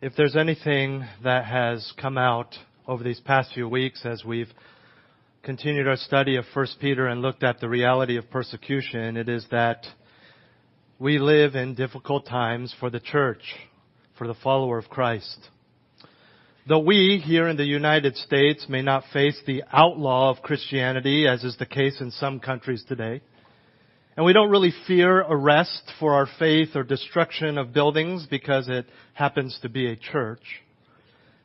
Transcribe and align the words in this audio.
If 0.00 0.14
there's 0.14 0.36
anything 0.36 1.04
that 1.24 1.46
has 1.46 1.92
come 2.00 2.16
out 2.16 2.54
over 2.86 3.02
these 3.02 3.18
past 3.18 3.52
few 3.52 3.68
weeks 3.68 4.06
as 4.06 4.24
we've 4.24 4.52
continued 5.42 5.88
our 5.88 5.96
study 5.96 6.36
of 6.36 6.44
1 6.54 6.66
Peter 6.80 7.08
and 7.08 7.20
looked 7.20 7.42
at 7.42 7.58
the 7.58 7.68
reality 7.68 8.16
of 8.16 8.30
persecution, 8.30 9.16
it 9.16 9.28
is 9.28 9.44
that 9.50 9.84
we 11.00 11.18
live 11.18 11.56
in 11.56 11.74
difficult 11.74 12.26
times 12.26 12.72
for 12.78 12.90
the 12.90 13.00
church, 13.00 13.42
for 14.16 14.28
the 14.28 14.34
follower 14.34 14.78
of 14.78 14.88
Christ. 14.88 15.48
Though 16.68 16.78
we 16.78 17.20
here 17.24 17.48
in 17.48 17.56
the 17.56 17.66
United 17.66 18.14
States 18.14 18.66
may 18.68 18.82
not 18.82 19.02
face 19.12 19.42
the 19.48 19.64
outlaw 19.72 20.30
of 20.30 20.42
Christianity, 20.42 21.26
as 21.26 21.42
is 21.42 21.56
the 21.56 21.66
case 21.66 22.00
in 22.00 22.12
some 22.12 22.38
countries 22.38 22.84
today, 22.86 23.20
and 24.18 24.26
we 24.26 24.32
don't 24.32 24.50
really 24.50 24.74
fear 24.88 25.20
arrest 25.20 25.92
for 26.00 26.14
our 26.14 26.26
faith 26.40 26.70
or 26.74 26.82
destruction 26.82 27.56
of 27.56 27.72
buildings 27.72 28.26
because 28.28 28.68
it 28.68 28.84
happens 29.14 29.56
to 29.62 29.68
be 29.68 29.88
a 29.88 29.94
church. 29.94 30.42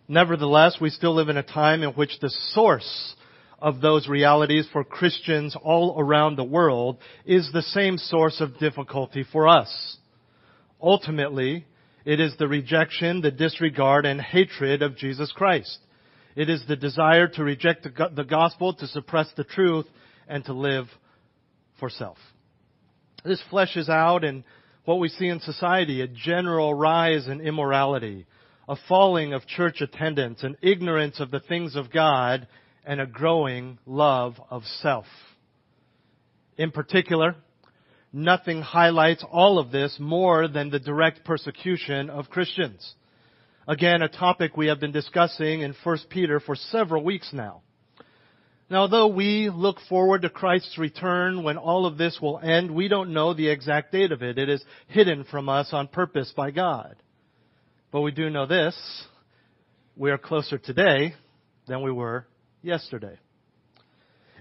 Nevertheless, 0.08 0.78
we 0.82 0.90
still 0.90 1.14
live 1.14 1.30
in 1.30 1.38
a 1.38 1.44
time 1.44 1.84
in 1.84 1.92
which 1.92 2.18
the 2.20 2.32
source 2.32 3.14
of 3.60 3.80
those 3.80 4.08
realities 4.08 4.68
for 4.74 4.84
Christians 4.84 5.56
all 5.62 5.94
around 6.00 6.36
the 6.36 6.44
world 6.44 6.98
is 7.28 7.48
the 7.54 7.62
same 7.62 8.00
source 8.00 8.42
of 8.42 8.58
difficulty 8.58 9.24
for 9.32 9.48
us. 9.48 9.98
Ultimately, 10.82 11.68
it 12.06 12.20
is 12.20 12.34
the 12.40 12.48
rejection, 12.48 13.22
the 13.22 13.30
disregard, 13.30 14.08
and 14.08 14.20
hatred 14.20 14.82
of 14.82 14.98
Jesus 14.98 15.32
Christ. 15.32 15.78
It 16.36 16.50
is 16.50 16.64
the 16.68 16.76
desire 16.76 17.28
to 17.28 17.44
reject 17.44 17.84
the 17.84 18.26
gospel, 18.28 18.74
to 18.74 18.88
suppress 18.88 19.32
the 19.38 19.44
truth, 19.44 19.86
and 20.28 20.44
to 20.46 20.54
live 20.54 20.88
for 21.80 21.92
self. 21.92 22.18
This 23.24 23.42
fleshes 23.52 23.90
out 23.90 24.24
in 24.24 24.44
what 24.86 25.00
we 25.00 25.08
see 25.08 25.28
in 25.28 25.40
society, 25.40 26.02
a 26.02 26.08
general 26.08 26.74
rise 26.74 27.28
in 27.28 27.40
immorality, 27.42 28.26
a 28.68 28.76
falling 28.88 29.34
of 29.34 29.48
church 29.48 29.82
attendance, 29.82 30.44
an 30.44 30.58
ignorance 30.62 31.20
of 31.20 31.32
the 31.32 31.40
things 31.40 31.76
of 31.76 31.92
God, 31.92 32.48
and 32.86 33.00
a 33.00 33.06
growing 33.06 33.78
love 33.86 34.36
of 34.50 34.64
self. 34.82 35.06
In 36.58 36.72
particular, 36.72 37.36
nothing 38.12 38.62
highlights 38.62 39.24
all 39.32 39.58
of 39.58 39.72
this 39.72 39.98
more 40.00 40.48
than 40.48 40.70
the 40.70 40.80
direct 40.80 41.24
persecution 41.24 42.10
of 42.10 42.30
Christians. 42.30 42.96
Again, 43.68 44.02
a 44.02 44.10
topic 44.10 44.58
we 44.58 44.68
have 44.68 44.82
been 44.82 44.92
discussing 44.92 45.62
in 45.62 45.74
1 45.84 45.98
Peter 46.10 46.42
for 46.42 46.56
several 46.56 47.04
weeks 47.04 47.30
now. 47.32 47.62
Now, 48.74 48.80
although 48.80 49.06
we 49.06 49.52
look 49.54 49.78
forward 49.88 50.24
to 50.24 50.32
Christ's 50.32 50.80
return 50.80 51.44
when 51.44 51.58
all 51.58 51.86
of 51.86 52.00
this 52.00 52.18
will 52.20 52.40
end, 52.40 52.74
we 52.74 52.88
don't 52.88 53.14
know 53.14 53.36
the 53.36 53.50
exact 53.50 53.92
date 53.92 54.12
of 54.12 54.24
it. 54.24 54.40
It 54.40 54.50
is 54.50 54.66
hidden 54.88 55.26
from 55.26 55.48
us 55.48 55.70
on 55.74 55.88
purpose 55.88 56.34
by 56.36 56.50
God. 56.50 56.96
But 57.92 58.02
we 58.02 58.10
do 58.10 58.32
know 58.32 58.48
this. 58.48 58.76
We 59.96 60.10
are 60.10 60.18
closer 60.18 60.58
today 60.58 61.14
than 61.68 61.84
we 61.84 61.92
were 61.92 62.26
yesterday. 62.64 63.20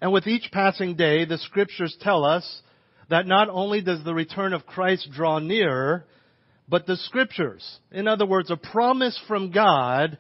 And 0.01 0.15
with 0.15 0.27
each 0.27 0.49
passing 0.51 0.97
day, 0.97 1.27
the 1.27 1.37
scriptures 1.37 1.95
tell 2.01 2.25
us 2.25 2.63
that 3.11 3.27
not 3.27 3.51
only 3.51 3.83
does 3.83 4.03
the 4.03 4.15
return 4.15 4.55
of 4.55 4.65
Christ 4.65 5.11
draw 5.13 5.41
nearer, 5.41 6.07
but 6.67 6.87
the 6.87 6.97
scriptures, 6.97 7.81
in 7.91 8.09
other 8.09 8.25
words, 8.25 8.51
a 8.51 8.57
promise 8.57 9.21
from 9.29 9.51
God, 9.51 10.17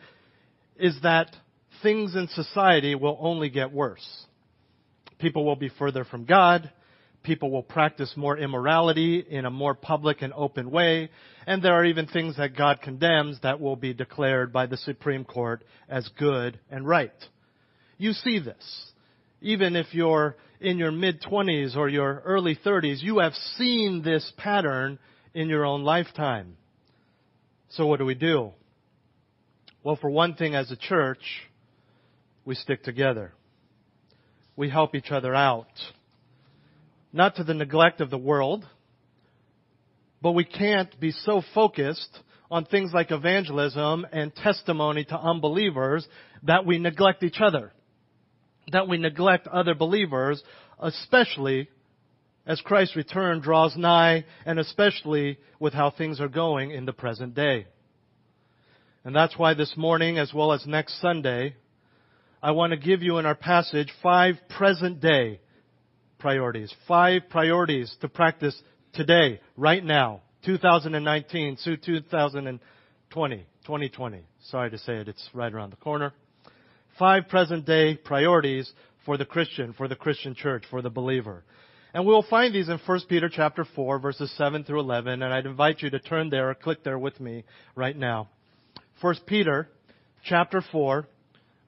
is 0.76 1.00
that 1.02 1.34
things 1.82 2.14
in 2.14 2.28
society 2.28 2.94
will 2.94 3.18
only 3.20 3.50
get 3.50 3.72
worse. 3.72 4.06
People 5.18 5.44
will 5.44 5.56
be 5.56 5.70
further 5.78 6.04
from 6.04 6.24
God. 6.24 6.70
People 7.22 7.50
will 7.50 7.62
practice 7.62 8.12
more 8.16 8.36
immorality 8.36 9.20
in 9.20 9.44
a 9.44 9.50
more 9.50 9.74
public 9.74 10.22
and 10.22 10.32
open 10.32 10.70
way. 10.70 11.10
And 11.46 11.62
there 11.62 11.74
are 11.74 11.84
even 11.84 12.06
things 12.06 12.36
that 12.36 12.56
God 12.56 12.80
condemns 12.82 13.38
that 13.42 13.60
will 13.60 13.76
be 13.76 13.94
declared 13.94 14.52
by 14.52 14.66
the 14.66 14.76
Supreme 14.76 15.24
Court 15.24 15.62
as 15.88 16.08
good 16.18 16.58
and 16.70 16.86
right. 16.86 17.12
You 17.98 18.12
see 18.12 18.40
this. 18.40 18.92
Even 19.40 19.76
if 19.76 19.86
you're 19.92 20.36
in 20.60 20.78
your 20.78 20.90
mid 20.90 21.22
20s 21.22 21.76
or 21.76 21.88
your 21.88 22.22
early 22.24 22.56
30s, 22.56 23.02
you 23.02 23.18
have 23.18 23.34
seen 23.56 24.02
this 24.02 24.32
pattern 24.36 24.98
in 25.34 25.48
your 25.48 25.64
own 25.64 25.82
lifetime. 25.82 26.56
So 27.70 27.86
what 27.86 27.98
do 27.98 28.04
we 28.04 28.14
do? 28.14 28.52
Well, 29.84 29.96
for 29.96 30.10
one 30.10 30.34
thing, 30.34 30.54
as 30.54 30.70
a 30.70 30.76
church, 30.76 31.20
we 32.44 32.54
stick 32.54 32.82
together. 32.82 33.32
We 34.56 34.68
help 34.68 34.94
each 34.94 35.10
other 35.10 35.34
out. 35.34 35.68
Not 37.12 37.36
to 37.36 37.44
the 37.44 37.54
neglect 37.54 38.00
of 38.00 38.10
the 38.10 38.18
world, 38.18 38.64
but 40.20 40.32
we 40.32 40.44
can't 40.44 40.98
be 41.00 41.10
so 41.10 41.42
focused 41.54 42.18
on 42.50 42.64
things 42.64 42.92
like 42.92 43.10
evangelism 43.10 44.06
and 44.12 44.34
testimony 44.34 45.04
to 45.04 45.18
unbelievers 45.18 46.06
that 46.42 46.66
we 46.66 46.78
neglect 46.78 47.22
each 47.22 47.40
other. 47.40 47.72
That 48.72 48.88
we 48.88 48.98
neglect 48.98 49.46
other 49.48 49.74
believers, 49.74 50.42
especially 50.78 51.68
as 52.46 52.60
Christ's 52.60 52.96
return 52.96 53.40
draws 53.40 53.76
nigh 53.76 54.24
and 54.44 54.58
especially 54.58 55.38
with 55.58 55.72
how 55.72 55.90
things 55.90 56.20
are 56.20 56.28
going 56.28 56.70
in 56.70 56.84
the 56.84 56.92
present 56.92 57.34
day. 57.34 57.66
And 59.04 59.14
that's 59.16 59.36
why 59.36 59.54
this 59.54 59.74
morning, 59.76 60.18
as 60.18 60.32
well 60.32 60.52
as 60.52 60.64
next 60.66 61.00
Sunday, 61.00 61.56
I 62.44 62.50
want 62.50 62.72
to 62.72 62.76
give 62.76 63.04
you 63.04 63.18
in 63.18 63.26
our 63.26 63.36
passage 63.36 63.88
five 64.02 64.34
present 64.48 65.00
day 65.00 65.40
priorities. 66.18 66.74
Five 66.88 67.22
priorities 67.30 67.94
to 68.00 68.08
practice 68.08 68.60
today, 68.94 69.40
right 69.56 69.84
now, 69.84 70.22
2019, 70.44 71.56
so 71.58 71.76
2020, 71.76 73.36
2020. 73.36 74.26
Sorry 74.46 74.70
to 74.70 74.78
say 74.78 74.94
it, 74.94 75.06
it's 75.06 75.30
right 75.32 75.52
around 75.52 75.70
the 75.70 75.76
corner. 75.76 76.12
Five 76.98 77.28
present 77.28 77.64
day 77.64 77.94
priorities 77.94 78.72
for 79.06 79.16
the 79.16 79.24
Christian, 79.24 79.72
for 79.72 79.86
the 79.86 79.94
Christian 79.94 80.34
church, 80.34 80.64
for 80.68 80.82
the 80.82 80.90
believer. 80.90 81.44
And 81.94 82.04
we'll 82.04 82.26
find 82.28 82.52
these 82.52 82.68
in 82.68 82.80
1 82.84 83.00
Peter 83.08 83.28
chapter 83.32 83.64
4 83.76 84.00
verses 84.00 84.34
7 84.36 84.64
through 84.64 84.80
11 84.80 85.22
and 85.22 85.32
I'd 85.32 85.46
invite 85.46 85.80
you 85.80 85.90
to 85.90 86.00
turn 86.00 86.28
there 86.28 86.50
or 86.50 86.54
click 86.54 86.82
there 86.82 86.98
with 86.98 87.20
me 87.20 87.44
right 87.76 87.96
now. 87.96 88.30
1 89.00 89.14
Peter 89.26 89.68
chapter 90.24 90.60
4 90.72 91.06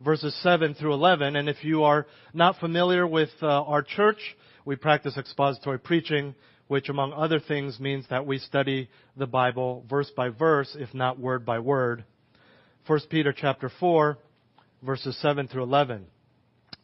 verses 0.04 0.37
7 0.42 0.75
through 0.75 0.92
11. 0.92 1.37
And 1.37 1.48
if 1.48 1.65
you 1.65 1.84
are 1.84 2.06
not 2.32 2.56
familiar 2.59 3.06
with 3.06 3.31
uh, 3.42 3.47
our 3.47 3.82
church, 3.82 4.19
we 4.65 4.76
practice 4.76 5.16
expository 5.16 5.78
preaching, 5.78 6.34
which 6.69 6.88
among 6.88 7.12
other 7.12 7.41
things 7.41 7.81
means 7.81 8.04
that 8.10 8.26
we 8.26 8.38
study 8.38 8.88
the 9.16 9.26
Bible 9.26 9.84
verse 9.88 10.10
by 10.16 10.28
verse, 10.28 10.76
if 10.78 10.92
not 10.94 11.19
word 11.19 11.44
by 11.44 11.59
word. 11.59 12.04
1 12.87 13.00
Peter 13.10 13.34
chapter 13.37 13.70
4, 13.81 14.19
verses 14.82 15.16
7 15.20 15.48
through 15.48 15.62
11. 15.62 16.06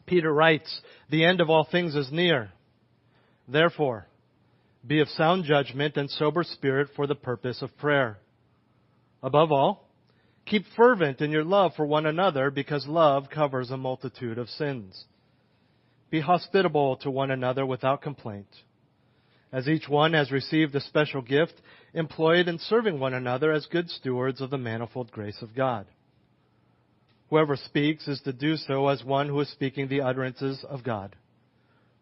Peter 0.05 0.33
writes, 0.33 0.81
The 1.09 1.23
end 1.23 1.41
of 1.41 1.49
all 1.49 1.67
things 1.71 1.95
is 1.95 2.11
near. 2.11 2.51
Therefore, 3.47 4.07
be 4.85 4.99
of 4.99 5.07
sound 5.09 5.45
judgment 5.45 5.95
and 5.97 6.09
sober 6.09 6.43
spirit 6.43 6.89
for 6.95 7.05
the 7.05 7.15
purpose 7.15 7.61
of 7.61 7.77
prayer. 7.77 8.17
Above 9.21 9.51
all, 9.51 9.87
Keep 10.51 10.65
fervent 10.75 11.21
in 11.21 11.31
your 11.31 11.45
love 11.45 11.71
for 11.77 11.85
one 11.85 12.05
another 12.05 12.51
because 12.51 12.85
love 12.85 13.29
covers 13.29 13.71
a 13.71 13.77
multitude 13.77 14.37
of 14.37 14.49
sins. 14.49 15.05
Be 16.09 16.19
hospitable 16.19 16.97
to 16.97 17.09
one 17.09 17.31
another 17.31 17.65
without 17.65 18.01
complaint. 18.01 18.49
As 19.53 19.69
each 19.69 19.87
one 19.87 20.11
has 20.11 20.29
received 20.29 20.75
a 20.75 20.81
special 20.81 21.21
gift, 21.21 21.53
employ 21.93 22.41
it 22.41 22.49
in 22.49 22.59
serving 22.59 22.99
one 22.99 23.13
another 23.13 23.53
as 23.53 23.65
good 23.67 23.89
stewards 23.89 24.41
of 24.41 24.49
the 24.49 24.57
manifold 24.57 25.09
grace 25.09 25.41
of 25.41 25.55
God. 25.55 25.87
Whoever 27.29 27.55
speaks 27.55 28.09
is 28.09 28.19
to 28.23 28.33
do 28.33 28.57
so 28.57 28.89
as 28.89 29.05
one 29.05 29.29
who 29.29 29.39
is 29.39 29.49
speaking 29.49 29.87
the 29.87 30.01
utterances 30.01 30.65
of 30.67 30.83
God. 30.83 31.15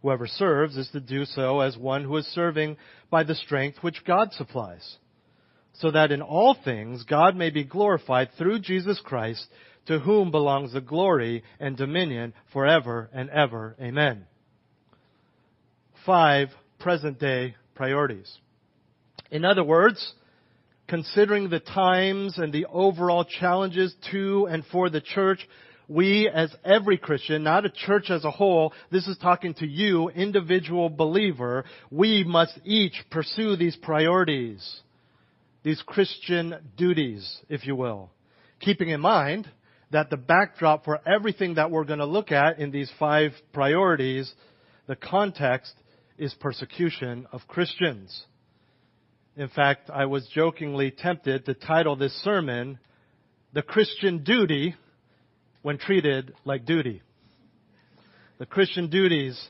Whoever 0.01 0.25
serves 0.25 0.75
is 0.75 0.89
to 0.89 0.99
do 0.99 1.23
so 1.25 1.59
as 1.59 1.77
one 1.77 2.03
who 2.03 2.17
is 2.17 2.25
serving 2.25 2.77
by 3.11 3.21
the 3.21 3.35
strength 3.35 3.83
which 3.83 4.03
God 4.05 4.33
supplies 4.33 4.97
so 5.79 5.91
that 5.91 6.11
in 6.11 6.21
all 6.21 6.55
things 6.63 7.03
God 7.03 7.35
may 7.35 7.49
be 7.49 7.63
glorified 7.63 8.29
through 8.37 8.59
Jesus 8.59 9.01
Christ, 9.03 9.45
to 9.87 9.99
whom 9.99 10.29
belongs 10.29 10.73
the 10.73 10.81
glory 10.81 11.43
and 11.59 11.75
dominion 11.75 12.33
forever 12.53 13.09
and 13.13 13.29
ever. 13.29 13.75
Amen. 13.81 14.25
Five 16.05 16.49
present 16.79 17.19
day 17.19 17.55
priorities. 17.75 18.37
In 19.31 19.45
other 19.45 19.63
words, 19.63 20.13
considering 20.87 21.49
the 21.49 21.59
times 21.59 22.37
and 22.37 22.51
the 22.51 22.65
overall 22.65 23.23
challenges 23.23 23.95
to 24.11 24.47
and 24.49 24.63
for 24.71 24.89
the 24.89 25.01
church, 25.01 25.47
we 25.87 26.29
as 26.29 26.53
every 26.63 26.97
Christian, 26.97 27.43
not 27.43 27.65
a 27.65 27.69
church 27.69 28.09
as 28.09 28.25
a 28.25 28.31
whole, 28.31 28.73
this 28.91 29.07
is 29.07 29.17
talking 29.17 29.53
to 29.55 29.65
you, 29.65 30.09
individual 30.09 30.89
believer, 30.89 31.65
we 31.89 32.23
must 32.23 32.59
each 32.63 32.93
pursue 33.09 33.55
these 33.55 33.75
priorities, 33.75 34.81
these 35.63 35.81
Christian 35.85 36.55
duties, 36.77 37.37
if 37.49 37.65
you 37.65 37.75
will. 37.75 38.09
Keeping 38.59 38.89
in 38.89 39.01
mind 39.01 39.49
that 39.91 40.09
the 40.09 40.17
backdrop 40.17 40.85
for 40.85 40.99
everything 41.07 41.55
that 41.55 41.71
we're 41.71 41.83
going 41.83 41.99
to 41.99 42.05
look 42.05 42.31
at 42.31 42.59
in 42.59 42.71
these 42.71 42.91
five 42.99 43.31
priorities, 43.53 44.31
the 44.87 44.95
context 44.95 45.73
is 46.17 46.33
persecution 46.39 47.27
of 47.31 47.41
Christians. 47.47 48.25
In 49.35 49.47
fact, 49.47 49.89
I 49.89 50.05
was 50.05 50.27
jokingly 50.33 50.91
tempted 50.91 51.45
to 51.45 51.53
title 51.53 51.95
this 51.95 52.13
sermon, 52.23 52.79
The 53.53 53.61
Christian 53.61 54.23
Duty 54.23 54.75
when 55.61 55.77
Treated 55.77 56.33
Like 56.45 56.65
Duty. 56.65 57.01
The 58.37 58.45
Christian 58.45 58.89
duties 58.89 59.41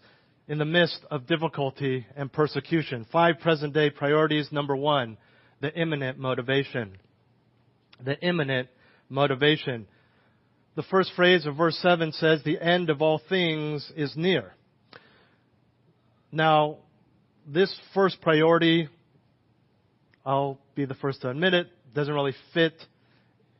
in 0.47 0.57
the 0.57 0.65
midst 0.65 0.99
of 1.11 1.27
difficulty 1.27 2.07
and 2.15 2.31
persecution. 2.31 3.05
Five 3.11 3.39
present 3.39 3.73
day 3.73 3.91
priorities. 3.91 4.51
Number 4.51 4.75
one, 4.75 5.17
the 5.61 5.73
imminent 5.73 6.17
motivation. 6.17 6.97
The 8.03 8.19
imminent 8.19 8.69
motivation. 9.09 9.87
The 10.75 10.83
first 10.83 11.11
phrase 11.15 11.45
of 11.45 11.57
verse 11.57 11.77
7 11.81 12.11
says, 12.13 12.41
The 12.43 12.61
end 12.61 12.89
of 12.89 13.01
all 13.01 13.21
things 13.29 13.91
is 13.95 14.13
near. 14.15 14.53
Now, 16.31 16.77
this 17.47 17.73
first 17.93 18.21
priority 18.21 18.87
I'll 20.29 20.59
be 20.75 20.85
the 20.85 20.93
first 20.95 21.21
to 21.21 21.29
admit 21.29 21.55
it, 21.55 21.67
doesn't 21.95 22.13
really 22.13 22.35
fit 22.53 22.73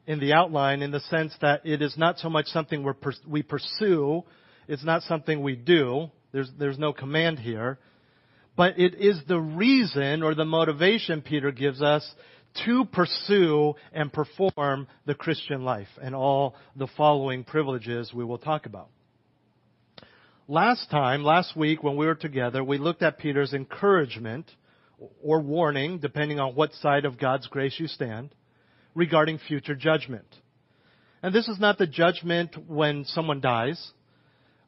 in 0.05 0.19
the 0.19 0.33
outline 0.33 0.83
in 0.83 0.91
the 0.91 0.99
sense 0.99 1.33
that 1.41 1.65
it 1.65 1.81
is 1.81 1.97
not 1.97 2.19
so 2.19 2.29
much 2.29 2.45
something 2.47 2.85
we 3.27 3.41
pursue, 3.41 4.23
it's 4.67 4.83
not 4.83 5.01
something 5.03 5.41
we 5.41 5.55
do. 5.55 6.11
There's, 6.31 6.51
there's 6.59 6.77
no 6.77 6.93
command 6.93 7.39
here. 7.39 7.79
But 8.59 8.77
it 8.77 8.95
is 8.95 9.17
the 9.25 9.39
reason 9.39 10.21
or 10.21 10.35
the 10.35 10.43
motivation 10.43 11.21
Peter 11.21 11.49
gives 11.49 11.81
us 11.81 12.05
to 12.65 12.83
pursue 12.83 13.75
and 13.93 14.11
perform 14.11 14.85
the 15.05 15.15
Christian 15.15 15.63
life 15.63 15.87
and 16.01 16.13
all 16.13 16.55
the 16.75 16.87
following 16.97 17.45
privileges 17.45 18.13
we 18.13 18.25
will 18.25 18.37
talk 18.37 18.65
about. 18.65 18.89
Last 20.49 20.91
time, 20.91 21.23
last 21.23 21.55
week 21.55 21.83
when 21.83 21.95
we 21.95 22.05
were 22.05 22.15
together, 22.15 22.61
we 22.61 22.79
looked 22.79 23.01
at 23.01 23.17
Peter's 23.17 23.53
encouragement 23.53 24.51
or 25.23 25.39
warning, 25.39 25.99
depending 25.99 26.41
on 26.41 26.53
what 26.53 26.73
side 26.73 27.05
of 27.05 27.17
God's 27.17 27.47
grace 27.47 27.79
you 27.79 27.87
stand, 27.87 28.35
regarding 28.93 29.37
future 29.37 29.73
judgment. 29.73 30.27
And 31.23 31.33
this 31.33 31.47
is 31.47 31.61
not 31.61 31.77
the 31.77 31.87
judgment 31.87 32.57
when 32.67 33.05
someone 33.05 33.39
dies, 33.39 33.93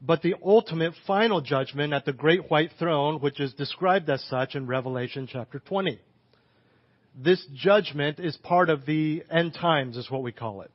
but 0.01 0.21
the 0.24 0.36
ultimate 0.44 0.94
final 1.06 1.42
judgment 1.42 1.94
at 1.94 2.06
the 2.06 2.13
great 2.13 2.50
white 2.50 2.71
throne, 2.80 3.19
which 3.21 3.39
is 3.39 3.53
described 3.53 4.09
as 4.09 4.24
such 4.24 4.56
in 4.56 4.65
Revelation 4.65 5.27
chapter 5.31 5.59
20. 5.59 6.00
This 7.15 7.45
judgment 7.53 8.19
is 8.19 8.36
part 8.38 8.69
of 8.69 8.86
the 8.86 9.24
end 9.30 9.53
times, 9.53 9.98
is 9.98 10.09
what 10.09 10.24
we 10.24 10.31
call 10.31 10.62
it. 10.62 10.71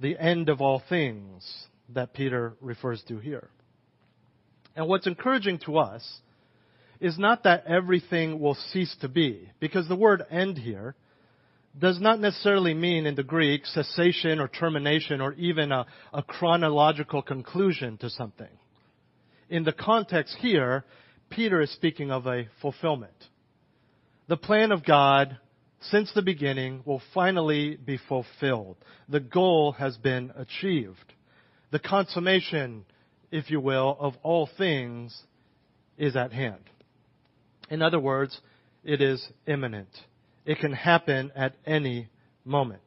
The 0.00 0.16
end 0.18 0.48
of 0.48 0.60
all 0.60 0.82
things 0.88 1.66
that 1.88 2.14
Peter 2.14 2.54
refers 2.60 3.02
to 3.08 3.18
here. 3.18 3.48
And 4.76 4.86
what's 4.86 5.06
encouraging 5.06 5.58
to 5.66 5.78
us 5.78 6.20
is 7.00 7.18
not 7.18 7.42
that 7.44 7.66
everything 7.66 8.38
will 8.38 8.56
cease 8.72 8.94
to 9.00 9.08
be, 9.08 9.48
because 9.60 9.88
the 9.88 9.96
word 9.96 10.22
end 10.30 10.58
here 10.58 10.94
does 11.78 12.00
not 12.00 12.20
necessarily 12.20 12.74
mean 12.74 13.06
in 13.06 13.14
the 13.14 13.22
Greek 13.22 13.66
cessation 13.66 14.38
or 14.40 14.48
termination 14.48 15.20
or 15.20 15.32
even 15.34 15.72
a, 15.72 15.86
a 16.12 16.22
chronological 16.22 17.22
conclusion 17.22 17.96
to 17.98 18.08
something. 18.10 18.48
In 19.50 19.64
the 19.64 19.72
context 19.72 20.36
here, 20.40 20.84
Peter 21.30 21.60
is 21.60 21.70
speaking 21.72 22.10
of 22.10 22.26
a 22.26 22.48
fulfillment. 22.62 23.12
The 24.28 24.36
plan 24.36 24.72
of 24.72 24.84
God 24.84 25.38
since 25.90 26.10
the 26.14 26.22
beginning 26.22 26.82
will 26.84 27.02
finally 27.12 27.76
be 27.76 27.98
fulfilled. 28.08 28.76
The 29.08 29.20
goal 29.20 29.72
has 29.72 29.96
been 29.96 30.32
achieved. 30.36 31.12
The 31.72 31.78
consummation, 31.78 32.86
if 33.30 33.50
you 33.50 33.60
will, 33.60 33.96
of 33.98 34.14
all 34.22 34.48
things 34.56 35.14
is 35.98 36.16
at 36.16 36.32
hand. 36.32 36.62
In 37.68 37.82
other 37.82 37.98
words, 37.98 38.40
it 38.82 39.00
is 39.00 39.26
imminent. 39.46 39.88
It 40.44 40.58
can 40.58 40.72
happen 40.72 41.32
at 41.34 41.54
any 41.66 42.08
moment. 42.44 42.82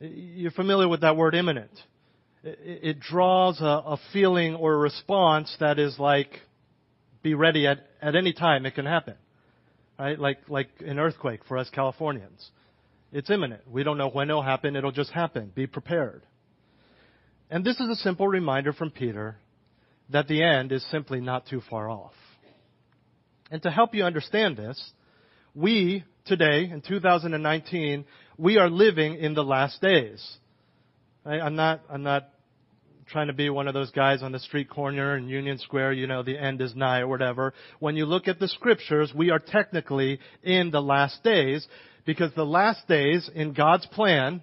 You're 0.00 0.52
familiar 0.52 0.88
with 0.88 1.00
that 1.00 1.16
word 1.16 1.34
imminent. 1.34 1.72
It 2.44 3.00
draws 3.00 3.60
a, 3.60 3.96
feeling 4.12 4.54
or 4.54 4.74
a 4.74 4.78
response 4.78 5.54
that 5.58 5.78
is 5.78 5.98
like, 5.98 6.30
be 7.22 7.34
ready 7.34 7.66
at, 7.66 7.78
at 8.00 8.14
any 8.14 8.32
time 8.32 8.64
it 8.64 8.74
can 8.76 8.86
happen. 8.86 9.14
Right? 9.98 10.18
Like, 10.18 10.38
like 10.48 10.68
an 10.78 11.00
earthquake 11.00 11.40
for 11.48 11.58
us 11.58 11.68
Californians. 11.70 12.50
It's 13.12 13.30
imminent. 13.30 13.62
We 13.68 13.82
don't 13.82 13.98
know 13.98 14.10
when 14.10 14.30
it'll 14.30 14.42
happen. 14.42 14.76
It'll 14.76 14.92
just 14.92 15.10
happen. 15.10 15.50
Be 15.52 15.66
prepared. 15.66 16.22
And 17.50 17.64
this 17.64 17.80
is 17.80 17.88
a 17.88 17.96
simple 17.96 18.28
reminder 18.28 18.72
from 18.72 18.90
Peter 18.90 19.36
that 20.10 20.28
the 20.28 20.42
end 20.42 20.70
is 20.70 20.88
simply 20.90 21.20
not 21.20 21.46
too 21.46 21.62
far 21.68 21.90
off. 21.90 22.12
And 23.50 23.62
to 23.62 23.70
help 23.70 23.94
you 23.94 24.04
understand 24.04 24.56
this, 24.56 24.92
we 25.54 26.04
today 26.28 26.68
in 26.70 26.82
2019, 26.86 28.04
we 28.36 28.58
are 28.58 28.68
living 28.68 29.16
in 29.16 29.34
the 29.34 29.42
last 29.42 29.80
days. 29.80 30.36
I, 31.24 31.40
I'm 31.40 31.56
not, 31.56 31.80
I'm 31.90 32.02
not 32.02 32.28
trying 33.06 33.28
to 33.28 33.32
be 33.32 33.48
one 33.48 33.66
of 33.66 33.74
those 33.74 33.90
guys 33.90 34.22
on 34.22 34.32
the 34.32 34.38
street 34.38 34.68
corner 34.68 35.16
in 35.16 35.28
Union 35.28 35.58
Square, 35.58 35.94
you 35.94 36.06
know, 36.06 36.22
the 36.22 36.38
end 36.38 36.60
is 36.60 36.76
nigh 36.76 37.00
or 37.00 37.08
whatever. 37.08 37.54
When 37.80 37.96
you 37.96 38.04
look 38.04 38.28
at 38.28 38.38
the 38.38 38.48
scriptures, 38.48 39.12
we 39.16 39.30
are 39.30 39.38
technically 39.38 40.20
in 40.42 40.70
the 40.70 40.82
last 40.82 41.24
days 41.24 41.66
because 42.04 42.30
the 42.34 42.44
last 42.44 42.86
days 42.86 43.28
in 43.34 43.54
God's 43.54 43.86
plan, 43.86 44.42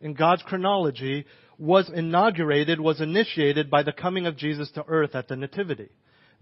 in 0.00 0.14
God's 0.14 0.42
chronology, 0.42 1.26
was 1.58 1.90
inaugurated, 1.94 2.80
was 2.80 3.00
initiated 3.00 3.70
by 3.70 3.82
the 3.82 3.92
coming 3.92 4.26
of 4.26 4.36
Jesus 4.36 4.70
to 4.72 4.84
earth 4.88 5.14
at 5.14 5.28
the 5.28 5.36
Nativity. 5.36 5.90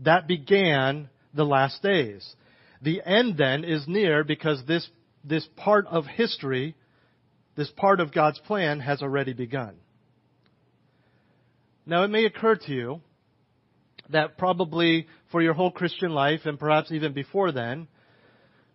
That 0.00 0.28
began 0.28 1.08
the 1.34 1.44
last 1.44 1.82
days. 1.82 2.34
The 2.84 3.00
end 3.02 3.38
then 3.38 3.64
is 3.64 3.88
near 3.88 4.24
because 4.24 4.62
this, 4.66 4.86
this 5.24 5.48
part 5.56 5.86
of 5.86 6.04
history, 6.04 6.76
this 7.56 7.70
part 7.70 7.98
of 7.98 8.12
God's 8.12 8.38
plan 8.40 8.80
has 8.80 9.00
already 9.00 9.32
begun. 9.32 9.76
Now 11.86 12.02
it 12.02 12.08
may 12.08 12.26
occur 12.26 12.56
to 12.56 12.72
you 12.72 13.00
that 14.10 14.36
probably 14.36 15.06
for 15.32 15.40
your 15.40 15.54
whole 15.54 15.70
Christian 15.70 16.10
life 16.10 16.40
and 16.44 16.58
perhaps 16.58 16.92
even 16.92 17.14
before 17.14 17.52
then, 17.52 17.88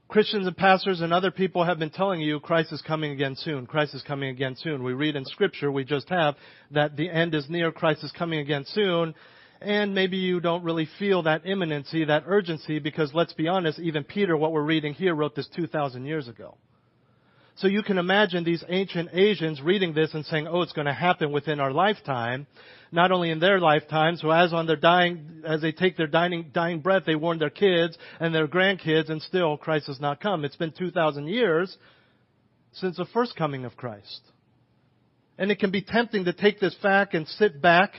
Christians 0.08 0.48
and 0.48 0.58
pastors 0.58 1.02
and 1.02 1.14
other 1.14 1.30
people 1.30 1.64
have 1.64 1.78
been 1.78 1.92
telling 1.92 2.20
you 2.20 2.40
Christ 2.40 2.74
is 2.74 2.82
coming 2.82 3.12
again 3.12 3.36
soon. 3.36 3.68
Christ 3.68 3.94
is 3.94 4.02
coming 4.02 4.30
again 4.30 4.56
soon. 4.58 4.84
We 4.84 4.94
read 4.94 5.16
in 5.16 5.24
scripture, 5.24 5.72
we 5.72 5.84
just 5.84 6.10
have, 6.10 6.36
that 6.72 6.98
the 6.98 7.12
end 7.12 7.36
is 7.36 7.48
near, 7.48 7.72
Christ 7.72 8.04
is 8.04 8.12
coming 8.12 8.40
again 8.40 8.66
soon. 8.66 9.14
And 9.62 9.94
maybe 9.94 10.18
you 10.18 10.40
don't 10.40 10.64
really 10.64 10.88
feel 11.00 11.24
that 11.24 11.46
imminency, 11.46 12.06
that 12.06 12.24
urgency, 12.26 12.80
because 12.80 13.14
let's 13.14 13.34
be 13.34 13.50
honest, 13.50 13.78
even 13.80 14.06
Peter, 14.06 14.38
what 14.38 14.54
we're 14.54 14.64
reading 14.64 14.94
here, 14.94 15.14
wrote 15.14 15.36
this 15.36 15.50
2,000 15.56 16.06
years 16.06 16.30
ago. 16.30 16.58
So 17.56 17.68
you 17.68 17.84
can 17.84 17.98
imagine 17.98 18.46
these 18.46 18.64
ancient 18.70 19.10
Asians 19.12 19.62
reading 19.62 19.94
this 19.94 20.14
and 20.14 20.26
saying, 20.26 20.48
oh, 20.48 20.62
it's 20.62 20.72
going 20.72 20.88
to 20.88 20.94
happen 20.94 21.34
within 21.34 21.60
our 21.60 21.74
lifetime. 21.74 22.48
Not 22.90 23.12
only 23.12 23.32
in 23.32 23.40
their 23.40 23.60
lifetime, 23.60 24.16
so 24.16 24.32
as 24.32 24.54
on 24.54 24.66
their 24.66 24.78
dying, 24.78 25.44
as 25.46 25.62
they 25.62 25.74
take 25.74 25.98
their 25.98 26.08
dying, 26.08 26.52
dying 26.54 26.80
breath, 26.80 27.04
they 27.06 27.16
warn 27.16 27.38
their 27.38 27.50
kids 27.50 27.98
and 28.22 28.34
their 28.34 28.48
grandkids, 28.48 29.10
and 29.10 29.22
still 29.22 29.58
Christ 29.58 29.88
has 29.88 30.00
not 30.00 30.22
come. 30.22 30.46
It's 30.46 30.56
been 30.56 30.72
2,000 30.72 31.28
years 31.28 31.78
since 32.72 32.96
the 32.96 33.06
first 33.14 33.36
coming 33.36 33.66
of 33.66 33.76
Christ. 33.76 34.22
And 35.38 35.52
it 35.52 35.60
can 35.60 35.72
be 35.72 35.82
tempting 35.82 36.26
to 36.26 36.34
take 36.34 36.62
this 36.62 36.76
fact 36.82 37.14
and 37.14 37.28
sit 37.28 37.62
back 37.62 37.92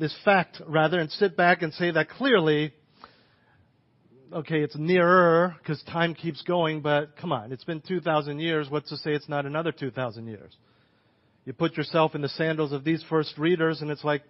this 0.00 0.16
fact 0.24 0.60
rather 0.66 0.98
and 0.98 1.10
sit 1.12 1.36
back 1.36 1.62
and 1.62 1.72
say 1.74 1.90
that 1.90 2.08
clearly, 2.08 2.72
okay, 4.32 4.60
it's 4.62 4.74
nearer 4.76 5.54
because 5.58 5.80
time 5.84 6.14
keeps 6.14 6.42
going, 6.42 6.80
but 6.80 7.16
come 7.18 7.32
on, 7.32 7.52
it's 7.52 7.64
been 7.64 7.82
2,000 7.86 8.40
years. 8.40 8.68
What's 8.70 8.88
to 8.88 8.96
say 8.96 9.12
it's 9.12 9.28
not 9.28 9.44
another 9.44 9.70
2,000 9.70 10.26
years? 10.26 10.56
You 11.44 11.52
put 11.52 11.76
yourself 11.76 12.14
in 12.14 12.22
the 12.22 12.28
sandals 12.30 12.72
of 12.72 12.82
these 12.82 13.04
first 13.08 13.36
readers 13.38 13.82
and 13.82 13.90
it's 13.90 14.02
like, 14.02 14.22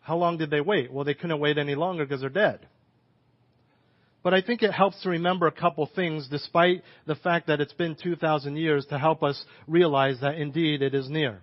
how 0.00 0.16
long 0.16 0.36
did 0.36 0.50
they 0.50 0.60
wait? 0.60 0.92
Well, 0.92 1.04
they 1.04 1.14
couldn't 1.14 1.40
wait 1.40 1.56
any 1.56 1.74
longer 1.74 2.04
because 2.04 2.20
they're 2.20 2.30
dead. 2.30 2.66
But 4.22 4.34
I 4.34 4.42
think 4.42 4.62
it 4.62 4.72
helps 4.72 5.02
to 5.02 5.08
remember 5.10 5.46
a 5.46 5.52
couple 5.52 5.88
things 5.96 6.28
despite 6.28 6.82
the 7.06 7.14
fact 7.14 7.46
that 7.46 7.60
it's 7.60 7.72
been 7.72 7.96
2,000 8.00 8.56
years 8.56 8.84
to 8.90 8.98
help 8.98 9.22
us 9.22 9.42
realize 9.66 10.20
that 10.20 10.36
indeed 10.36 10.82
it 10.82 10.94
is 10.94 11.08
near 11.08 11.40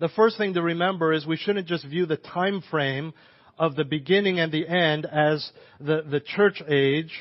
the 0.00 0.08
first 0.08 0.38
thing 0.38 0.54
to 0.54 0.62
remember 0.62 1.12
is 1.12 1.26
we 1.26 1.36
shouldn't 1.36 1.68
just 1.68 1.84
view 1.86 2.06
the 2.06 2.16
time 2.16 2.62
frame 2.70 3.12
of 3.58 3.76
the 3.76 3.84
beginning 3.84 4.40
and 4.40 4.50
the 4.50 4.66
end 4.66 5.06
as 5.06 5.48
the, 5.78 6.02
the 6.10 6.20
church 6.20 6.62
age 6.66 7.12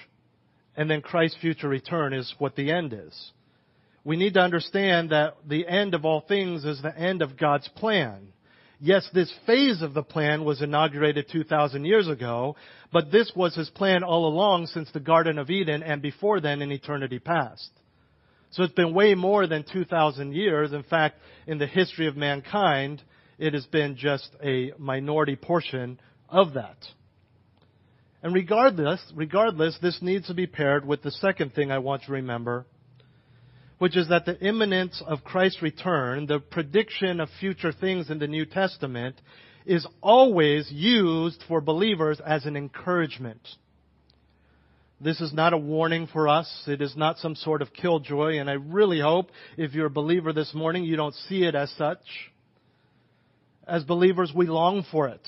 and 0.78 0.90
then 0.90 1.02
Christ's 1.02 1.38
future 1.42 1.68
return 1.68 2.14
is 2.14 2.34
what 2.40 2.56
the 2.56 2.72
end 2.72 2.94
is. 2.94 3.32
We 4.06 4.16
need 4.16 4.36
to 4.36 4.40
understand 4.40 5.10
that 5.10 5.36
the 5.46 5.68
end 5.68 5.94
of 5.94 6.06
all 6.06 6.22
things 6.22 6.64
is 6.64 6.82
the 6.82 6.98
end 6.98 7.22
of 7.22 7.38
God's 7.38 7.68
plan. 7.76 8.30
Yes, 8.80 9.08
this 9.14 9.32
phase 9.46 9.82
of 9.82 9.94
the 9.94 10.04
plan 10.04 10.46
was 10.46 10.62
inaugurated 10.62 11.26
2,000 11.30 11.84
years 11.84 12.08
ago, 12.08 12.56
but 12.94 13.12
this 13.12 13.30
was 13.36 13.54
his 13.56 13.70
plan 13.70 14.04
all 14.04 14.26
along 14.26 14.68
since 14.68 14.90
the 14.94 15.02
Garden 15.02 15.38
of 15.38 15.50
Eden 15.50 15.84
and 15.84 16.02
before 16.02 16.40
then 16.40 16.62
in 16.62 16.72
eternity 16.72 17.20
past. 17.20 17.70
So 18.52 18.64
it's 18.64 18.74
been 18.74 18.94
way 18.94 19.16
more 19.16 19.48
than 19.48 19.64
2,000 19.72 20.34
years. 20.34 20.74
In 20.74 20.84
fact, 20.84 21.18
in 21.46 21.58
the 21.58 21.68
history 21.68 22.08
of 22.08 22.18
mankind, 22.18 23.02
it 23.38 23.54
has 23.54 23.66
been 23.66 23.96
just 23.96 24.30
a 24.44 24.74
minority 24.78 25.36
portion 25.36 26.00
of 26.28 26.54
that. 26.54 26.78
And 28.22 28.34
regardless, 28.34 29.02
regardless, 29.16 29.78
this 29.82 30.00
needs 30.02 30.28
to 30.28 30.34
be 30.34 30.48
paired 30.48 30.86
with 30.86 31.02
the 31.04 31.12
second 31.12 31.54
thing 31.54 31.72
I 31.72 31.80
want 31.80 32.04
to 32.04 32.12
remember, 32.12 32.66
which 33.78 33.96
is 33.96 34.10
that 34.10 34.26
the 34.26 34.38
imminence 34.46 35.02
of 35.08 35.24
Christ's 35.24 35.62
return, 35.62 36.26
the 36.26 36.40
prediction 36.40 37.22
of 37.22 37.30
future 37.40 37.72
things 37.72 38.10
in 38.10 38.20
the 38.20 38.28
New 38.28 38.46
Testament, 38.46 39.16
is 39.66 39.88
always 40.02 40.70
used 40.70 41.44
for 41.48 41.62
believers 41.62 42.20
as 42.26 42.46
an 42.46 42.58
encouragement. 42.58 43.48
This 45.02 45.22
is 45.22 45.32
not 45.32 45.54
a 45.54 45.58
warning 45.58 46.08
for 46.08 46.28
us. 46.28 46.64
It 46.68 46.82
is 46.82 46.96
not 46.98 47.20
some 47.20 47.36
sort 47.36 47.62
of 47.62 47.72
killjoy, 47.72 48.38
and 48.38 48.50
I 48.50 48.54
really 48.54 49.00
hope 49.00 49.32
if 49.56 49.74
you're 49.74 49.86
a 49.86 49.92
believer 49.92 50.34
this 50.34 50.54
morning, 50.54 50.84
you 50.84 50.98
don't 50.98 51.16
see 51.30 51.44
it 51.44 51.56
as 51.56 51.72
such. 51.78 52.02
As 53.66 53.84
believers, 53.86 54.34
we 54.36 54.48
long 54.48 54.84
for 54.92 55.08
it. 55.08 55.26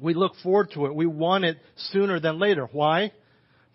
We 0.00 0.14
look 0.14 0.32
forward 0.42 0.70
to 0.74 0.86
it. 0.86 0.94
We 0.94 1.06
want 1.06 1.44
it 1.44 1.58
sooner 1.76 2.18
than 2.20 2.38
later. 2.38 2.66
Why? 2.72 3.12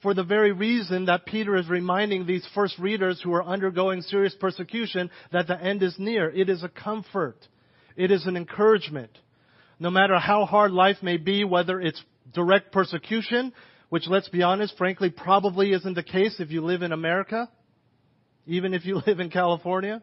For 0.01 0.15
the 0.15 0.24
very 0.24 0.53
reason 0.53 1.05
that 1.05 1.25
Peter 1.25 1.55
is 1.55 1.69
reminding 1.69 2.25
these 2.25 2.48
first 2.55 2.79
readers 2.79 3.22
who 3.22 3.34
are 3.34 3.43
undergoing 3.43 4.01
serious 4.01 4.34
persecution 4.39 5.12
that 5.31 5.46
the 5.46 5.62
end 5.62 5.84
is 5.84 5.96
near. 6.00 6.31
It 6.31 6.50
is 6.50 6.63
a 6.63 6.69
comfort. 6.69 7.38
It 7.96 8.10
is 8.10 8.25
an 8.25 8.36
encouragement. 8.36 9.12
No 9.79 9.91
matter 9.91 10.17
how 10.17 10.46
hard 10.46 10.72
life 10.72 10.98
may 11.03 11.17
be, 11.17 11.43
whether 11.43 11.79
it's 11.79 12.01
direct 12.34 12.72
persecution, 12.72 13.53
which 13.89 14.08
let's 14.08 14.29
be 14.29 14.43
honest, 14.43 14.77
frankly, 14.77 15.10
probably 15.10 15.72
isn't 15.72 15.93
the 15.93 16.03
case 16.03 16.36
if 16.39 16.51
you 16.51 16.63
live 16.63 16.81
in 16.81 16.91
America, 16.91 17.50
even 18.48 18.74
if 18.74 18.86
you 18.86 19.01
live 19.08 19.19
in 19.19 19.29
California. 19.29 20.01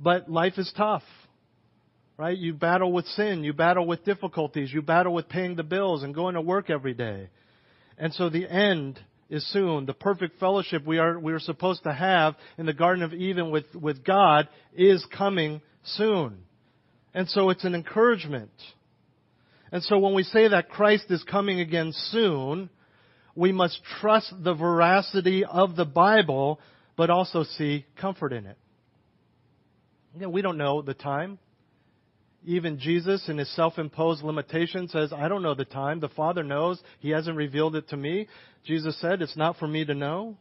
But 0.00 0.30
life 0.30 0.54
is 0.58 0.72
tough 0.76 1.02
right? 2.18 2.36
You 2.36 2.52
battle 2.52 2.92
with 2.92 3.06
sin, 3.06 3.44
you 3.44 3.52
battle 3.52 3.86
with 3.86 4.04
difficulties, 4.04 4.72
you 4.72 4.82
battle 4.82 5.14
with 5.14 5.28
paying 5.28 5.54
the 5.54 5.62
bills 5.62 6.02
and 6.02 6.12
going 6.12 6.34
to 6.34 6.40
work 6.40 6.68
every 6.68 6.92
day. 6.92 7.28
And 7.96 8.12
so 8.12 8.28
the 8.28 8.46
end 8.50 9.00
is 9.30 9.48
soon. 9.52 9.86
The 9.86 9.94
perfect 9.94 10.38
fellowship 10.40 10.84
we 10.84 10.98
are, 10.98 11.18
we 11.18 11.32
are 11.32 11.38
supposed 11.38 11.84
to 11.84 11.92
have 11.92 12.34
in 12.58 12.66
the 12.66 12.72
Garden 12.72 13.04
of 13.04 13.14
Eden 13.14 13.50
with, 13.50 13.72
with 13.74 14.04
God 14.04 14.48
is 14.74 15.06
coming 15.16 15.62
soon. 15.84 16.38
And 17.14 17.28
so 17.28 17.50
it's 17.50 17.64
an 17.64 17.74
encouragement. 17.74 18.50
And 19.72 19.82
so 19.82 19.98
when 19.98 20.14
we 20.14 20.22
say 20.22 20.48
that 20.48 20.70
Christ 20.70 21.04
is 21.10 21.22
coming 21.24 21.60
again 21.60 21.92
soon, 22.10 22.70
we 23.34 23.52
must 23.52 23.80
trust 24.00 24.32
the 24.42 24.54
veracity 24.54 25.44
of 25.44 25.76
the 25.76 25.84
Bible, 25.84 26.60
but 26.96 27.10
also 27.10 27.44
see 27.44 27.86
comfort 28.00 28.32
in 28.32 28.46
it. 28.46 28.58
You 30.14 30.22
know, 30.22 30.30
we 30.30 30.42
don't 30.42 30.58
know 30.58 30.82
the 30.82 30.94
time. 30.94 31.38
Even 32.44 32.78
Jesus, 32.78 33.28
in 33.28 33.38
his 33.38 33.54
self 33.54 33.78
imposed 33.78 34.22
limitation, 34.22 34.88
says, 34.88 35.12
I 35.12 35.28
don't 35.28 35.42
know 35.42 35.54
the 35.54 35.64
time. 35.64 36.00
The 36.00 36.08
Father 36.08 36.42
knows. 36.42 36.80
He 37.00 37.10
hasn't 37.10 37.36
revealed 37.36 37.76
it 37.76 37.88
to 37.90 37.96
me. 37.96 38.26
Jesus 38.64 38.98
said, 39.00 39.22
It's 39.22 39.36
not 39.36 39.56
for 39.58 39.66
me 39.66 39.84
to 39.84 39.94
know. 39.94 40.36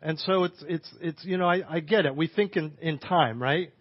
And 0.00 0.18
so 0.20 0.44
it's, 0.44 0.64
it's, 0.68 0.88
it's 1.00 1.24
you 1.24 1.38
know, 1.38 1.48
I, 1.48 1.62
I 1.68 1.80
get 1.80 2.06
it. 2.06 2.14
We 2.14 2.28
think 2.28 2.56
in, 2.56 2.72
in 2.80 2.98
time, 2.98 3.42
right? 3.42 3.72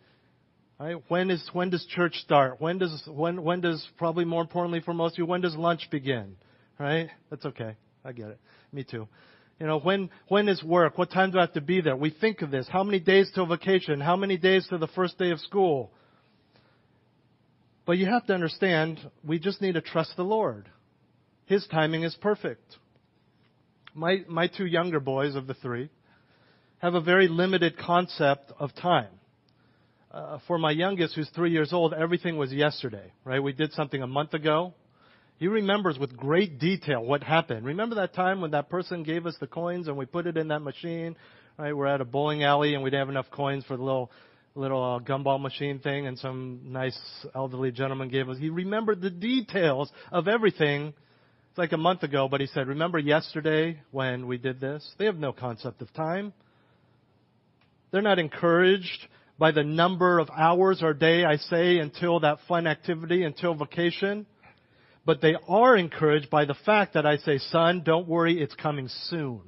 Right? 0.79 0.95
When 1.07 1.31
is 1.31 1.47
when 1.53 1.71
does 1.71 1.85
church 1.87 2.15
start? 2.17 2.61
When 2.61 2.77
does 2.77 3.03
when 3.07 3.43
when 3.43 3.61
does 3.61 3.85
probably 3.97 4.25
more 4.25 4.41
importantly 4.41 4.81
for 4.81 4.93
most 4.93 5.15
of 5.15 5.19
you 5.19 5.25
when 5.25 5.41
does 5.41 5.55
lunch 5.55 5.89
begin? 5.89 6.35
Right? 6.79 7.09
That's 7.29 7.45
okay. 7.45 7.75
I 8.05 8.11
get 8.11 8.27
it. 8.29 8.39
Me 8.71 8.83
too. 8.83 9.07
You 9.59 9.65
know, 9.65 9.79
when 9.79 10.11
when 10.27 10.47
is 10.47 10.63
work? 10.63 10.97
What 10.97 11.09
time 11.09 11.31
do 11.31 11.39
I 11.39 11.41
have 11.41 11.53
to 11.53 11.61
be 11.61 11.81
there? 11.81 11.95
We 11.95 12.11
think 12.11 12.43
of 12.43 12.51
this. 12.51 12.67
How 12.69 12.83
many 12.83 12.99
days 12.99 13.31
till 13.33 13.47
vacation? 13.47 13.99
How 13.99 14.15
many 14.15 14.37
days 14.37 14.67
to 14.69 14.77
the 14.77 14.87
first 14.87 15.17
day 15.17 15.31
of 15.31 15.39
school? 15.39 15.91
But 17.87 17.97
you 17.97 18.05
have 18.05 18.25
to 18.27 18.33
understand, 18.33 18.99
we 19.23 19.39
just 19.39 19.61
need 19.61 19.75
to 19.75 19.81
trust 19.81 20.11
the 20.17 20.23
Lord. 20.23 20.69
His 21.45 21.65
timing 21.67 22.03
is 22.03 22.13
perfect. 22.15 22.75
My, 23.95 24.25
my 24.27 24.47
two 24.47 24.65
younger 24.65 24.99
boys 24.99 25.35
of 25.35 25.47
the 25.47 25.53
three 25.53 25.89
have 26.79 26.95
a 26.95 27.01
very 27.01 27.29
limited 27.29 27.77
concept 27.77 28.51
of 28.59 28.75
time. 28.75 29.16
Uh, 30.09 30.39
for 30.47 30.57
my 30.57 30.71
youngest, 30.71 31.15
who's 31.15 31.29
three 31.35 31.51
years 31.51 31.73
old, 31.73 31.93
everything 31.93 32.37
was 32.37 32.51
yesterday, 32.53 33.11
right? 33.25 33.43
We 33.43 33.51
did 33.51 33.73
something 33.73 34.01
a 34.01 34.07
month 34.07 34.33
ago. 34.33 34.73
He 35.37 35.47
remembers 35.47 35.99
with 35.99 36.15
great 36.15 36.59
detail 36.59 37.03
what 37.03 37.23
happened. 37.23 37.65
Remember 37.65 37.95
that 37.95 38.13
time 38.13 38.39
when 38.39 38.51
that 38.51 38.69
person 38.69 39.03
gave 39.03 39.25
us 39.25 39.35
the 39.39 39.47
coins 39.47 39.87
and 39.87 39.97
we 39.97 40.05
put 40.05 40.25
it 40.25 40.37
in 40.37 40.47
that 40.47 40.61
machine, 40.61 41.15
right? 41.57 41.75
We're 41.75 41.87
at 41.87 41.99
a 41.99 42.05
bowling 42.05 42.43
alley 42.43 42.73
and 42.73 42.83
we 42.83 42.89
didn't 42.89 43.01
have 43.01 43.09
enough 43.09 43.29
coins 43.31 43.65
for 43.65 43.75
the 43.75 43.83
little 43.83 44.11
little 44.55 44.95
uh, 44.95 44.99
gumball 44.99 45.39
machine 45.39 45.77
thing, 45.79 46.07
and 46.07 46.17
some 46.17 46.61
nice 46.63 46.97
elderly 47.35 47.71
gentleman 47.71 48.09
gave 48.09 48.27
us. 48.27 48.39
He 48.39 48.49
remembered 48.49 49.01
the 49.01 49.11
details 49.11 49.91
of 50.11 50.27
everything. 50.27 50.93
It's 51.49 51.57
like 51.57 51.73
a 51.73 51.77
month 51.77 52.01
ago, 52.01 52.27
but 52.27 52.41
he 52.41 52.47
said, 52.47 52.67
"Remember 52.67 52.97
yesterday 52.97 53.79
when 53.91 54.25
we 54.25 54.37
did 54.37 54.59
this?" 54.59 54.95
They 54.97 55.05
have 55.05 55.17
no 55.17 55.31
concept 55.31 55.83
of 55.83 55.93
time. 55.93 56.33
They're 57.91 58.01
not 58.01 58.17
encouraged 58.17 59.07
by 59.39 59.51
the 59.51 59.63
number 59.63 60.19
of 60.19 60.29
hours 60.35 60.81
or 60.81 60.93
day 60.93 61.23
I 61.23 61.37
say 61.37 61.77
until 61.77 62.21
that 62.21 62.39
fun 62.47 62.67
activity, 62.67 63.23
until 63.23 63.53
vacation. 63.53 64.25
But 65.05 65.21
they 65.21 65.35
are 65.47 65.77
encouraged 65.77 66.29
by 66.29 66.45
the 66.45 66.55
fact 66.65 66.95
that 66.95 67.05
I 67.05 67.17
say, 67.17 67.37
son, 67.37 67.81
don't 67.85 68.07
worry, 68.07 68.41
it's 68.41 68.55
coming 68.55 68.89
soon. 69.09 69.41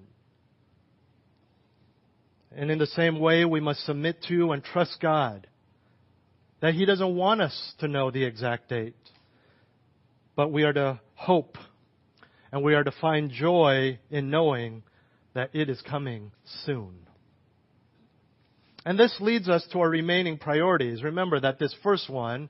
And 2.56 2.72
in 2.72 2.78
the 2.78 2.88
same 2.88 3.20
way, 3.20 3.46
we 3.46 3.60
must 3.60 3.86
submit 3.86 4.24
to 4.30 4.52
and 4.52 4.64
trust 4.64 5.00
God 5.02 5.48
that 6.62 6.74
He 6.74 6.86
doesn't 6.86 7.16
want 7.16 7.42
us 7.42 7.74
to 7.80 7.88
know 7.88 8.12
the 8.12 8.24
exact 8.24 8.70
date, 8.70 8.96
but 10.36 10.52
we 10.52 10.64
are 10.64 10.74
to 10.74 11.00
hope 11.16 11.58
and 12.52 12.64
we 12.64 12.74
are 12.74 12.84
to 12.84 12.92
find 13.00 13.32
joy 13.32 14.00
in 14.10 14.30
knowing 14.30 14.84
that 15.34 15.52
it 15.54 15.70
is 15.70 15.82
coming 15.82 16.32
soon. 16.66 17.09
And 18.90 18.98
this 18.98 19.16
leads 19.20 19.48
us 19.48 19.64
to 19.72 19.82
our 19.82 19.90
remaining 19.90 20.40
priorities. 20.40 21.04
Remember 21.04 21.40
that 21.40 21.60
this 21.60 21.76
first 21.84 22.10
one 22.10 22.50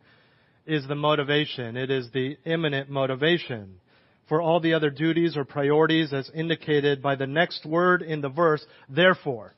is 0.66 0.88
the 0.88 0.96
motivation. 0.96 1.76
It 1.76 1.92
is 1.92 2.10
the 2.14 2.38
imminent 2.46 2.90
motivation 2.90 3.82
for 4.30 4.42
all 4.42 4.62
the 4.62 4.74
other 4.74 4.90
duties 4.90 5.36
or 5.36 5.44
priorities 5.44 6.14
as 6.14 6.32
indicated 6.34 7.02
by 7.02 7.16
the 7.16 7.28
next 7.28 7.66
word 7.66 8.02
in 8.02 8.22
the 8.22 8.30
verse, 8.30 8.66
therefore. 8.88 9.54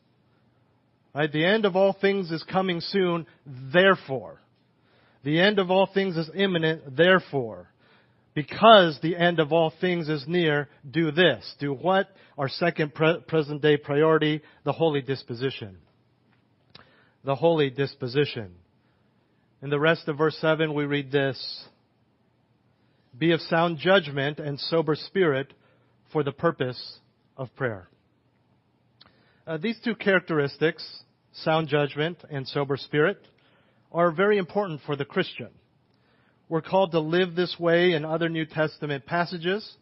Right? 1.13 1.31
The 1.31 1.45
end 1.45 1.65
of 1.65 1.75
all 1.75 1.93
things 1.93 2.31
is 2.31 2.43
coming 2.51 2.81
soon, 2.81 3.27
therefore. 3.45 4.41
The 5.23 5.39
end 5.39 5.59
of 5.59 5.69
all 5.69 5.85
things 5.85 6.17
is 6.17 6.31
imminent, 6.33 6.97
therefore. 6.97 7.67
Because 8.33 8.97
the 9.03 9.15
end 9.15 9.39
of 9.39 9.53
all 9.53 9.71
things 9.79 10.09
is 10.09 10.25
near, 10.27 10.67
do 10.89 11.11
this. 11.11 11.45
Do 11.59 11.75
what? 11.75 12.07
Our 12.39 12.49
second 12.49 12.95
pre- 12.95 13.19
present 13.27 13.61
day 13.61 13.77
priority, 13.77 14.41
the 14.63 14.71
holy 14.71 15.03
disposition. 15.03 15.77
The 17.23 17.35
holy 17.35 17.69
disposition. 17.69 18.51
In 19.61 19.69
the 19.69 19.79
rest 19.79 20.07
of 20.07 20.17
verse 20.17 20.35
7, 20.41 20.73
we 20.73 20.85
read 20.85 21.11
this 21.11 21.65
Be 23.15 23.31
of 23.31 23.41
sound 23.41 23.77
judgment 23.77 24.39
and 24.39 24.59
sober 24.59 24.95
spirit 24.95 25.53
for 26.11 26.23
the 26.23 26.31
purpose 26.31 26.99
of 27.37 27.55
prayer. 27.55 27.87
Uh, 29.45 29.57
these 29.57 29.79
two 29.83 29.93
characteristics, 29.93 30.83
sound 31.33 31.67
judgment 31.67 32.17
and 32.31 32.47
sober 32.47 32.75
spirit, 32.75 33.19
are 33.91 34.11
very 34.11 34.39
important 34.39 34.81
for 34.85 34.95
the 34.95 35.05
Christian. 35.05 35.49
We're 36.49 36.61
called 36.61 36.91
to 36.91 36.99
live 36.99 37.35
this 37.35 37.55
way 37.59 37.93
in 37.93 38.03
other 38.03 38.29
New 38.29 38.45
Testament 38.45 39.05
passages, 39.05 39.77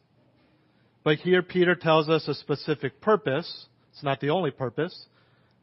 but 1.06 1.20
here 1.20 1.42
Peter 1.42 1.74
tells 1.74 2.10
us 2.10 2.28
a 2.28 2.34
specific 2.34 3.00
purpose. 3.00 3.68
It's 3.94 4.04
not 4.04 4.20
the 4.20 4.30
only 4.32 4.52
purpose, 4.52 5.06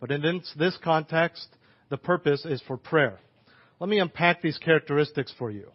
but 0.00 0.10
in 0.10 0.22
this, 0.22 0.52
this 0.56 0.78
context, 0.82 1.46
the 1.88 1.96
purpose 1.96 2.44
is 2.44 2.62
for 2.66 2.76
prayer. 2.76 3.18
Let 3.78 3.88
me 3.88 3.98
unpack 3.98 4.42
these 4.42 4.58
characteristics 4.58 5.32
for 5.38 5.50
you. 5.50 5.70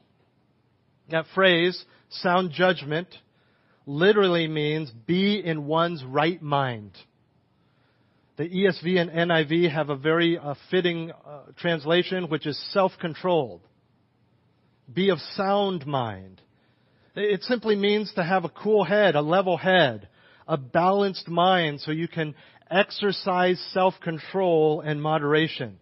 That 1.10 1.26
phrase, 1.36 1.84
sound 2.10 2.52
judgment, 2.52 3.08
literally 3.86 4.48
means 4.48 4.92
be 4.92 5.42
in 5.44 5.66
one's 5.66 6.04
right 6.04 6.42
mind. 6.42 6.92
The 8.38 8.50
ESV 8.50 9.00
and 9.00 9.12
NIV 9.12 9.72
have 9.72 9.90
a 9.90 9.96
very 9.96 10.38
uh, 10.38 10.56
fitting 10.70 11.12
uh, 11.12 11.42
translation, 11.58 12.30
which 12.30 12.48
is 12.48 12.60
self 12.72 12.94
controlled. 13.00 13.62
Be 14.92 15.10
of 15.10 15.20
sound 15.36 15.86
mind. 15.86 16.42
It 17.16 17.44
simply 17.44 17.76
means 17.76 18.12
to 18.14 18.24
have 18.24 18.46
a 18.46 18.50
cool 18.50 18.84
head, 18.84 19.16
a 19.16 19.22
level 19.22 19.58
head, 19.58 20.08
a 20.48 20.58
balanced 20.58 21.28
mind 21.28 21.82
so 21.82 21.92
you 21.92 22.08
can 22.08 22.36
exercise 22.70 23.60
self-control 23.74 24.82
and 24.82 25.02
moderation. 25.02 25.78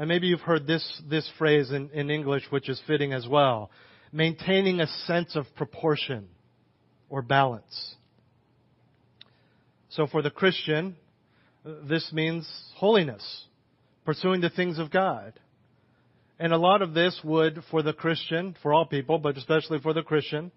And 0.00 0.08
maybe 0.08 0.28
you've 0.28 0.40
heard 0.40 0.66
this, 0.66 1.02
this 1.10 1.30
phrase 1.36 1.70
in, 1.70 1.90
in 1.90 2.08
English, 2.08 2.44
which 2.48 2.70
is 2.70 2.80
fitting 2.86 3.12
as 3.12 3.28
well. 3.28 3.70
Maintaining 4.10 4.80
a 4.80 4.86
sense 4.86 5.36
of 5.36 5.44
proportion 5.56 6.26
or 7.10 7.20
balance. 7.20 7.96
So 9.90 10.06
for 10.06 10.22
the 10.22 10.30
Christian, 10.30 10.96
this 11.86 12.10
means 12.14 12.50
holiness, 12.76 13.44
pursuing 14.06 14.40
the 14.40 14.48
things 14.48 14.78
of 14.78 14.90
God. 14.90 15.34
And 16.38 16.54
a 16.54 16.56
lot 16.56 16.80
of 16.80 16.94
this 16.94 17.20
would, 17.22 17.62
for 17.70 17.82
the 17.82 17.92
Christian, 17.92 18.56
for 18.62 18.72
all 18.72 18.86
people, 18.86 19.18
but 19.18 19.36
especially 19.36 19.80
for 19.80 19.92
the 19.92 20.02
Christian, 20.02 20.50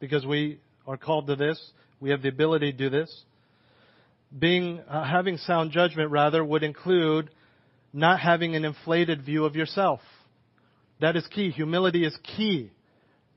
because 0.00 0.26
we 0.26 0.58
are 0.88 0.96
called 0.96 1.28
to 1.28 1.36
this, 1.36 1.70
we 2.00 2.10
have 2.10 2.22
the 2.22 2.30
ability 2.30 2.72
to 2.72 2.76
do 2.76 2.90
this. 2.90 3.22
Being, 4.36 4.80
uh, 4.88 5.04
having 5.04 5.36
sound 5.36 5.70
judgment 5.70 6.10
rather 6.10 6.44
would 6.44 6.64
include 6.64 7.30
not 7.92 8.20
having 8.20 8.54
an 8.54 8.64
inflated 8.64 9.24
view 9.24 9.44
of 9.44 9.56
yourself. 9.56 10.00
That 11.00 11.16
is 11.16 11.26
key. 11.28 11.50
Humility 11.50 12.04
is 12.04 12.16
key 12.36 12.70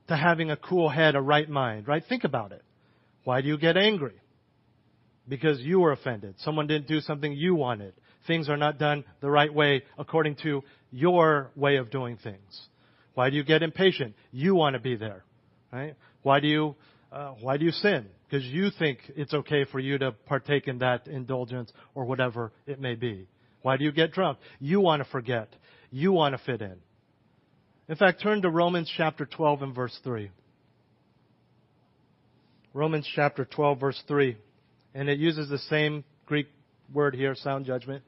to 0.08 0.16
having 0.16 0.52
a 0.52 0.58
cool 0.58 0.90
head, 0.90 1.16
a 1.16 1.22
right 1.22 1.50
mind, 1.50 1.88
right? 1.88 2.04
Think 2.08 2.24
about 2.24 2.52
it. 2.52 2.64
Why 3.24 3.42
do 3.42 3.48
you 3.48 3.58
get 3.58 3.78
angry? 3.78 4.16
Because 5.28 5.60
you 5.62 5.80
were 5.80 5.92
offended. 5.92 6.36
Someone 6.40 6.68
didn't 6.68 6.88
do 6.88 7.00
something 7.02 7.32
you 7.32 7.56
wanted. 7.56 7.94
Things 8.28 8.50
are 8.50 8.58
not 8.58 8.78
done 8.78 9.04
the 9.22 9.30
right 9.30 9.54
way 9.54 9.84
according 9.98 10.36
to 10.44 10.64
your 10.92 11.52
way 11.56 11.78
of 11.78 11.92
doing 11.92 12.18
things. 12.18 12.68
Why 13.14 13.30
do 13.30 13.36
you 13.36 13.44
get 13.44 13.64
impatient? 13.64 14.16
You 14.32 14.56
want 14.56 14.74
to 14.74 14.80
be 14.80 14.96
there, 14.96 15.24
right? 15.72 15.96
Why 16.24 16.40
do 16.40 16.48
you, 16.48 16.76
uh, 17.12 17.34
why 17.42 17.58
do 17.58 17.66
you 17.66 17.72
sin? 17.72 18.08
Because 18.30 18.46
you 18.46 18.70
think 18.78 19.00
it's 19.16 19.34
okay 19.34 19.66
for 19.72 19.80
you 19.80 19.98
to 19.98 20.12
partake 20.12 20.68
in 20.68 20.80
that 20.80 21.08
indulgence 21.08 21.72
or 21.94 22.06
whatever 22.06 22.52
it 22.66 22.80
may 22.80 22.96
be. 22.96 23.28
Why 23.62 23.78
do 23.78 23.84
you 23.84 23.92
get 23.92 24.12
drunk? 24.12 24.40
You 24.60 24.80
want 24.80 25.04
to 25.04 25.10
forget. 25.10 25.50
You 25.92 26.12
want 26.12 26.36
to 26.36 26.44
fit 26.44 26.62
in. 26.62 26.78
In 27.90 27.96
fact, 27.96 28.22
turn 28.22 28.42
to 28.42 28.50
Romans 28.50 28.92
chapter 28.96 29.26
12 29.26 29.62
and 29.62 29.76
verse 29.76 29.98
3. 30.04 30.32
Romans 32.74 33.08
chapter 33.16 33.46
12 33.46 33.80
verse 33.80 34.02
3. 34.08 34.38
And 34.94 35.10
it 35.10 35.20
uses 35.20 35.50
the 35.50 35.58
same 35.58 36.04
Greek 36.26 36.48
word 36.94 37.16
here, 37.16 37.36
sound 37.36 37.66
judgment. 37.66 38.04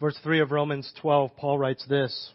Verse 0.00 0.18
3 0.24 0.40
of 0.40 0.50
Romans 0.50 0.92
12, 1.00 1.36
Paul 1.36 1.58
writes 1.58 1.86
this 1.88 2.32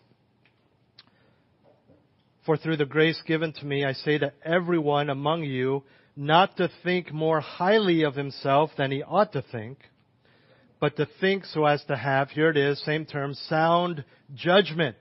For 2.46 2.56
through 2.56 2.78
the 2.78 2.86
grace 2.86 3.22
given 3.28 3.52
to 3.54 3.66
me, 3.66 3.84
I 3.84 3.92
say 3.92 4.18
to 4.20 4.32
everyone 4.46 5.10
among 5.10 5.44
you 5.44 5.84
not 6.18 6.58
to 6.58 6.70
think 6.84 7.14
more 7.14 7.40
highly 7.40 8.04
of 8.04 8.16
himself 8.16 8.72
than 8.78 8.92
he 8.92 9.04
ought 9.04 9.32
to 9.34 9.44
think, 9.52 9.78
but 10.80 10.98
to 10.98 11.08
think 11.22 11.46
so 11.46 11.66
as 11.66 11.84
to 11.86 11.96
have, 11.96 12.30
here 12.30 12.50
it 12.50 12.58
is, 12.58 12.84
same 12.84 13.06
term, 13.06 13.34
sound 13.34 14.04
judgment, 14.34 14.98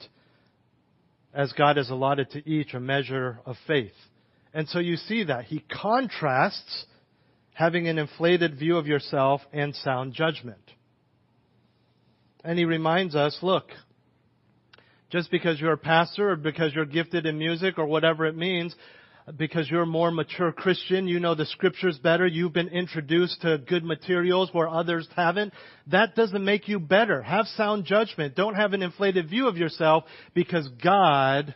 as 1.35 1.52
God 1.52 1.76
has 1.76 1.90
allotted 1.90 2.30
to 2.30 2.49
each 2.49 2.75
a 2.75 2.80
measure 2.80 3.40
of 3.46 3.56
faith. 3.66 3.92
And 4.54 4.68
so 4.68 4.78
you 4.78 4.96
see 4.96 5.25
that. 5.25 5.46
He 5.46 5.61
contrasts 5.61 6.87
having 7.52 7.88
an 7.88 7.99
inflated 7.99 8.58
view 8.58 8.76
of 8.76 8.87
yourself 8.87 9.40
and 9.52 9.75
sound 9.75 10.12
judgment. 10.12 10.58
And 12.44 12.58
he 12.58 12.64
reminds 12.64 13.16
us, 13.16 13.38
look, 13.42 13.64
just 15.11 15.30
because 15.30 15.61
you're 15.61 15.73
a 15.73 15.78
pastor 15.78 16.30
or 16.30 16.37
because 16.37 16.75
you're 16.75 16.85
gifted 16.85 17.26
in 17.26 17.38
music 17.38 17.78
or 17.78 17.87
whatever 17.87 18.26
it 18.26 18.37
means, 18.37 18.75
because 19.35 19.68
you're 19.68 19.83
a 19.83 19.87
more 19.87 20.11
mature 20.11 20.52
Christian, 20.52 21.09
you 21.09 21.18
know 21.18 21.35
the 21.35 21.47
scriptures 21.47 21.99
better, 21.99 22.26
you've 22.26 22.52
been 22.52 22.68
introduced 22.68 23.42
to 23.42 23.59
good 23.59 23.85
materials 23.85 24.50
where 24.53 24.68
others 24.68 25.09
haven't, 25.16 25.53
that 25.88 26.14
doesn't 26.14 26.44
make 26.44 26.68
you 26.68 26.79
better. 26.79 27.22
Have 27.22 27.46
sound 27.46 27.85
judgment. 27.85 28.37
Don't 28.37 28.55
have 28.55 28.72
an 28.72 28.83
inflated 28.83 29.29
view 29.29 29.48
of 29.48 29.57
yourself 29.57 30.05
because 30.33 30.68
God 30.83 31.55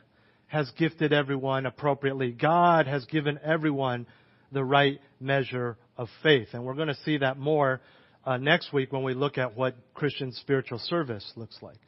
has 0.49 0.69
gifted 0.77 1.13
everyone 1.13 1.65
appropriately. 1.65 2.33
God 2.33 2.89
has 2.89 3.05
given 3.05 3.39
everyone 3.45 4.07
the 4.51 4.65
right 4.65 5.01
measure 5.21 5.77
of 5.97 6.09
faith. 6.25 6.49
And 6.53 6.65
we're 6.65 6.75
going 6.75 6.89
to 6.89 6.97
see 7.05 7.19
that 7.19 7.39
more 7.39 7.81
uh, 8.25 8.37
next 8.37 8.73
week 8.73 8.91
when 8.93 9.05
we 9.05 9.15
look 9.15 9.39
at 9.39 9.57
what 9.57 9.77
Christian 9.95 10.33
spiritual 10.33 10.79
service 10.79 11.33
looks 11.37 11.57
like. 11.63 11.79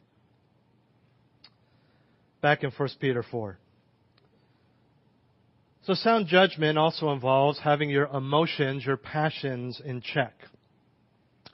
Back 2.41 2.63
in 2.63 2.71
1 2.71 2.89
Peter 3.01 3.23
4. 3.29 3.57
So 5.83 5.93
sound 5.93 6.27
judgment 6.27 6.77
also 6.77 7.11
involves 7.11 7.59
having 7.59 7.89
your 7.89 8.07
emotions, 8.07 8.85
your 8.85 8.97
passions 8.97 9.81
in 9.83 10.01
check. 10.01 10.33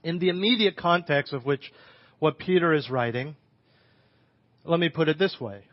In 0.03 0.19
the 0.19 0.29
immediate 0.29 0.77
context 0.77 1.33
of 1.33 1.45
which 1.45 1.71
what 2.19 2.37
Peter 2.37 2.73
is 2.73 2.89
writing, 2.89 3.35
let 4.63 4.79
me 4.79 4.89
put 4.89 5.09
it 5.09 5.17
this 5.17 5.39
way. 5.39 5.63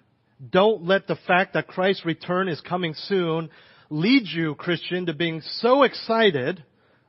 Don't 0.51 0.85
let 0.85 1.07
the 1.07 1.17
fact 1.27 1.55
that 1.55 1.67
Christ's 1.67 2.05
return 2.05 2.49
is 2.49 2.61
coming 2.61 2.95
soon 2.95 3.51
lead 3.89 4.27
you, 4.27 4.55
Christian, 4.55 5.07
to 5.07 5.15
being 5.15 5.41
so 5.43 5.83
excited 5.83 6.63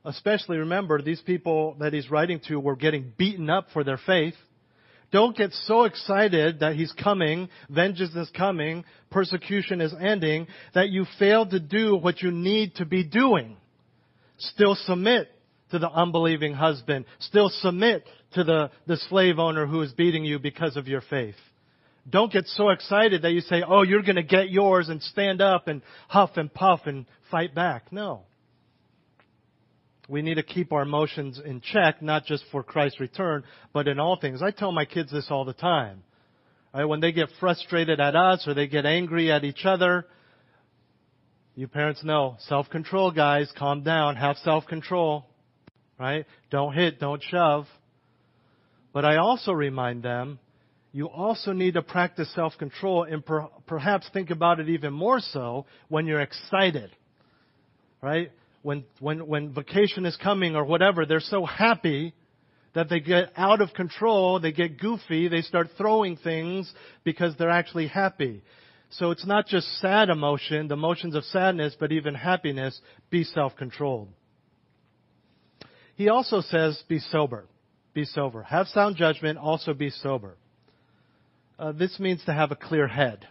especially 0.04 0.58
remember 0.58 1.02
these 1.02 1.20
people 1.20 1.76
that 1.80 1.92
he's 1.92 2.10
writing 2.10 2.40
to 2.48 2.58
were 2.58 2.76
getting 2.76 3.12
beaten 3.16 3.50
up 3.50 3.66
for 3.72 3.84
their 3.84 3.98
faith. 3.98 4.34
Don't 5.10 5.36
get 5.36 5.52
so 5.52 5.84
excited 5.84 6.60
that 6.60 6.76
he's 6.76 6.92
coming, 6.92 7.48
vengeance 7.70 8.14
is 8.14 8.30
coming, 8.36 8.84
persecution 9.10 9.80
is 9.80 9.94
ending, 9.98 10.46
that 10.74 10.90
you 10.90 11.06
fail 11.18 11.46
to 11.46 11.58
do 11.58 11.96
what 11.96 12.20
you 12.20 12.30
need 12.30 12.74
to 12.76 12.84
be 12.84 13.04
doing. 13.04 13.56
Still 14.36 14.74
submit 14.74 15.30
to 15.70 15.78
the 15.78 15.90
unbelieving 15.90 16.52
husband. 16.52 17.06
Still 17.20 17.48
submit 17.48 18.04
to 18.34 18.44
the, 18.44 18.70
the 18.86 18.98
slave 19.08 19.38
owner 19.38 19.66
who 19.66 19.80
is 19.80 19.92
beating 19.92 20.24
you 20.24 20.38
because 20.38 20.76
of 20.76 20.88
your 20.88 21.00
faith. 21.00 21.36
Don't 22.08 22.32
get 22.32 22.46
so 22.46 22.70
excited 22.70 23.22
that 23.22 23.32
you 23.32 23.40
say, 23.40 23.62
oh, 23.66 23.82
you're 23.82 24.02
going 24.02 24.16
to 24.16 24.22
get 24.22 24.50
yours 24.50 24.88
and 24.88 25.02
stand 25.02 25.40
up 25.40 25.68
and 25.68 25.82
huff 26.08 26.30
and 26.36 26.52
puff 26.52 26.80
and 26.84 27.06
fight 27.30 27.54
back. 27.54 27.92
No 27.92 28.27
we 30.08 30.22
need 30.22 30.34
to 30.36 30.42
keep 30.42 30.72
our 30.72 30.82
emotions 30.82 31.40
in 31.44 31.60
check, 31.60 32.02
not 32.02 32.24
just 32.24 32.44
for 32.50 32.62
Christ's 32.62 32.98
return, 32.98 33.44
but 33.72 33.86
in 33.86 34.00
all 34.00 34.16
things. 34.18 34.42
I 34.42 34.50
tell 34.50 34.72
my 34.72 34.86
kids 34.86 35.12
this 35.12 35.26
all 35.30 35.44
the 35.44 35.52
time. 35.52 36.02
When 36.72 37.00
they 37.00 37.12
get 37.12 37.28
frustrated 37.40 38.00
at 38.00 38.16
us 38.16 38.46
or 38.46 38.54
they 38.54 38.66
get 38.68 38.86
angry 38.86 39.30
at 39.30 39.44
each 39.44 39.64
other, 39.64 40.06
you 41.54 41.66
parents 41.66 42.04
know, 42.04 42.36
self-control 42.40 43.10
guys, 43.10 43.50
calm 43.58 43.82
down, 43.82 44.16
have 44.16 44.36
self-control. 44.38 45.26
Right? 45.98 46.26
Don't 46.50 46.72
hit, 46.74 47.00
don't 47.00 47.20
shove. 47.20 47.66
But 48.92 49.04
I 49.04 49.16
also 49.16 49.52
remind 49.52 50.04
them, 50.04 50.38
you 50.92 51.08
also 51.08 51.52
need 51.52 51.74
to 51.74 51.82
practice 51.82 52.32
self-control 52.34 53.04
and 53.04 53.26
per- 53.26 53.48
perhaps 53.66 54.08
think 54.12 54.30
about 54.30 54.60
it 54.60 54.68
even 54.68 54.92
more 54.92 55.18
so 55.18 55.66
when 55.88 56.06
you're 56.06 56.20
excited. 56.20 56.90
Right? 58.00 58.30
When, 58.62 58.84
when, 59.00 59.26
when 59.26 59.52
vacation 59.52 60.06
is 60.06 60.16
coming 60.16 60.56
or 60.56 60.64
whatever, 60.64 61.06
they're 61.06 61.20
so 61.20 61.44
happy 61.44 62.14
that 62.74 62.88
they 62.88 63.00
get 63.00 63.32
out 63.36 63.60
of 63.60 63.72
control, 63.72 64.40
they 64.40 64.52
get 64.52 64.78
goofy, 64.78 65.28
they 65.28 65.42
start 65.42 65.68
throwing 65.76 66.16
things 66.16 66.72
because 67.04 67.34
they're 67.38 67.50
actually 67.50 67.86
happy. 67.88 68.42
So 68.90 69.10
it's 69.10 69.26
not 69.26 69.46
just 69.46 69.66
sad 69.80 70.08
emotion, 70.08 70.68
the 70.68 70.74
emotions 70.74 71.14
of 71.14 71.24
sadness, 71.24 71.76
but 71.78 71.92
even 71.92 72.14
happiness, 72.14 72.80
be 73.10 73.24
self-controlled. 73.24 74.08
He 75.94 76.08
also 76.08 76.40
says, 76.40 76.80
be 76.88 76.98
sober. 76.98 77.46
Be 77.92 78.04
sober. 78.04 78.42
Have 78.44 78.68
sound 78.68 78.96
judgment, 78.96 79.38
also 79.38 79.74
be 79.74 79.90
sober. 79.90 80.36
Uh, 81.58 81.72
this 81.72 81.98
means 81.98 82.24
to 82.26 82.32
have 82.32 82.52
a 82.52 82.56
clear 82.56 82.86
head. 82.86 83.26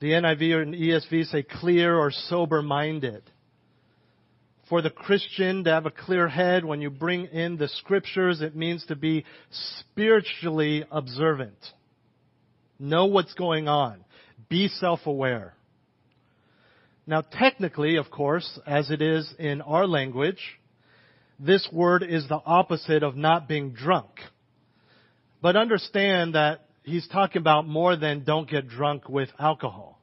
The 0.00 0.10
NIV 0.10 0.52
or 0.52 0.64
ESV 0.64 1.30
say 1.30 1.42
clear 1.42 1.96
or 1.96 2.10
sober 2.10 2.62
minded 2.62 3.22
for 4.68 4.82
the 4.82 4.90
Christian 4.90 5.64
to 5.64 5.70
have 5.70 5.86
a 5.86 5.90
clear 5.90 6.28
head 6.28 6.64
when 6.64 6.80
you 6.80 6.90
bring 6.90 7.26
in 7.26 7.56
the 7.56 7.68
scriptures. 7.68 8.40
It 8.40 8.54
means 8.54 8.84
to 8.86 8.96
be 8.96 9.24
spiritually 9.50 10.84
observant. 10.90 11.58
Know 12.78 13.06
what's 13.06 13.34
going 13.34 13.68
on. 13.68 14.04
Be 14.48 14.68
self-aware. 14.68 15.54
Now 17.06 17.22
technically, 17.22 17.96
of 17.96 18.10
course, 18.10 18.58
as 18.66 18.90
it 18.90 19.00
is 19.00 19.32
in 19.38 19.62
our 19.62 19.86
language, 19.86 20.40
this 21.40 21.68
word 21.72 22.02
is 22.02 22.28
the 22.28 22.40
opposite 22.44 23.02
of 23.02 23.16
not 23.16 23.48
being 23.48 23.72
drunk. 23.72 24.10
But 25.40 25.56
understand 25.56 26.34
that 26.34 26.66
he's 26.82 27.08
talking 27.08 27.40
about 27.40 27.66
more 27.66 27.96
than 27.96 28.24
don't 28.24 28.48
get 28.48 28.68
drunk 28.68 29.08
with 29.08 29.30
alcohol. 29.38 30.00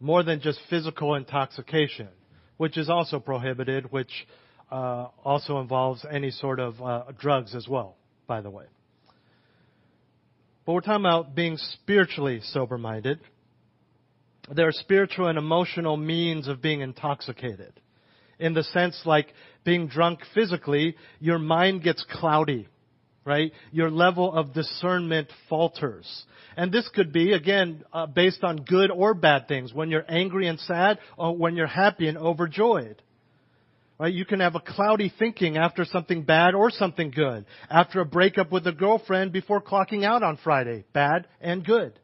More 0.00 0.22
than 0.22 0.40
just 0.40 0.60
physical 0.68 1.14
intoxication 1.14 2.08
which 2.56 2.76
is 2.76 2.88
also 2.88 3.18
prohibited, 3.18 3.90
which 3.92 4.26
uh, 4.70 5.08
also 5.24 5.60
involves 5.60 6.04
any 6.10 6.30
sort 6.30 6.60
of 6.60 6.80
uh, 6.80 7.04
drugs 7.18 7.54
as 7.54 7.68
well, 7.68 7.96
by 8.26 8.40
the 8.40 8.50
way. 8.50 8.64
But 10.64 10.72
we're 10.72 10.80
talking 10.80 11.02
about 11.02 11.34
being 11.34 11.56
spiritually 11.56 12.40
sober 12.42 12.78
minded. 12.78 13.20
There 14.50 14.66
are 14.66 14.72
spiritual 14.72 15.28
and 15.28 15.38
emotional 15.38 15.96
means 15.96 16.48
of 16.48 16.62
being 16.62 16.80
intoxicated. 16.80 17.72
In 18.38 18.54
the 18.54 18.64
sense 18.64 19.00
like 19.04 19.28
being 19.64 19.88
drunk 19.88 20.20
physically, 20.34 20.96
your 21.20 21.38
mind 21.38 21.82
gets 21.82 22.04
cloudy, 22.10 22.68
right? 23.24 23.52
Your 23.72 23.90
level 23.90 24.32
of 24.32 24.52
discernment 24.52 25.28
falters. 25.48 26.24
And 26.56 26.70
this 26.70 26.88
could 26.94 27.12
be, 27.12 27.32
again, 27.32 27.84
uh, 27.92 28.06
based 28.06 28.44
on 28.44 28.58
good 28.58 28.90
or 28.90 29.14
bad 29.14 29.48
things. 29.48 29.72
When 29.72 29.90
you're 29.90 30.04
angry 30.08 30.46
and 30.46 30.60
sad, 30.60 30.98
or 31.16 31.36
when 31.36 31.56
you're 31.56 31.66
happy 31.66 32.06
and 32.06 32.16
overjoyed. 32.16 33.02
Right? 33.98 34.12
You 34.12 34.24
can 34.24 34.40
have 34.40 34.54
a 34.54 34.60
cloudy 34.60 35.12
thinking 35.18 35.56
after 35.56 35.84
something 35.84 36.22
bad 36.22 36.54
or 36.54 36.70
something 36.70 37.10
good. 37.10 37.46
After 37.70 38.00
a 38.00 38.04
breakup 38.04 38.52
with 38.52 38.66
a 38.66 38.72
girlfriend 38.72 39.32
before 39.32 39.60
clocking 39.60 40.04
out 40.04 40.22
on 40.22 40.38
Friday. 40.42 40.84
Bad 40.92 41.26
and 41.40 41.64
good. 41.64 41.98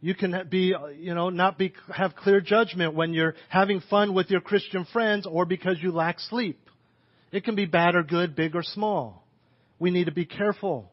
You 0.00 0.14
can 0.14 0.46
be, 0.48 0.74
you 0.98 1.14
know, 1.14 1.28
not 1.28 1.58
be, 1.58 1.72
have 1.92 2.14
clear 2.14 2.40
judgment 2.40 2.94
when 2.94 3.12
you're 3.12 3.34
having 3.48 3.80
fun 3.90 4.14
with 4.14 4.30
your 4.30 4.40
Christian 4.40 4.86
friends 4.92 5.26
or 5.26 5.44
because 5.44 5.78
you 5.82 5.90
lack 5.90 6.20
sleep. 6.20 6.60
It 7.32 7.44
can 7.44 7.56
be 7.56 7.66
bad 7.66 7.96
or 7.96 8.04
good, 8.04 8.36
big 8.36 8.54
or 8.54 8.62
small. 8.62 9.24
We 9.78 9.90
need 9.90 10.04
to 10.06 10.12
be 10.12 10.26
careful. 10.26 10.92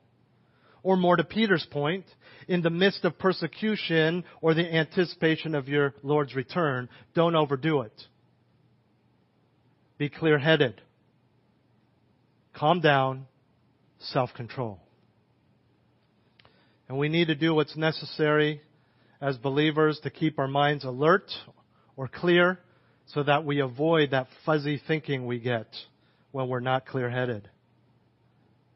Or 0.84 0.98
more 0.98 1.16
to 1.16 1.24
Peter's 1.24 1.66
point, 1.72 2.06
in 2.48 2.62
the 2.62 2.70
midst 2.70 3.06
of 3.06 3.18
persecution 3.18 4.24
or 4.42 4.54
the 4.54 4.72
anticipation 4.72 5.56
of 5.56 5.68
your 5.68 5.96
Lord's 6.04 6.36
return, 6.36 6.90
don't 7.16 7.36
overdo 7.36 7.82
it. 7.82 8.04
Be 9.98 10.10
clear 10.10 10.38
headed. 10.38 10.82
Calm 12.54 12.82
down. 12.82 13.26
Self 14.00 14.34
control. 14.36 14.80
And 16.88 17.00
we 17.00 17.10
need 17.10 17.28
to 17.28 17.36
do 17.36 17.56
what's 17.56 17.76
necessary 17.76 18.62
as 19.20 19.38
believers 19.38 20.00
to 20.04 20.12
keep 20.12 20.38
our 20.38 20.48
minds 20.48 20.84
alert 20.84 21.32
or 21.98 22.08
clear 22.08 22.60
so 23.08 23.24
that 23.24 23.46
we 23.46 23.60
avoid 23.60 24.12
that 24.12 24.28
fuzzy 24.46 24.82
thinking 24.88 25.26
we 25.26 25.40
get 25.40 25.68
when 26.32 26.48
we're 26.48 26.60
not 26.60 26.86
clear 26.86 27.10
headed. 27.10 27.50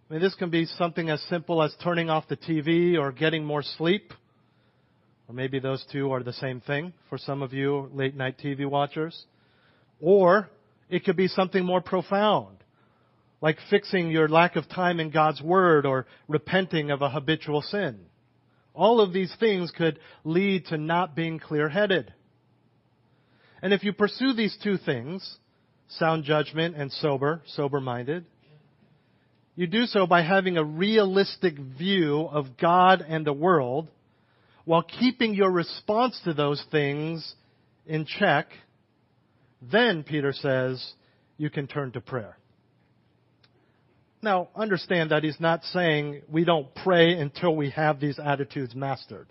I 0.09 0.13
mean, 0.13 0.21
this 0.23 0.33
can 0.33 0.49
be 0.49 0.65
something 0.65 1.09
as 1.11 1.21
simple 1.29 1.61
as 1.61 1.75
turning 1.83 2.09
off 2.09 2.27
the 2.27 2.37
TV 2.37 2.97
or 2.97 3.11
getting 3.11 3.45
more 3.45 3.61
sleep. 3.61 4.11
Or 5.27 5.35
maybe 5.35 5.59
those 5.59 5.85
two 5.91 6.11
are 6.11 6.23
the 6.23 6.33
same 6.33 6.61
thing 6.61 6.93
for 7.09 7.19
some 7.19 7.43
of 7.43 7.53
you 7.53 7.91
late 7.93 8.15
night 8.15 8.39
TV 8.43 8.67
watchers. 8.67 9.25
Or 10.01 10.49
it 10.89 11.05
could 11.05 11.15
be 11.15 11.27
something 11.27 11.63
more 11.63 11.81
profound, 11.81 12.57
like 13.39 13.57
fixing 13.69 14.09
your 14.09 14.27
lack 14.27 14.55
of 14.55 14.67
time 14.67 14.99
in 14.99 15.11
God's 15.11 15.43
Word 15.43 15.85
or 15.85 16.07
repenting 16.27 16.89
of 16.89 17.03
a 17.03 17.09
habitual 17.09 17.61
sin. 17.61 17.99
All 18.73 19.01
of 19.01 19.13
these 19.13 19.33
things 19.39 19.69
could 19.69 19.99
lead 20.23 20.65
to 20.67 20.77
not 20.79 21.15
being 21.15 21.37
clear 21.37 21.69
headed. 21.69 22.11
And 23.61 23.73
if 23.73 23.83
you 23.83 23.93
pursue 23.93 24.33
these 24.33 24.57
two 24.63 24.77
things, 24.77 25.37
sound 25.87 26.23
judgment 26.23 26.75
and 26.75 26.91
sober, 26.91 27.43
sober 27.45 27.79
minded, 27.79 28.25
you 29.59 29.67
do 29.67 29.87
so 29.87 30.07
by 30.07 30.21
having 30.21 30.55
a 30.55 30.63
realistic 30.63 31.59
view 31.59 32.21
of 32.31 32.55
God 32.55 33.03
and 33.05 33.27
the 33.27 33.33
world 33.33 33.89
while 34.63 34.83
keeping 34.83 35.33
your 35.33 35.51
response 35.51 36.17
to 36.23 36.33
those 36.33 36.63
things 36.71 37.35
in 37.85 38.05
check. 38.05 38.47
Then, 39.61 40.03
Peter 40.03 40.31
says, 40.31 40.93
you 41.35 41.49
can 41.49 41.67
turn 41.67 41.91
to 41.91 41.99
prayer. 41.99 42.37
Now, 44.21 44.47
understand 44.55 45.11
that 45.11 45.25
he's 45.25 45.41
not 45.41 45.65
saying 45.65 46.21
we 46.29 46.45
don't 46.45 46.73
pray 46.73 47.19
until 47.19 47.53
we 47.53 47.71
have 47.71 47.99
these 47.99 48.17
attitudes 48.17 48.73
mastered. 48.73 49.27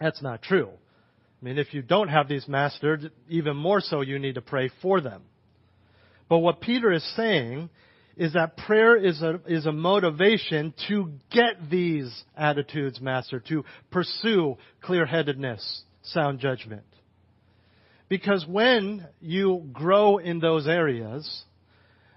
That's 0.00 0.22
not 0.22 0.42
true. 0.42 0.68
I 0.70 1.44
mean, 1.44 1.58
if 1.58 1.74
you 1.74 1.82
don't 1.82 2.06
have 2.06 2.28
these 2.28 2.46
mastered, 2.46 3.10
even 3.28 3.56
more 3.56 3.80
so 3.80 4.02
you 4.02 4.20
need 4.20 4.36
to 4.36 4.42
pray 4.42 4.70
for 4.80 5.00
them. 5.00 5.22
But 6.28 6.38
what 6.38 6.60
Peter 6.60 6.92
is 6.92 7.16
saying 7.16 7.68
is 8.18 8.32
that 8.32 8.56
prayer 8.56 8.96
is 8.96 9.22
a, 9.22 9.40
is 9.46 9.64
a 9.64 9.72
motivation 9.72 10.74
to 10.88 11.12
get 11.30 11.70
these 11.70 12.24
attitudes 12.36 13.00
mastered, 13.00 13.46
to 13.46 13.64
pursue 13.92 14.56
clear-headedness, 14.82 15.82
sound 16.02 16.40
judgment. 16.40 16.82
Because 18.08 18.44
when 18.46 19.06
you 19.20 19.68
grow 19.72 20.18
in 20.18 20.40
those 20.40 20.66
areas, 20.66 21.44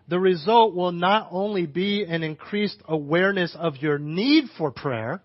the 0.08 0.20
result 0.20 0.74
will 0.74 0.92
not 0.92 1.28
only 1.30 1.68
be 1.68 2.04
an 2.04 2.24
increased 2.24 2.82
awareness 2.88 3.56
of 3.58 3.78
your 3.78 4.00
need 4.00 4.46
for 4.58 4.72
prayer, 4.72 5.22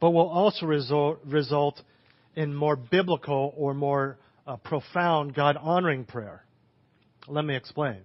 but 0.00 0.12
will 0.12 0.28
also 0.28 0.64
result, 0.64 1.18
result 1.26 1.80
in 2.34 2.54
more 2.54 2.76
biblical 2.76 3.52
or 3.54 3.74
more 3.74 4.18
uh, 4.46 4.56
profound 4.56 5.34
God 5.34 5.58
honoring 5.60 6.04
prayer. 6.04 6.42
Let 7.28 7.44
me 7.44 7.54
explain 7.54 7.98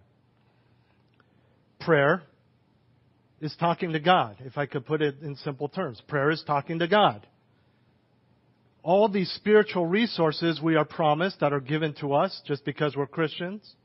prayer 1.79 2.23
is 3.41 3.55
talking 3.59 3.93
to 3.93 3.99
God, 3.99 4.37
if 4.41 4.57
I 4.57 4.65
could 4.65 4.85
put 4.85 5.01
it 5.01 5.21
in 5.21 5.35
simple 5.37 5.69
terms. 5.69 6.01
Prayer 6.07 6.29
is 6.29 6.43
talking 6.45 6.79
to 6.79 6.87
God. 6.87 7.25
All 8.83 9.09
these 9.09 9.31
spiritual 9.31 9.85
resources 9.85 10.59
we 10.61 10.75
are 10.75 10.85
promised 10.85 11.39
that 11.39 11.53
are 11.53 11.59
given 11.59 11.93
to 12.01 12.13
us 12.13 12.41
just 12.45 12.65
because 12.65 12.95
we're 12.95 13.07
Christians, 13.07 13.75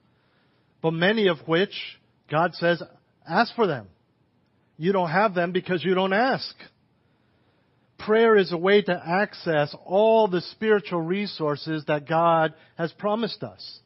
but 0.82 0.92
many 0.92 1.28
of 1.28 1.38
which 1.46 1.72
God 2.30 2.54
says, 2.54 2.82
ask 3.28 3.54
for 3.54 3.66
them. 3.66 3.88
You 4.76 4.92
don't 4.92 5.10
have 5.10 5.34
them 5.34 5.52
because 5.52 5.84
you 5.84 5.94
don't 5.94 6.12
ask. 6.12 6.54
Prayer 7.98 8.36
is 8.36 8.52
a 8.52 8.56
way 8.56 8.82
to 8.82 9.02
access 9.06 9.74
all 9.84 10.28
the 10.28 10.40
spiritual 10.40 11.00
resources 11.00 11.84
that 11.86 12.08
God 12.08 12.54
has 12.76 12.92
promised 12.92 13.42
us 13.42 13.80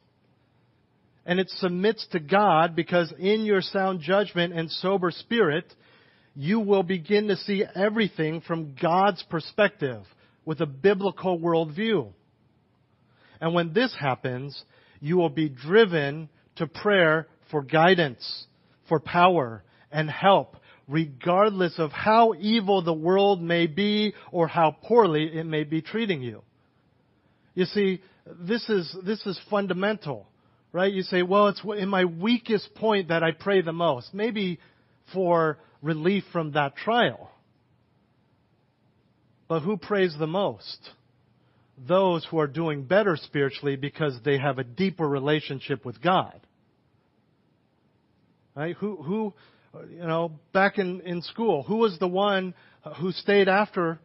and 1.29 1.39
it 1.39 1.47
submits 1.57 2.07
to 2.07 2.19
God 2.19 2.75
because 2.75 3.13
in 3.19 3.45
your 3.45 3.61
sound 3.61 4.01
judgment 4.01 4.51
and 4.51 4.71
sober 4.71 5.11
spirit, 5.11 5.71
you 6.35 6.59
will 6.59 6.81
begin 6.81 7.27
to 7.27 7.35
see 7.35 7.63
everything 7.75 8.41
from 8.41 8.73
God's 8.81 9.21
perspective 9.29 10.01
with 10.43 10.59
a 10.59 10.65
biblical 10.65 11.37
worldview. 11.37 12.11
And 13.39 13.53
when 13.53 13.73
this 13.73 13.95
happens, 13.95 14.59
you 15.01 15.17
will 15.17 15.29
be 15.29 15.49
driven 15.49 16.29
to 16.55 16.65
prayer 16.65 17.27
for 17.51 17.61
guidance, 17.61 18.47
for 18.87 18.99
power, 18.99 19.63
and 19.91 20.09
help, 20.09 20.55
regardless 20.87 21.75
of 21.77 21.91
how 21.91 22.33
evil 22.39 22.81
the 22.81 22.91
world 22.91 23.39
may 23.39 23.67
be 23.67 24.15
or 24.31 24.47
how 24.47 24.75
poorly 24.81 25.29
it 25.31 25.45
may 25.45 25.63
be 25.63 25.83
treating 25.83 26.23
you. 26.23 26.41
You 27.53 27.65
see, 27.65 28.01
this 28.25 28.67
is, 28.67 28.97
this 29.05 29.23
is 29.27 29.39
fundamental. 29.47 30.25
Right? 30.71 30.93
You 30.93 31.01
say, 31.01 31.23
well, 31.23 31.47
it's 31.47 31.61
in 31.77 31.89
my 31.89 32.05
weakest 32.05 32.75
point 32.75 33.07
that 33.07 33.23
I 33.23 33.31
pray 33.31 33.61
the 33.61 33.73
most. 33.73 34.13
Maybe 34.13 34.59
for 35.13 35.57
relief 35.81 36.23
from 36.31 36.51
that 36.51 36.75
trial. 36.75 37.31
But 39.47 39.61
who 39.61 39.77
prays 39.77 40.15
the 40.17 40.27
most? 40.27 40.91
Those 41.87 42.25
who 42.29 42.39
are 42.39 42.47
doing 42.47 42.83
better 42.83 43.15
spiritually 43.15 43.77
because 43.77 44.17
they 44.23 44.37
have 44.37 44.59
a 44.59 44.63
deeper 44.63 45.07
relationship 45.07 45.85
with 45.85 46.01
God. 46.01 46.39
Right? 48.55 48.75
Who, 48.75 48.97
who, 48.97 49.33
you 49.89 50.05
know, 50.05 50.33
back 50.53 50.77
in, 50.77 51.01
in 51.01 51.23
school, 51.23 51.63
who 51.63 51.77
was 51.77 51.97
the 51.97 52.07
one 52.07 52.53
who 52.97 53.11
stayed 53.11 53.47
after 53.47 53.99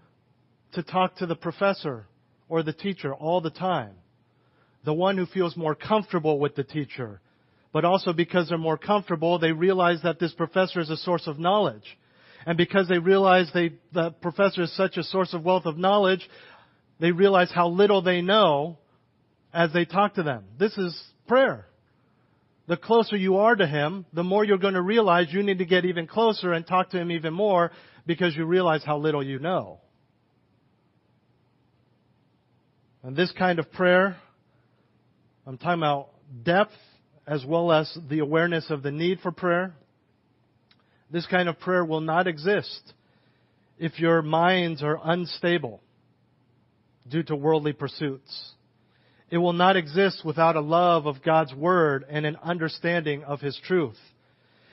to 0.72 0.83
talk 0.83 1.16
to 1.16 1.27
the 1.27 1.37
professor 1.37 2.07
or 2.48 2.62
the 2.62 2.72
teacher 2.72 3.12
all 3.12 3.40
the 3.40 3.50
time? 3.50 3.94
The 4.85 4.94
one 4.94 5.16
who 5.16 5.27
feels 5.27 5.57
more 5.57 5.75
comfortable 5.75 6.38
with 6.38 6.55
the 6.55 6.64
teacher. 6.64 7.20
But 7.73 7.85
also 7.85 8.12
because 8.12 8.49
they're 8.49 8.59
more 8.59 8.79
comfortable, 8.79 9.38
they 9.38 9.53
realize 9.53 10.01
that 10.05 10.20
this 10.20 10.33
professor 10.33 10.81
is 10.81 10.90
a 10.90 10.97
source 10.97 11.27
of 11.27 11.38
knowledge. 11.38 11.99
And 12.47 12.57
because 12.57 12.88
they 12.88 12.99
realize 12.99 13.51
they, 13.53 13.73
the 13.92 14.11
professor 14.11 14.62
is 14.62 14.77
such 14.77 14.97
a 14.97 15.03
source 15.03 15.33
of 15.33 15.44
wealth 15.44 15.66
of 15.66 15.79
knowledge, 15.79 16.29
they 17.01 17.11
realize 17.11 17.51
how 17.53 17.68
little 17.68 18.03
they 18.03 18.20
know 18.20 18.79
as 19.53 19.73
they 19.73 19.85
talk 19.85 20.14
to 20.14 20.23
them. 20.23 20.44
This 20.59 20.77
is 20.77 21.01
prayer. 21.27 21.66
The 22.66 22.77
closer 22.77 23.16
you 23.16 23.38
are 23.38 23.57
to 23.57 23.66
Him, 23.66 24.07
the 24.12 24.23
more 24.23 24.44
you're 24.44 24.59
going 24.59 24.75
to 24.75 24.83
realize 24.83 25.27
you 25.31 25.42
need 25.42 25.59
to 25.59 25.66
get 25.66 25.85
even 25.85 26.07
closer 26.07 26.53
and 26.53 26.66
talk 26.66 26.90
to 26.90 26.99
Him 26.99 27.11
even 27.11 27.35
more 27.35 27.73
because 28.07 28.37
you 28.37 28.44
realize 28.44 28.83
how 28.85 28.99
little 28.99 29.23
you 29.23 29.38
know. 29.38 29.81
And 33.03 33.14
this 33.14 33.33
kind 33.33 33.59
of 33.59 33.70
prayer 33.73 34.16
I'm 35.46 35.59
talking 35.59 35.80
about 35.80 36.11
depth 36.42 36.72
as 37.26 37.44
well 37.44 37.70
as 37.70 37.96
the 38.09 38.20
awareness 38.20 38.70
of 38.70 38.83
the 38.83 38.90
need 38.90 39.20
for 39.20 39.30
prayer. 39.30 39.74
This 41.11 41.26
kind 41.26 41.48
of 41.48 41.61
prayer 41.61 41.85
will 41.85 42.00
not 42.00 42.26
exist 42.26 42.94
if 43.78 43.98
your 43.98 44.22
minds 44.22 44.83
are 44.83 44.98
unstable 45.02 45.83
due 47.09 47.22
to 47.24 47.37
worldly 47.37 47.72
pursuits. 47.72 48.52
It 49.30 49.38
will 49.38 49.52
not 49.52 49.76
exist 49.76 50.24
without 50.24 50.57
a 50.57 50.61
love 50.61 51.07
of 51.07 51.22
God's 51.22 51.52
Word 51.52 52.04
and 52.09 52.24
an 52.24 52.37
understanding 52.42 53.24
of 53.24 53.40
His 53.40 53.59
truth. 53.66 53.98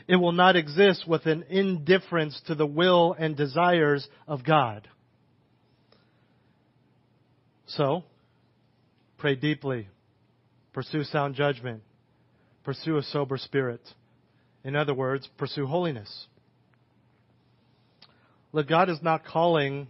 It 0.07 0.15
will 0.15 0.31
not 0.31 0.55
exist 0.55 1.07
with 1.07 1.25
an 1.25 1.45
indifference 1.49 2.39
to 2.47 2.55
the 2.55 2.65
will 2.65 3.15
and 3.17 3.35
desires 3.35 4.07
of 4.27 4.43
God. 4.43 4.87
So, 7.67 8.03
pray 9.17 9.35
deeply, 9.35 9.87
pursue 10.73 11.03
sound 11.03 11.35
judgment, 11.35 11.81
pursue 12.63 12.97
a 12.97 13.03
sober 13.03 13.37
spirit. 13.37 13.81
In 14.63 14.75
other 14.75 14.93
words, 14.93 15.27
pursue 15.37 15.65
holiness. 15.65 16.27
Look, 18.53 18.67
God 18.67 18.89
is 18.89 18.99
not 19.01 19.25
calling 19.25 19.87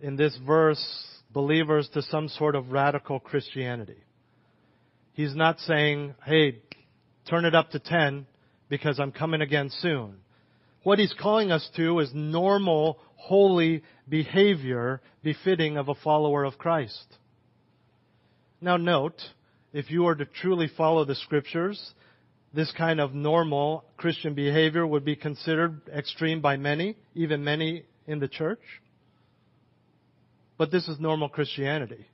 in 0.00 0.16
this 0.16 0.36
verse 0.46 0.84
believers 1.32 1.88
to 1.94 2.02
some 2.02 2.28
sort 2.28 2.54
of 2.54 2.72
radical 2.72 3.20
Christianity. 3.20 4.02
He's 5.12 5.34
not 5.34 5.58
saying, 5.60 6.14
hey, 6.24 6.58
turn 7.28 7.44
it 7.44 7.54
up 7.54 7.70
to 7.70 7.78
10 7.78 8.26
because 8.68 8.98
I'm 8.98 9.12
coming 9.12 9.40
again 9.40 9.70
soon. 9.80 10.16
What 10.82 10.98
he's 10.98 11.14
calling 11.20 11.52
us 11.52 11.68
to 11.76 12.00
is 12.00 12.10
normal, 12.14 12.98
holy 13.16 13.82
behavior 14.08 15.00
befitting 15.22 15.76
of 15.76 15.88
a 15.88 15.94
follower 15.94 16.44
of 16.44 16.58
Christ. 16.58 17.16
Now 18.60 18.76
note, 18.76 19.20
if 19.72 19.90
you 19.90 20.02
were 20.02 20.14
to 20.14 20.24
truly 20.24 20.68
follow 20.76 21.04
the 21.04 21.14
scriptures, 21.14 21.94
this 22.52 22.72
kind 22.76 23.00
of 23.00 23.14
normal 23.14 23.84
Christian 23.96 24.34
behavior 24.34 24.86
would 24.86 25.04
be 25.04 25.16
considered 25.16 25.80
extreme 25.94 26.40
by 26.40 26.56
many, 26.56 26.96
even 27.14 27.44
many 27.44 27.84
in 28.06 28.18
the 28.18 28.28
church. 28.28 28.60
But 30.58 30.70
this 30.70 30.88
is 30.88 30.98
normal 30.98 31.28
Christianity. 31.28 32.06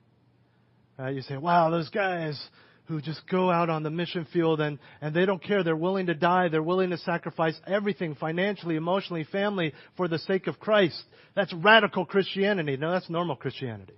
Uh, 0.98 1.08
you 1.08 1.22
say, 1.22 1.36
wow, 1.36 1.70
those 1.70 1.88
guys 1.88 2.40
who 2.86 3.00
just 3.00 3.20
go 3.28 3.50
out 3.50 3.68
on 3.68 3.82
the 3.82 3.90
mission 3.90 4.26
field 4.32 4.60
and, 4.60 4.78
and 5.00 5.14
they 5.14 5.26
don't 5.26 5.42
care. 5.42 5.64
They're 5.64 5.74
willing 5.74 6.06
to 6.06 6.14
die. 6.14 6.48
They're 6.48 6.62
willing 6.62 6.90
to 6.90 6.98
sacrifice 6.98 7.58
everything 7.66 8.14
financially, 8.14 8.76
emotionally, 8.76 9.24
family 9.24 9.72
for 9.96 10.06
the 10.06 10.18
sake 10.20 10.46
of 10.46 10.60
Christ. 10.60 11.02
That's 11.34 11.52
radical 11.52 12.04
Christianity. 12.04 12.76
No, 12.76 12.92
that's 12.92 13.10
normal 13.10 13.36
Christianity. 13.36 13.94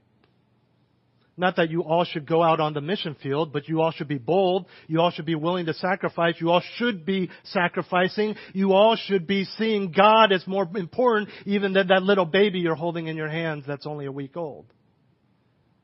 Not 1.38 1.54
that 1.56 1.70
you 1.70 1.84
all 1.84 2.04
should 2.04 2.26
go 2.26 2.42
out 2.42 2.58
on 2.58 2.74
the 2.74 2.80
mission 2.80 3.14
field, 3.22 3.52
but 3.52 3.68
you 3.68 3.80
all 3.80 3.92
should 3.92 4.08
be 4.08 4.18
bold. 4.18 4.66
You 4.88 5.00
all 5.00 5.12
should 5.12 5.24
be 5.24 5.36
willing 5.36 5.66
to 5.66 5.74
sacrifice. 5.74 6.34
You 6.40 6.50
all 6.50 6.62
should 6.76 7.06
be 7.06 7.30
sacrificing. 7.44 8.34
You 8.52 8.72
all 8.72 8.96
should 8.96 9.28
be 9.28 9.44
seeing 9.44 9.92
God 9.92 10.32
as 10.32 10.44
more 10.48 10.68
important 10.74 11.30
even 11.46 11.74
than 11.74 11.88
that 11.88 12.02
little 12.02 12.24
baby 12.24 12.58
you're 12.58 12.74
holding 12.74 13.06
in 13.06 13.16
your 13.16 13.28
hands 13.28 13.64
that's 13.68 13.86
only 13.86 14.06
a 14.06 14.12
week 14.12 14.36
old. 14.36 14.66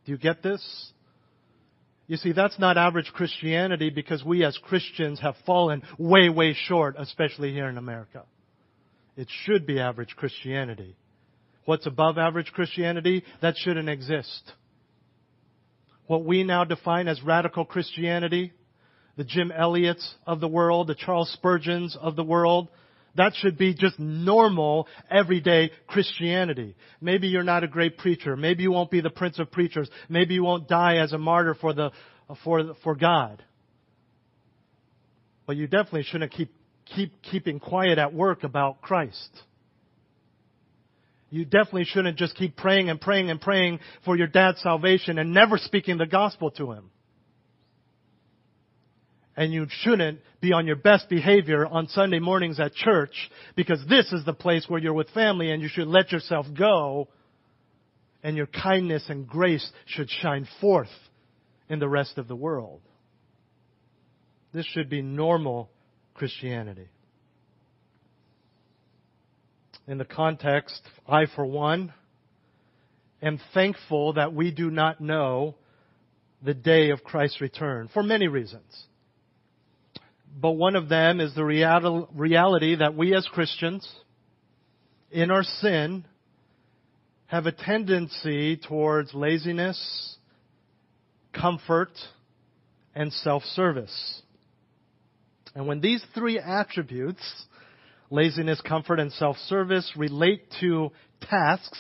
Do 0.04 0.12
you 0.12 0.18
get 0.18 0.42
this? 0.42 0.92
You 2.08 2.16
see, 2.16 2.32
that's 2.32 2.58
not 2.58 2.76
average 2.76 3.12
Christianity 3.14 3.90
because 3.90 4.24
we 4.24 4.44
as 4.44 4.58
Christians 4.58 5.20
have 5.20 5.36
fallen 5.46 5.82
way, 5.98 6.28
way 6.28 6.54
short, 6.66 6.96
especially 6.98 7.52
here 7.52 7.68
in 7.68 7.78
America. 7.78 8.24
It 9.16 9.28
should 9.44 9.66
be 9.66 9.78
average 9.78 10.16
Christianity. 10.16 10.96
What's 11.64 11.86
above 11.86 12.18
average 12.18 12.52
Christianity? 12.52 13.22
That 13.40 13.54
shouldn't 13.56 13.88
exist 13.88 14.52
what 16.06 16.24
we 16.24 16.44
now 16.44 16.64
define 16.64 17.08
as 17.08 17.22
radical 17.22 17.64
Christianity, 17.64 18.52
the 19.16 19.24
Jim 19.24 19.52
Elliots 19.52 20.14
of 20.26 20.40
the 20.40 20.48
world, 20.48 20.88
the 20.88 20.94
Charles 20.94 21.32
Spurgeons 21.32 21.96
of 22.00 22.16
the 22.16 22.24
world, 22.24 22.68
that 23.16 23.32
should 23.36 23.56
be 23.56 23.74
just 23.74 23.98
normal, 23.98 24.88
everyday 25.08 25.70
Christianity. 25.86 26.74
Maybe 27.00 27.28
you're 27.28 27.44
not 27.44 27.62
a 27.62 27.68
great 27.68 27.96
preacher. 27.96 28.36
Maybe 28.36 28.64
you 28.64 28.72
won't 28.72 28.90
be 28.90 29.00
the 29.00 29.10
prince 29.10 29.38
of 29.38 29.52
preachers. 29.52 29.88
Maybe 30.08 30.34
you 30.34 30.42
won't 30.42 30.68
die 30.68 30.96
as 30.96 31.12
a 31.12 31.18
martyr 31.18 31.54
for 31.54 31.72
the, 31.72 31.92
for, 32.42 32.74
for 32.82 32.96
God. 32.96 33.42
But 35.46 35.56
you 35.56 35.68
definitely 35.68 36.02
shouldn't 36.04 36.32
keep, 36.32 36.52
keep 36.86 37.22
keeping 37.22 37.60
quiet 37.60 37.98
at 37.98 38.12
work 38.12 38.42
about 38.42 38.82
Christ 38.82 39.30
you 41.30 41.44
definitely 41.44 41.84
shouldn't 41.84 42.16
just 42.16 42.36
keep 42.36 42.56
praying 42.56 42.90
and 42.90 43.00
praying 43.00 43.30
and 43.30 43.40
praying 43.40 43.80
for 44.04 44.16
your 44.16 44.26
dad's 44.26 44.60
salvation 44.60 45.18
and 45.18 45.32
never 45.32 45.58
speaking 45.58 45.98
the 45.98 46.06
gospel 46.06 46.50
to 46.52 46.72
him. 46.72 46.90
And 49.36 49.52
you 49.52 49.66
shouldn't 49.68 50.20
be 50.40 50.52
on 50.52 50.66
your 50.66 50.76
best 50.76 51.08
behavior 51.08 51.66
on 51.66 51.88
Sunday 51.88 52.20
mornings 52.20 52.60
at 52.60 52.72
church 52.72 53.14
because 53.56 53.84
this 53.88 54.12
is 54.12 54.24
the 54.24 54.32
place 54.32 54.66
where 54.68 54.80
you're 54.80 54.92
with 54.92 55.10
family 55.10 55.50
and 55.50 55.60
you 55.60 55.68
should 55.68 55.88
let 55.88 56.12
yourself 56.12 56.46
go 56.56 57.08
and 58.22 58.36
your 58.36 58.46
kindness 58.46 59.04
and 59.08 59.26
grace 59.26 59.68
should 59.86 60.08
shine 60.08 60.46
forth 60.60 60.88
in 61.68 61.80
the 61.80 61.88
rest 61.88 62.16
of 62.16 62.28
the 62.28 62.36
world. 62.36 62.80
This 64.52 64.66
should 64.66 64.88
be 64.88 65.02
normal 65.02 65.68
Christianity 66.14 66.88
in 69.86 69.98
the 69.98 70.04
context, 70.04 70.80
I, 71.06 71.26
for 71.34 71.44
one, 71.44 71.92
am 73.22 73.40
thankful 73.52 74.14
that 74.14 74.32
we 74.32 74.50
do 74.50 74.70
not 74.70 75.00
know 75.00 75.56
the 76.42 76.54
day 76.54 76.90
of 76.90 77.04
Christ's 77.04 77.40
return 77.40 77.88
for 77.92 78.02
many 78.02 78.28
reasons. 78.28 78.84
But 80.40 80.52
one 80.52 80.74
of 80.76 80.88
them 80.88 81.20
is 81.20 81.34
the 81.34 81.44
reality 81.44 82.76
that 82.76 82.94
we 82.96 83.14
as 83.14 83.26
Christians, 83.26 83.88
in 85.10 85.30
our 85.30 85.44
sin, 85.44 86.04
have 87.26 87.46
a 87.46 87.52
tendency 87.52 88.56
towards 88.56 89.14
laziness, 89.14 90.16
comfort, 91.32 91.92
and 92.94 93.12
self-service. 93.12 94.22
And 95.54 95.66
when 95.66 95.80
these 95.80 96.04
three 96.14 96.38
attributes 96.38 97.22
laziness, 98.10 98.60
comfort, 98.60 99.00
and 99.00 99.12
self-service 99.12 99.92
relate 99.96 100.44
to 100.60 100.90
tasks, 101.20 101.78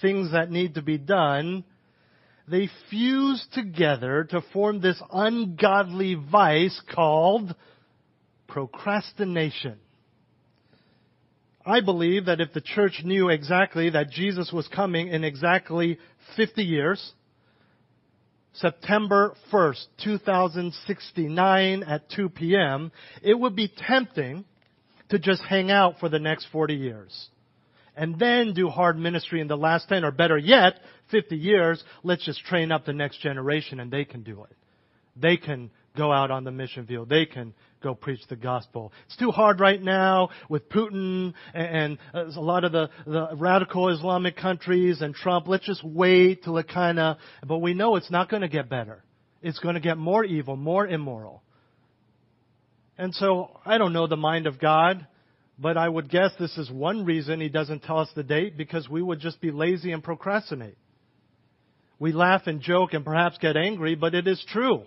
things 0.00 0.32
that 0.32 0.50
need 0.50 0.74
to 0.74 0.82
be 0.82 0.98
done, 0.98 1.64
they 2.48 2.68
fuse 2.90 3.46
together 3.52 4.24
to 4.24 4.42
form 4.52 4.80
this 4.80 5.00
ungodly 5.12 6.14
vice 6.14 6.80
called 6.94 7.54
procrastination. 8.48 9.78
I 11.64 11.80
believe 11.80 12.26
that 12.26 12.40
if 12.40 12.52
the 12.52 12.60
church 12.60 13.02
knew 13.04 13.28
exactly 13.28 13.90
that 13.90 14.10
Jesus 14.10 14.50
was 14.52 14.66
coming 14.68 15.08
in 15.08 15.22
exactly 15.22 15.98
50 16.36 16.62
years, 16.62 17.12
September 18.54 19.34
1st, 19.52 19.86
2069 20.04 21.82
at 21.84 22.10
2 22.10 22.28
p.m., 22.30 22.90
it 23.22 23.38
would 23.38 23.54
be 23.54 23.72
tempting 23.88 24.44
to 25.12 25.18
just 25.18 25.42
hang 25.42 25.70
out 25.70 25.98
for 26.00 26.08
the 26.08 26.18
next 26.18 26.46
40 26.50 26.74
years. 26.74 27.28
And 27.94 28.18
then 28.18 28.54
do 28.54 28.68
hard 28.68 28.98
ministry 28.98 29.42
in 29.42 29.46
the 29.46 29.58
last 29.58 29.86
10, 29.90 30.04
or 30.04 30.10
better 30.10 30.38
yet, 30.38 30.80
50 31.10 31.36
years, 31.36 31.84
let's 32.02 32.24
just 32.24 32.42
train 32.46 32.72
up 32.72 32.86
the 32.86 32.94
next 32.94 33.20
generation 33.20 33.78
and 33.78 33.90
they 33.90 34.06
can 34.06 34.22
do 34.22 34.44
it. 34.44 34.56
They 35.14 35.36
can 35.36 35.70
go 35.94 36.10
out 36.10 36.30
on 36.30 36.44
the 36.44 36.50
mission 36.50 36.86
field. 36.86 37.10
They 37.10 37.26
can 37.26 37.52
go 37.82 37.94
preach 37.94 38.20
the 38.30 38.36
gospel. 38.36 38.90
It's 39.04 39.18
too 39.18 39.30
hard 39.30 39.60
right 39.60 39.82
now 39.82 40.30
with 40.48 40.70
Putin 40.70 41.34
and, 41.52 41.98
uh, 42.14 42.28
a 42.28 42.40
lot 42.40 42.64
of 42.64 42.72
the, 42.72 42.88
the 43.06 43.36
radical 43.36 43.90
Islamic 43.90 44.38
countries 44.38 45.02
and 45.02 45.14
Trump. 45.14 45.46
Let's 45.46 45.66
just 45.66 45.84
wait 45.84 46.44
till 46.44 46.56
it 46.56 46.68
kind 46.68 46.98
of, 46.98 47.18
but 47.46 47.58
we 47.58 47.74
know 47.74 47.96
it's 47.96 48.10
not 48.10 48.30
going 48.30 48.40
to 48.40 48.48
get 48.48 48.70
better. 48.70 49.04
It's 49.42 49.58
going 49.58 49.74
to 49.74 49.80
get 49.82 49.98
more 49.98 50.24
evil, 50.24 50.56
more 50.56 50.86
immoral. 50.86 51.42
And 53.02 53.12
so 53.16 53.58
I 53.66 53.78
don't 53.78 53.92
know 53.92 54.06
the 54.06 54.16
mind 54.16 54.46
of 54.46 54.60
God, 54.60 55.08
but 55.58 55.76
I 55.76 55.88
would 55.88 56.08
guess 56.08 56.30
this 56.38 56.56
is 56.56 56.70
one 56.70 57.04
reason 57.04 57.40
He 57.40 57.48
doesn't 57.48 57.82
tell 57.82 57.98
us 57.98 58.08
the 58.14 58.22
date 58.22 58.56
because 58.56 58.88
we 58.88 59.02
would 59.02 59.18
just 59.18 59.40
be 59.40 59.50
lazy 59.50 59.90
and 59.90 60.04
procrastinate. 60.04 60.78
We 61.98 62.12
laugh 62.12 62.42
and 62.46 62.60
joke 62.60 62.92
and 62.92 63.04
perhaps 63.04 63.38
get 63.38 63.56
angry, 63.56 63.96
but 63.96 64.14
it 64.14 64.28
is 64.28 64.40
true. 64.52 64.84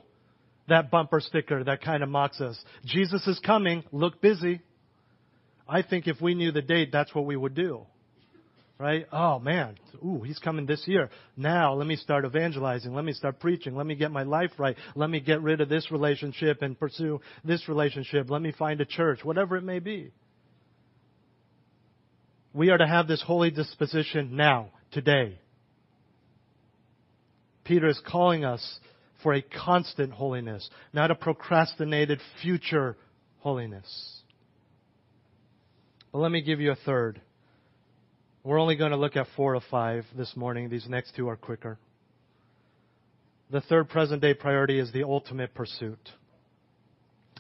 That 0.70 0.90
bumper 0.92 1.20
sticker 1.20 1.62
that 1.66 1.82
kind 1.82 2.04
of 2.04 2.08
mocks 2.08 2.40
us. 2.40 2.58
Jesus 2.86 3.28
is 3.28 3.38
coming, 3.46 3.84
look 3.92 4.22
busy. 4.22 4.62
I 5.68 5.82
think 5.82 6.08
if 6.08 6.22
we 6.22 6.36
knew 6.36 6.54
the 6.54 6.62
date, 6.62 6.94
that's 6.94 7.14
what 7.14 7.26
we 7.26 7.36
would 7.36 7.54
do 7.54 7.86
right? 8.78 9.06
Oh 9.12 9.40
man, 9.40 9.76
ooh, 10.04 10.22
he's 10.26 10.40
coming 10.40 10.66
this 10.66 10.84
year. 10.88 11.10
Now 11.38 11.74
let 11.74 11.88
me 11.88 11.96
start 11.96 12.26
evangelizing. 12.26 12.94
Let 12.94 13.06
me 13.06 13.14
start 13.14 13.40
preaching. 13.40 13.76
Let 13.76 13.86
me 13.86 13.96
get 13.96 14.12
my 14.12 14.24
life 14.24 14.52
right. 14.58 14.76
Let 14.96 15.10
me 15.10 15.20
get 15.20 15.42
rid 15.42 15.62
of 15.62 15.70
this 15.70 15.92
relationship 15.92 16.62
and 16.62 16.80
pursue 16.80 17.22
this 17.44 17.68
relationship. 17.68 18.30
Let 18.30 18.42
me 18.42 18.52
find 18.52 18.82
a 18.82 18.86
church, 18.86 19.24
whatever 19.24 19.58
it 19.58 19.64
may 19.64 19.80
be. 19.80 20.12
We 22.54 22.70
are 22.70 22.78
to 22.78 22.88
have 22.88 23.08
this 23.08 23.22
holy 23.22 23.52
disposition 23.52 24.36
now, 24.38 24.70
today. 24.92 25.40
Peter 27.66 27.88
is 27.88 28.00
calling 28.08 28.46
us 28.46 28.80
for 29.22 29.34
a 29.34 29.42
constant 29.42 30.14
holiness, 30.14 30.70
not 30.94 31.12
a 31.12 31.16
procrastinated 31.16 32.22
future 32.42 32.96
holiness. 33.40 34.22
But 36.14 36.20
let 36.20 36.32
me 36.32 36.42
give 36.42 36.62
you 36.62 36.72
a 36.72 36.76
third. 36.76 37.20
We're 38.46 38.60
only 38.60 38.76
going 38.76 38.92
to 38.92 38.98
look 38.98 39.16
at 39.16 39.26
four 39.36 39.56
or 39.56 39.62
five 39.72 40.06
this 40.16 40.36
morning. 40.36 40.70
These 40.70 40.88
next 40.88 41.16
two 41.16 41.28
are 41.30 41.36
quicker. 41.36 41.80
The 43.50 43.62
third 43.62 43.90
present 43.90 44.22
day 44.22 44.36
priority 44.36 44.78
is 44.78 44.92
the 44.92 45.04
ultimate 45.04 45.56
pursuit. 45.56 45.98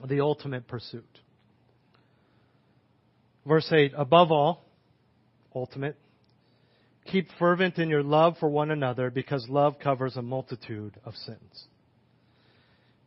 The 0.03 0.21
ultimate 0.21 0.67
pursuit. 0.67 1.07
Verse 3.45 3.71
8 3.71 3.91
Above 3.95 4.31
all, 4.31 4.65
ultimate, 5.53 5.95
keep 7.05 7.27
fervent 7.37 7.77
in 7.77 7.87
your 7.87 8.01
love 8.01 8.37
for 8.39 8.49
one 8.49 8.71
another 8.71 9.11
because 9.11 9.45
love 9.47 9.75
covers 9.77 10.15
a 10.15 10.23
multitude 10.23 10.95
of 11.05 11.13
sins. 11.13 11.65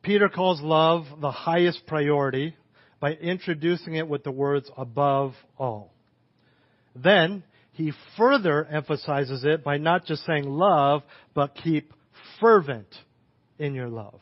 Peter 0.05 0.29
calls 0.29 0.61
love 0.61 1.05
the 1.21 1.33
highest 1.33 1.85
priority 1.89 2.55
by 3.01 3.15
introducing 3.15 3.97
it 3.97 4.07
with 4.07 4.23
the 4.23 4.31
words 4.31 4.71
above 4.77 5.35
all. 5.59 5.93
Then 6.95 7.43
he 7.79 7.93
further 8.17 8.65
emphasizes 8.65 9.45
it 9.45 9.63
by 9.63 9.79
not 9.79 10.05
just 10.05 10.27
saying 10.27 10.45
love, 10.45 11.05
but 11.33 11.55
keep 11.55 11.93
fervent 12.41 12.93
in 13.57 13.73
your 13.73 13.87
love. 13.87 14.19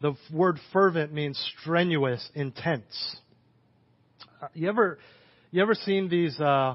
The 0.00 0.14
word 0.32 0.58
fervent 0.72 1.12
means 1.12 1.40
strenuous, 1.60 2.28
intense. 2.34 3.16
Uh, 4.42 4.48
you 4.54 4.68
ever, 4.68 4.98
you 5.52 5.62
ever 5.62 5.74
seen 5.74 6.08
these, 6.08 6.38
uh, 6.40 6.74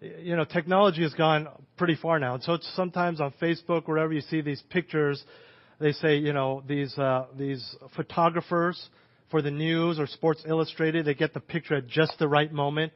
you 0.00 0.36
know, 0.36 0.44
technology 0.44 1.02
has 1.02 1.12
gone 1.14 1.48
pretty 1.76 1.96
far 1.96 2.20
now. 2.20 2.34
And 2.34 2.42
so 2.44 2.58
sometimes 2.76 3.20
on 3.20 3.34
Facebook, 3.42 3.88
wherever 3.88 4.12
you 4.12 4.20
see 4.20 4.42
these 4.42 4.62
pictures, 4.70 5.20
they 5.80 5.90
say, 5.90 6.18
you 6.18 6.32
know, 6.32 6.62
these, 6.68 6.96
uh, 6.96 7.26
these 7.36 7.74
photographers 7.96 8.80
for 9.32 9.42
the 9.42 9.50
news 9.50 9.98
or 9.98 10.06
Sports 10.06 10.44
Illustrated, 10.46 11.04
they 11.04 11.14
get 11.14 11.34
the 11.34 11.40
picture 11.40 11.74
at 11.74 11.88
just 11.88 12.16
the 12.20 12.28
right 12.28 12.52
moment. 12.52 12.92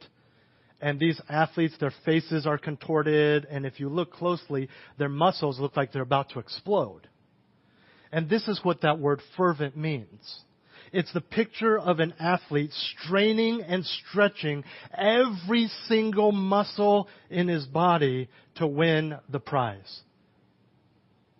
And 0.81 0.99
these 0.99 1.19
athletes, 1.27 1.75
their 1.79 1.93
faces 2.05 2.47
are 2.47 2.57
contorted, 2.57 3.45
and 3.49 3.65
if 3.65 3.79
you 3.79 3.89
look 3.89 4.13
closely, 4.13 4.69
their 4.97 5.09
muscles 5.09 5.59
look 5.59 5.75
like 5.75 5.91
they're 5.91 6.01
about 6.01 6.29
to 6.31 6.39
explode. 6.39 7.07
And 8.11 8.29
this 8.29 8.47
is 8.47 8.61
what 8.63 8.81
that 8.81 8.99
word 8.99 9.21
fervent 9.35 9.75
means. 9.75 10.41
It's 10.91 11.11
the 11.13 11.21
picture 11.21 11.77
of 11.77 11.99
an 11.99 12.13
athlete 12.19 12.71
straining 13.03 13.61
and 13.61 13.85
stretching 13.85 14.63
every 14.97 15.69
single 15.87 16.31
muscle 16.31 17.07
in 17.29 17.47
his 17.47 17.65
body 17.65 18.29
to 18.55 18.65
win 18.65 19.17
the 19.29 19.39
prize. 19.39 20.01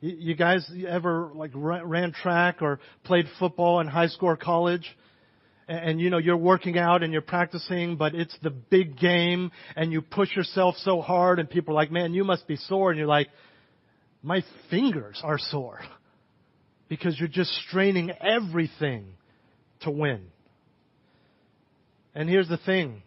You 0.02 0.36
guys 0.36 0.70
ever 0.88 1.32
like 1.34 1.52
ran 1.54 2.14
track 2.14 2.62
or 2.62 2.80
played 3.04 3.26
football 3.38 3.80
in 3.82 3.88
high 3.88 4.08
school 4.08 4.30
or 4.30 4.38
college? 4.38 4.96
And 5.70 6.02
you 6.02 6.10
know, 6.10 6.18
you're 6.18 6.36
working 6.36 6.80
out 6.80 7.04
and 7.04 7.14
you're 7.14 7.22
practicing, 7.22 7.96
but 7.96 8.16
it's 8.16 8.36
the 8.42 8.50
big 8.50 8.98
game 8.98 9.52
and 9.76 9.92
you 9.92 10.02
push 10.02 10.36
yourself 10.36 10.74
so 10.80 11.00
hard 11.00 11.38
and 11.38 11.48
people 11.48 11.74
are 11.74 11.76
like, 11.76 11.92
man, 11.92 12.16
you 12.16 12.24
must 12.24 12.48
be 12.48 12.56
sore. 12.56 12.90
And 12.90 12.98
you're 12.98 13.08
like, 13.08 13.28
my 14.24 14.44
fingers 14.72 15.22
are 15.24 15.38
sore 15.38 15.80
because 16.88 17.20
you're 17.20 17.30
just 17.30 17.52
straining 17.68 18.12
everything 18.20 19.14
to 19.82 19.92
win. 19.92 20.26
And 22.16 22.28
here's 22.28 22.50
the 22.50 22.58
thing 22.58 23.04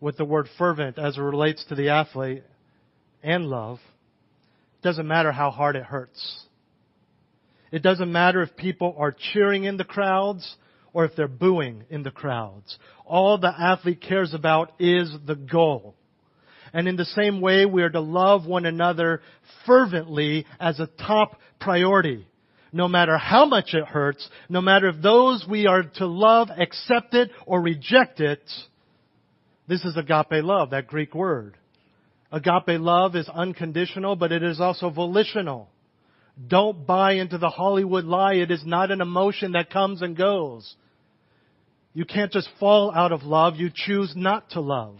with 0.00 0.16
the 0.16 0.24
word 0.24 0.48
fervent 0.58 0.98
as 0.98 1.16
it 1.16 1.20
relates 1.20 1.64
to 1.66 1.76
the 1.76 1.90
athlete 1.90 2.42
and 3.22 3.46
love. 3.46 3.78
It 4.80 4.82
doesn't 4.82 5.06
matter 5.06 5.30
how 5.30 5.52
hard 5.52 5.76
it 5.76 5.84
hurts. 5.84 6.40
It 7.70 7.84
doesn't 7.84 8.10
matter 8.10 8.42
if 8.42 8.56
people 8.56 8.96
are 8.98 9.14
cheering 9.32 9.62
in 9.62 9.76
the 9.76 9.84
crowds 9.84 10.56
or 10.92 11.04
if 11.04 11.16
they're 11.16 11.28
booing 11.28 11.84
in 11.90 12.02
the 12.02 12.10
crowds. 12.10 12.78
All 13.04 13.38
the 13.38 13.52
athlete 13.56 14.00
cares 14.00 14.34
about 14.34 14.72
is 14.78 15.12
the 15.26 15.36
goal. 15.36 15.94
And 16.72 16.86
in 16.86 16.96
the 16.96 17.04
same 17.04 17.40
way, 17.40 17.66
we 17.66 17.82
are 17.82 17.90
to 17.90 18.00
love 18.00 18.46
one 18.46 18.64
another 18.64 19.22
fervently 19.66 20.46
as 20.60 20.78
a 20.78 20.86
top 20.86 21.40
priority 21.60 22.26
no 22.72 22.88
matter 22.88 23.18
how 23.18 23.44
much 23.46 23.74
it 23.74 23.84
hurts, 23.84 24.28
no 24.48 24.60
matter 24.60 24.88
if 24.88 25.02
those 25.02 25.44
we 25.48 25.66
are 25.66 25.82
to 25.82 26.06
love 26.06 26.48
accept 26.56 27.14
it 27.14 27.30
or 27.46 27.60
reject 27.60 28.20
it, 28.20 28.42
this 29.68 29.84
is 29.84 29.96
agape 29.96 30.44
love, 30.44 30.70
that 30.70 30.86
Greek 30.86 31.14
word. 31.14 31.56
Agape 32.32 32.80
love 32.80 33.16
is 33.16 33.28
unconditional, 33.28 34.16
but 34.16 34.32
it 34.32 34.42
is 34.42 34.60
also 34.60 34.90
volitional. 34.90 35.68
Don't 36.46 36.86
buy 36.86 37.12
into 37.14 37.38
the 37.38 37.48
Hollywood 37.48 38.04
lie. 38.04 38.34
It 38.34 38.50
is 38.50 38.64
not 38.64 38.90
an 38.90 39.00
emotion 39.00 39.52
that 39.52 39.70
comes 39.70 40.00
and 40.00 40.16
goes. 40.16 40.74
You 41.92 42.04
can't 42.04 42.30
just 42.30 42.48
fall 42.58 42.92
out 42.94 43.12
of 43.12 43.22
love. 43.22 43.56
You 43.56 43.70
choose 43.74 44.12
not 44.16 44.50
to 44.50 44.60
love. 44.60 44.96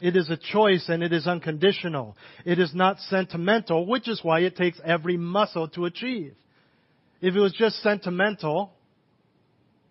It 0.00 0.16
is 0.16 0.30
a 0.30 0.36
choice 0.36 0.88
and 0.88 1.02
it 1.02 1.12
is 1.12 1.26
unconditional. 1.26 2.16
It 2.44 2.58
is 2.58 2.72
not 2.74 3.00
sentimental, 3.00 3.86
which 3.86 4.08
is 4.08 4.20
why 4.22 4.40
it 4.40 4.56
takes 4.56 4.80
every 4.84 5.16
muscle 5.16 5.68
to 5.70 5.86
achieve. 5.86 6.34
If 7.20 7.34
it 7.34 7.40
was 7.40 7.52
just 7.52 7.82
sentimental, 7.82 8.72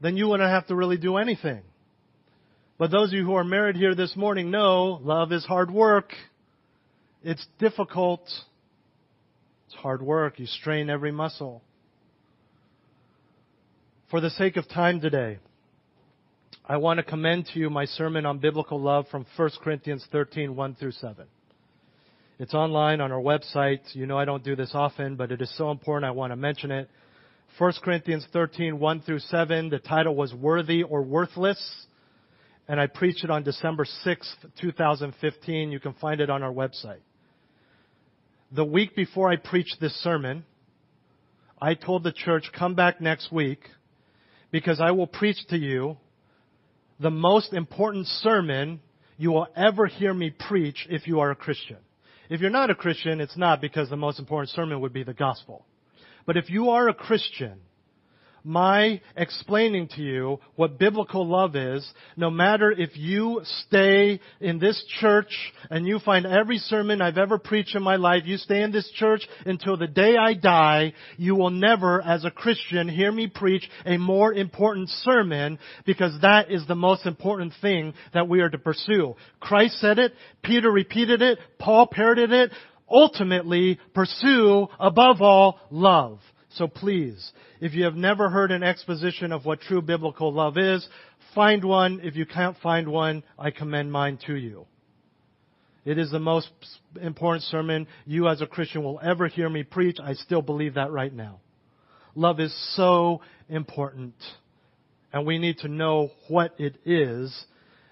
then 0.01 0.15
you 0.15 0.27
wouldn't 0.27 0.49
have 0.49 0.67
to 0.67 0.75
really 0.75 0.97
do 0.97 1.17
anything. 1.17 1.61
But 2.77 2.91
those 2.91 3.09
of 3.09 3.13
you 3.13 3.25
who 3.25 3.35
are 3.35 3.43
married 3.43 3.75
here 3.75 3.95
this 3.95 4.15
morning 4.15 4.51
know 4.51 4.99
love 5.01 5.31
is 5.31 5.43
hard 5.45 5.71
work. 5.71 6.13
It's 7.23 7.45
difficult. 7.59 8.21
It's 9.65 9.75
hard 9.75 10.01
work. 10.01 10.39
You 10.39 10.45
strain 10.45 10.89
every 10.89 11.11
muscle. 11.11 11.63
For 14.09 14.21
the 14.21 14.29
sake 14.29 14.55
of 14.55 14.69
time 14.69 15.01
today, 15.01 15.37
I 16.65 16.77
want 16.77 16.97
to 16.97 17.03
commend 17.03 17.47
to 17.47 17.59
you 17.59 17.69
my 17.69 17.83
sermon 17.83 18.25
on 18.25 18.37
biblical 18.37 18.79
love 18.79 19.05
from 19.09 19.25
1 19.35 19.49
Corinthians 19.61 20.07
13, 20.13 20.55
1 20.55 20.75
through 20.75 20.93
7. 20.93 21.25
It's 22.39 22.53
online 22.53 23.01
on 23.01 23.11
our 23.11 23.19
website. 23.19 23.81
You 23.91 24.05
know 24.05 24.17
I 24.17 24.23
don't 24.23 24.45
do 24.45 24.55
this 24.55 24.71
often, 24.73 25.17
but 25.17 25.33
it 25.33 25.41
is 25.41 25.53
so 25.57 25.71
important 25.71 26.05
I 26.05 26.11
want 26.11 26.31
to 26.31 26.37
mention 26.37 26.71
it. 26.71 26.89
1 27.57 27.73
Corinthians 27.83 28.25
13, 28.31 28.79
1 28.79 29.01
through 29.01 29.19
7. 29.19 29.67
The 29.67 29.79
title 29.79 30.15
was 30.15 30.33
Worthy 30.33 30.83
or 30.83 31.01
Worthless. 31.01 31.87
And 32.69 32.79
I 32.79 32.87
preached 32.87 33.25
it 33.25 33.29
on 33.29 33.43
December 33.43 33.85
6th, 34.05 34.35
2015. 34.61 35.69
You 35.69 35.81
can 35.81 35.93
find 35.95 36.21
it 36.21 36.29
on 36.29 36.43
our 36.43 36.53
website. 36.53 37.01
The 38.53 38.63
week 38.63 38.95
before 38.95 39.29
I 39.29 39.35
preached 39.35 39.81
this 39.81 40.01
sermon, 40.01 40.45
I 41.61 41.73
told 41.73 42.05
the 42.05 42.13
church, 42.13 42.45
come 42.57 42.73
back 42.73 43.01
next 43.01 43.33
week 43.33 43.59
because 44.51 44.79
I 44.79 44.91
will 44.91 45.07
preach 45.07 45.37
to 45.49 45.57
you 45.57 45.97
the 46.99 47.11
most 47.11 47.53
important 47.53 48.07
sermon 48.07 48.79
you 49.17 49.31
will 49.31 49.47
ever 49.55 49.87
hear 49.87 50.13
me 50.13 50.29
preach 50.29 50.87
if 50.89 51.07
you 51.07 51.19
are 51.19 51.31
a 51.31 51.35
Christian. 51.35 51.77
If 52.29 52.41
you're 52.41 52.49
not 52.49 52.69
a 52.69 52.75
Christian, 52.75 53.21
it's 53.21 53.37
not 53.37 53.61
because 53.61 53.89
the 53.89 53.97
most 53.97 54.19
important 54.19 54.49
sermon 54.49 54.81
would 54.81 54.93
be 54.93 55.03
the 55.03 55.13
gospel. 55.13 55.65
But 56.25 56.37
if 56.37 56.49
you 56.49 56.71
are 56.71 56.89
a 56.89 56.93
Christian, 56.93 57.59
my 58.47 59.01
explaining 59.17 59.89
to 59.89 60.01
you 60.01 60.39
what 60.55 60.79
biblical 60.79 61.27
love 61.27 61.57
is, 61.57 61.85
no 62.15 62.29
matter 62.29 62.71
if 62.71 62.95
you 62.95 63.41
stay 63.65 64.21
in 64.39 64.57
this 64.57 64.81
church 65.01 65.27
and 65.69 65.85
you 65.85 65.99
find 65.99 66.25
every 66.25 66.57
sermon 66.57 67.01
I've 67.01 67.17
ever 67.17 67.37
preached 67.37 67.75
in 67.75 67.83
my 67.83 67.97
life, 67.97 68.23
you 68.25 68.37
stay 68.37 68.61
in 68.61 68.71
this 68.71 68.89
church 68.95 69.27
until 69.45 69.75
the 69.75 69.87
day 69.87 70.15
I 70.15 70.33
die, 70.33 70.93
you 71.17 71.35
will 71.35 71.49
never, 71.49 72.01
as 72.01 72.23
a 72.23 72.31
Christian, 72.31 72.87
hear 72.87 73.11
me 73.11 73.27
preach 73.27 73.69
a 73.85 73.97
more 73.97 74.33
important 74.33 74.87
sermon 75.03 75.59
because 75.85 76.17
that 76.21 76.49
is 76.49 76.65
the 76.67 76.75
most 76.75 77.05
important 77.05 77.51
thing 77.61 77.93
that 78.13 78.29
we 78.29 78.39
are 78.39 78.49
to 78.49 78.57
pursue. 78.57 79.15
Christ 79.41 79.77
said 79.81 79.99
it, 79.99 80.13
Peter 80.41 80.71
repeated 80.71 81.21
it, 81.21 81.37
Paul 81.59 81.87
parroted 81.87 82.31
it, 82.31 82.51
ultimately 82.89 83.77
pursue 83.93 84.67
above 84.79 85.21
all 85.21 85.59
love. 85.69 86.19
So 86.57 86.67
please, 86.67 87.31
if 87.61 87.75
you 87.75 87.83
have 87.83 87.93
never 87.93 88.29
heard 88.29 88.51
an 88.51 88.63
exposition 88.63 89.31
of 89.31 89.45
what 89.45 89.61
true 89.61 89.81
biblical 89.81 90.33
love 90.33 90.57
is, 90.57 90.87
find 91.35 91.63
one. 91.63 91.99
If 92.03 92.15
you 92.15 92.25
can't 92.25 92.57
find 92.63 92.87
one, 92.87 93.21
I 93.37 93.51
commend 93.51 93.91
mine 93.91 94.17
to 94.25 94.35
you. 94.35 94.65
It 95.85 95.99
is 95.99 96.09
the 96.09 96.19
most 96.19 96.49
important 96.99 97.43
sermon 97.43 97.87
you 98.05 98.27
as 98.27 98.41
a 98.41 98.47
Christian 98.47 98.83
will 98.83 98.99
ever 99.03 99.27
hear 99.27 99.47
me 99.47 99.61
preach. 99.61 99.99
I 100.03 100.13
still 100.13 100.41
believe 100.41 100.73
that 100.73 100.91
right 100.91 101.13
now. 101.13 101.41
Love 102.15 102.39
is 102.39 102.53
so 102.75 103.21
important. 103.49 104.15
And 105.13 105.27
we 105.27 105.37
need 105.37 105.59
to 105.59 105.67
know 105.67 106.09
what 106.27 106.59
it 106.59 106.77
is 106.85 107.45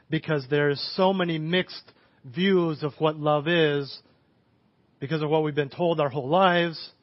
because 0.10 0.46
there's 0.50 0.82
so 0.96 1.14
many 1.14 1.38
mixed 1.38 1.92
views 2.26 2.82
of 2.82 2.94
what 2.98 3.16
love 3.16 3.48
is 3.48 4.00
because 5.00 5.22
of 5.22 5.30
what 5.30 5.44
we've 5.44 5.54
been 5.54 5.70
told 5.70 6.00
our 6.00 6.10
whole 6.10 6.28
lives, 6.28 6.94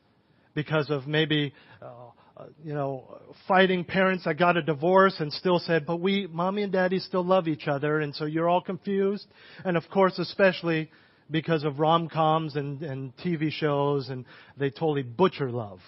because 0.54 0.90
of 0.90 1.06
maybe 1.06 1.52
uh, 1.80 1.86
uh, 2.34 2.46
you 2.64 2.72
know, 2.72 3.18
fighting 3.46 3.84
parents 3.84 4.24
that 4.24 4.38
got 4.38 4.56
a 4.56 4.62
divorce 4.62 5.14
and 5.18 5.32
still 5.32 5.58
said, 5.58 5.84
but 5.84 6.00
we, 6.00 6.26
mommy 6.26 6.62
and 6.62 6.72
daddy 6.72 6.98
still 6.98 7.24
love 7.24 7.46
each 7.46 7.68
other, 7.68 8.00
and 8.00 8.14
so 8.14 8.24
you're 8.24 8.48
all 8.48 8.62
confused. 8.62 9.26
And 9.64 9.76
of 9.76 9.84
course, 9.90 10.18
especially 10.18 10.90
because 11.30 11.62
of 11.62 11.78
rom-coms 11.78 12.56
and, 12.56 12.82
and 12.82 13.16
TV 13.18 13.50
shows, 13.50 14.08
and 14.08 14.24
they 14.56 14.70
totally 14.70 15.02
butcher 15.02 15.50
love. 15.50 15.80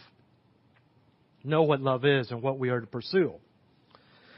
Know 1.42 1.62
what 1.62 1.80
love 1.80 2.04
is 2.04 2.30
and 2.30 2.42
what 2.42 2.58
we 2.58 2.68
are 2.70 2.80
to 2.80 2.86
pursue. 2.86 3.34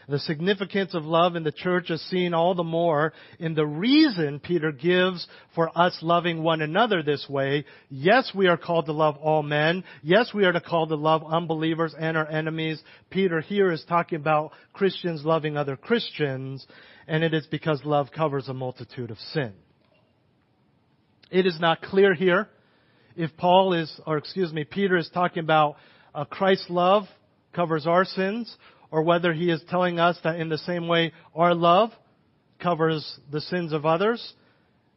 The 0.08 0.18
significance 0.20 0.94
of 0.94 1.04
love 1.04 1.34
in 1.34 1.42
the 1.42 1.50
church 1.50 1.90
is 1.90 2.00
seen 2.08 2.32
all 2.32 2.54
the 2.54 2.62
more 2.62 3.12
in 3.40 3.54
the 3.54 3.66
reason 3.66 4.38
Peter 4.38 4.70
gives 4.70 5.26
for 5.54 5.76
us 5.76 5.98
loving 6.00 6.44
one 6.44 6.62
another 6.62 7.02
this 7.02 7.26
way. 7.28 7.64
Yes, 7.88 8.30
we 8.32 8.46
are 8.46 8.56
called 8.56 8.86
to 8.86 8.92
love 8.92 9.16
all 9.16 9.42
men. 9.42 9.82
Yes, 10.02 10.32
we 10.32 10.44
are 10.44 10.52
to 10.52 10.60
call 10.60 10.86
to 10.86 10.94
love 10.94 11.24
unbelievers 11.26 11.92
and 11.98 12.16
our 12.16 12.28
enemies. 12.28 12.80
Peter 13.10 13.40
here 13.40 13.72
is 13.72 13.84
talking 13.88 14.20
about 14.20 14.52
Christians 14.72 15.24
loving 15.24 15.56
other 15.56 15.76
Christians, 15.76 16.64
and 17.08 17.24
it 17.24 17.34
is 17.34 17.46
because 17.48 17.80
love 17.84 18.10
covers 18.14 18.46
a 18.48 18.54
multitude 18.54 19.10
of 19.10 19.18
sin. 19.32 19.54
It 21.32 21.46
is 21.46 21.58
not 21.58 21.82
clear 21.82 22.14
here 22.14 22.48
if 23.16 23.36
Paul 23.36 23.72
is, 23.72 23.92
or 24.06 24.18
excuse 24.18 24.52
me, 24.52 24.62
Peter 24.64 24.96
is 24.96 25.10
talking 25.12 25.42
about 25.42 25.76
uh, 26.14 26.24
Christ's 26.24 26.70
love 26.70 27.04
covers 27.52 27.86
our 27.86 28.04
sins, 28.04 28.54
or 28.90 29.02
whether 29.02 29.32
he 29.32 29.50
is 29.50 29.62
telling 29.68 29.98
us 29.98 30.18
that 30.24 30.40
in 30.40 30.48
the 30.48 30.58
same 30.58 30.88
way 30.88 31.12
our 31.34 31.54
love 31.54 31.90
covers 32.60 33.18
the 33.30 33.40
sins 33.40 33.72
of 33.72 33.84
others. 33.84 34.34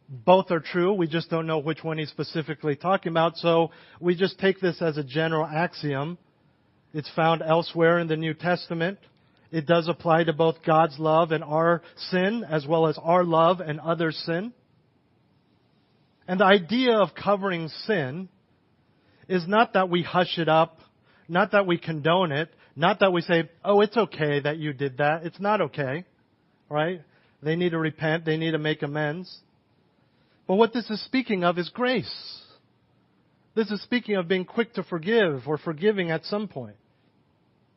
Both 0.09 0.51
are 0.51 0.59
true. 0.59 0.93
We 0.93 1.07
just 1.07 1.29
don't 1.29 1.45
know 1.45 1.59
which 1.59 1.83
one 1.83 1.97
he's 1.97 2.09
specifically 2.09 2.75
talking 2.75 3.11
about. 3.11 3.37
So 3.37 3.71
we 3.99 4.15
just 4.15 4.39
take 4.39 4.59
this 4.59 4.81
as 4.81 4.97
a 4.97 5.03
general 5.03 5.45
axiom. 5.45 6.17
It's 6.93 7.09
found 7.15 7.43
elsewhere 7.43 7.99
in 7.99 8.07
the 8.07 8.17
New 8.17 8.33
Testament. 8.33 8.97
It 9.51 9.65
does 9.65 9.87
apply 9.87 10.25
to 10.25 10.33
both 10.33 10.63
God's 10.65 10.97
love 10.99 11.31
and 11.31 11.43
our 11.43 11.81
sin, 12.11 12.45
as 12.47 12.65
well 12.67 12.87
as 12.87 12.97
our 13.01 13.23
love 13.23 13.59
and 13.59 13.79
others' 13.79 14.21
sin. 14.25 14.53
And 16.27 16.39
the 16.39 16.45
idea 16.45 16.97
of 16.97 17.09
covering 17.15 17.69
sin 17.85 18.29
is 19.27 19.47
not 19.47 19.73
that 19.73 19.89
we 19.89 20.03
hush 20.03 20.37
it 20.37 20.47
up, 20.47 20.79
not 21.27 21.51
that 21.51 21.65
we 21.65 21.77
condone 21.77 22.31
it, 22.31 22.49
not 22.79 23.01
that 23.01 23.11
we 23.11 23.19
say, 23.21 23.49
oh, 23.63 23.81
it's 23.81 23.97
okay 23.97 24.39
that 24.39 24.57
you 24.57 24.71
did 24.71 24.99
that. 24.99 25.25
It's 25.25 25.39
not 25.39 25.59
okay. 25.59 26.05
Right? 26.69 27.01
They 27.43 27.57
need 27.57 27.71
to 27.71 27.77
repent. 27.77 28.23
They 28.23 28.37
need 28.37 28.51
to 28.51 28.57
make 28.57 28.81
amends. 28.83 29.37
But 30.47 30.55
what 30.55 30.71
this 30.71 30.89
is 30.89 31.03
speaking 31.03 31.43
of 31.43 31.57
is 31.57 31.69
grace. 31.69 32.41
This 33.53 33.69
is 33.69 33.81
speaking 33.83 34.15
of 34.15 34.29
being 34.29 34.45
quick 34.45 34.75
to 34.75 34.83
forgive 34.83 35.45
or 35.45 35.57
forgiving 35.57 36.09
at 36.09 36.23
some 36.23 36.47
point. 36.47 36.77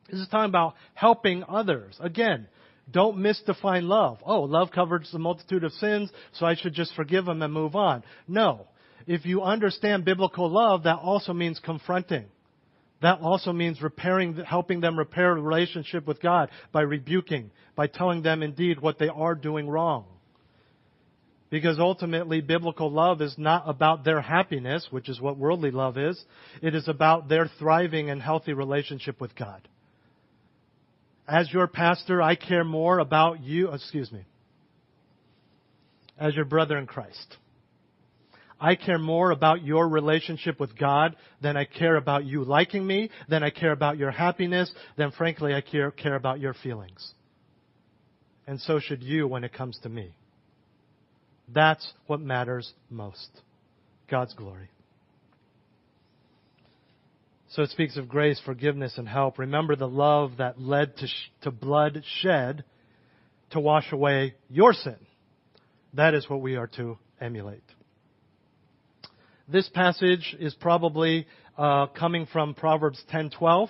This 0.09 0.21
is 0.21 0.29
talking 0.29 0.49
about 0.49 0.75
helping 0.95 1.43
others. 1.49 1.97
Again, 1.99 2.47
don't 2.89 3.19
misdefine 3.19 3.89
love. 3.89 4.19
Oh, 4.25 4.43
love 4.43 4.71
covers 4.71 5.09
the 5.13 5.19
multitude 5.19 5.65
of 5.65 5.73
sins, 5.73 6.11
so 6.35 6.47
I 6.47 6.55
should 6.55 6.75
just 6.75 6.95
forgive 6.95 7.25
them 7.25 7.43
and 7.43 7.53
move 7.53 7.75
on. 7.75 8.05
No. 8.29 8.69
If 9.09 9.27
you 9.27 9.43
understand 9.43 10.05
biblical 10.05 10.49
love, 10.49 10.85
that 10.85 10.99
also 10.99 11.33
means 11.33 11.59
confronting. 11.59 12.27
That 13.03 13.21
also 13.21 13.53
means 13.53 13.83
repairing, 13.83 14.37
helping 14.37 14.81
them 14.81 14.97
repair 14.97 15.33
a 15.33 15.41
relationship 15.41 16.07
with 16.07 16.23
God 16.23 16.51
by 16.71 16.83
rebuking, 16.83 17.51
by 17.75 17.89
telling 17.89 18.23
them 18.23 18.43
indeed 18.43 18.81
what 18.81 18.99
they 18.99 19.09
are 19.09 19.35
doing 19.35 19.69
wrong. 19.69 20.05
Because 21.51 21.79
ultimately, 21.81 22.41
biblical 22.41 22.91
love 22.91 23.21
is 23.21 23.35
not 23.37 23.65
about 23.67 24.05
their 24.05 24.23
happiness, 24.23 24.87
which 24.91 25.09
is 25.09 25.21
what 25.21 25.37
worldly 25.37 25.73
love 25.73 25.99
is. 25.99 26.25
It 26.63 26.75
is 26.75 26.89
about 26.89 27.29
their 27.29 27.51
thriving 27.59 28.09
and 28.09 28.23
healthy 28.23 28.53
relationship 28.53 29.21
with 29.21 29.35
God. 29.35 29.69
As 31.27 31.53
your 31.53 31.67
pastor, 31.67 32.23
I 32.23 32.37
care 32.37 32.65
more 32.65 33.01
about 33.01 33.43
you, 33.43 33.73
excuse 33.73 34.11
me, 34.11 34.25
as 36.19 36.35
your 36.35 36.45
brother 36.45 36.79
in 36.79 36.87
Christ. 36.87 37.37
I 38.63 38.77
care 38.77 38.99
more 38.99 39.33
about 39.33 39.65
your 39.65 39.89
relationship 39.89 40.61
with 40.61 40.79
God 40.79 41.17
than 41.41 41.57
I 41.57 41.65
care 41.65 41.97
about 41.97 42.25
you 42.25 42.45
liking 42.45 42.87
me, 42.87 43.11
than 43.29 43.43
I 43.43 43.51
care 43.51 43.73
about 43.73 43.99
your 43.99 44.13
happiness, 44.13 44.73
than 44.97 45.11
frankly 45.11 45.53
I 45.53 45.63
care, 45.63 45.91
care 45.91 46.15
about 46.15 46.39
your 46.39 46.55
feelings. 46.55 47.13
And 48.47 48.61
so 48.61 48.79
should 48.79 49.03
you 49.03 49.27
when 49.27 49.43
it 49.43 49.53
comes 49.53 49.81
to 49.83 49.89
me. 49.89 50.15
That's 51.53 51.93
what 52.07 52.21
matters 52.21 52.73
most. 52.89 53.31
God's 54.09 54.33
glory. 54.35 54.71
So 57.49 57.63
it 57.63 57.71
speaks 57.71 57.97
of 57.97 58.09
grace, 58.09 58.41
forgiveness, 58.45 58.95
and 58.97 59.09
help. 59.09 59.41
Remember 59.41 59.75
the 59.75 59.89
love 59.89 60.37
that 60.39 60.61
led 60.61 60.97
to, 60.99 61.09
sh- 61.09 61.31
to 61.43 61.51
blood 61.51 62.05
shed 62.21 62.63
to 63.51 63.59
wash 63.59 63.91
away 63.91 64.37
your 64.49 64.73
sin. 64.73 64.97
That 65.95 66.15
is 66.15 66.31
what 66.31 66.41
we 66.41 66.55
are 66.55 66.69
to 66.77 66.97
emulate. 67.21 67.65
This 69.49 69.69
passage 69.69 70.37
is 70.39 70.55
probably 70.55 71.27
uh, 71.59 71.87
coming 71.87 72.27
from 72.27 72.55
Proverbs 72.55 73.03
10:12, 73.13 73.69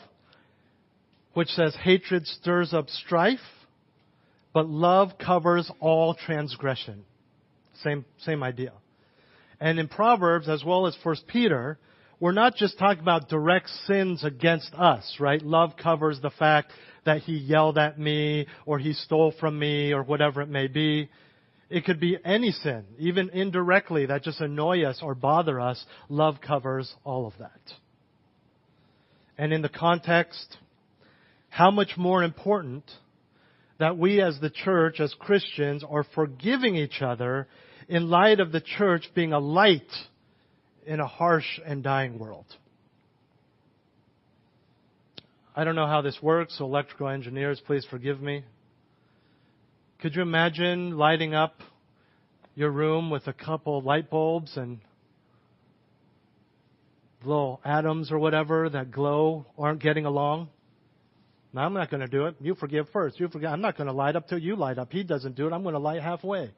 which 1.35 1.49
says, 1.49 1.75
"Hatred 1.77 2.27
stirs 2.27 2.75
up 2.75 2.91
strife, 2.91 3.41
but 4.53 4.69
love 4.69 5.17
covers 5.19 5.71
all 5.81 6.15
transgression." 6.15 7.05
Same 7.83 8.05
same 8.19 8.43
idea. 8.43 8.73
And 9.61 9.79
in 9.79 9.89
Proverbs, 9.89 10.49
as 10.49 10.63
well 10.65 10.87
as 10.87 10.97
First 11.03 11.27
Peter, 11.27 11.79
we're 12.21 12.33
not 12.33 12.55
just 12.55 12.79
talking 12.79 13.01
about 13.01 13.29
direct 13.29 13.69
sins 13.87 14.25
against 14.25 14.75
us, 14.75 15.17
right? 15.19 15.41
Love 15.41 15.77
covers 15.77 16.21
the 16.21 16.31
fact 16.31 16.73
that 17.05 17.23
he 17.23 17.33
yelled 17.33 17.79
at 17.79 17.99
me 17.99 18.47
or 18.67 18.79
he 18.79 18.93
stole 18.93 19.33
from 19.41 19.59
me 19.59 19.93
or 19.93 20.03
whatever 20.03 20.43
it 20.43 20.49
may 20.49 20.67
be. 20.67 21.09
It 21.73 21.87
could 21.87 22.01
be 22.01 22.19
any 22.23 22.51
sin, 22.51 22.85
even 22.99 23.31
indirectly, 23.31 24.05
that 24.05 24.23
just 24.23 24.43
annoy 24.43 24.85
us 24.85 25.01
or 25.03 25.15
bother 25.15 25.59
us. 25.59 25.83
Love 26.11 26.37
covers 26.47 26.95
all 27.03 27.27
of 27.27 27.33
that. 27.39 27.61
And 29.39 29.55
in 29.55 29.63
the 29.63 29.71
context, 29.71 30.59
how 31.49 31.71
much 31.71 31.97
more 31.97 32.23
important 32.23 32.85
that 33.79 33.97
we 33.97 34.21
as 34.21 34.39
the 34.39 34.51
church, 34.51 35.01
as 35.01 35.15
Christians, 35.19 35.83
are 35.83 36.05
forgiving 36.15 36.77
each 36.77 37.01
other 37.01 37.49
in 37.89 38.11
light 38.11 38.39
of 38.39 38.53
the 38.53 38.61
church 38.61 39.09
being 39.15 39.33
a 39.33 39.39
light 39.39 39.91
in 40.87 41.01
a 41.01 41.07
harsh 41.07 41.59
and 41.65 41.83
dying 41.83 42.19
world. 42.19 42.47
I 45.57 45.65
don't 45.65 45.75
know 45.75 45.87
how 45.87 46.03
this 46.03 46.19
works, 46.21 46.59
so 46.59 46.67
electrical 46.67 47.09
engineers, 47.09 47.63
please 47.67 47.87
forgive 47.91 48.21
me. 48.21 48.45
Could 50.03 50.17
you 50.17 50.23
imagine 50.23 50.99
lighting 50.99 51.33
up 51.33 51.61
your 52.57 52.73
room 52.73 53.09
with 53.09 53.29
a 53.29 53.33
couple 53.33 53.81
light 53.83 54.11
bulbs 54.11 54.57
and 54.57 54.81
little 57.25 57.61
atoms 57.65 58.11
or 58.11 58.19
whatever 58.19 58.69
that 58.69 58.91
glow 58.91 59.47
aren't 59.57 59.81
getting 59.81 60.05
along? 60.05 60.49
Now 61.53 61.67
I'm 61.67 61.73
not 61.73 61.89
going 61.89 62.01
to 62.01 62.09
do 62.09 62.27
it. 62.27 62.35
You 62.41 62.57
forgive 62.57 62.89
first. 62.93 63.21
You 63.21 63.29
forget. 63.29 63.53
I'm 63.53 63.61
not 63.61 63.77
going 63.77 63.87
to 63.87 63.93
light 63.93 64.17
up 64.17 64.27
till 64.27 64.39
you 64.39 64.57
light 64.57 64.77
up. 64.77 64.91
He 64.91 65.05
doesn't 65.05 65.37
do 65.37 65.47
it. 65.47 65.53
I'm 65.53 65.63
going 65.63 65.75
to 65.75 65.79
light 65.79 66.03
halfway. 66.03 66.51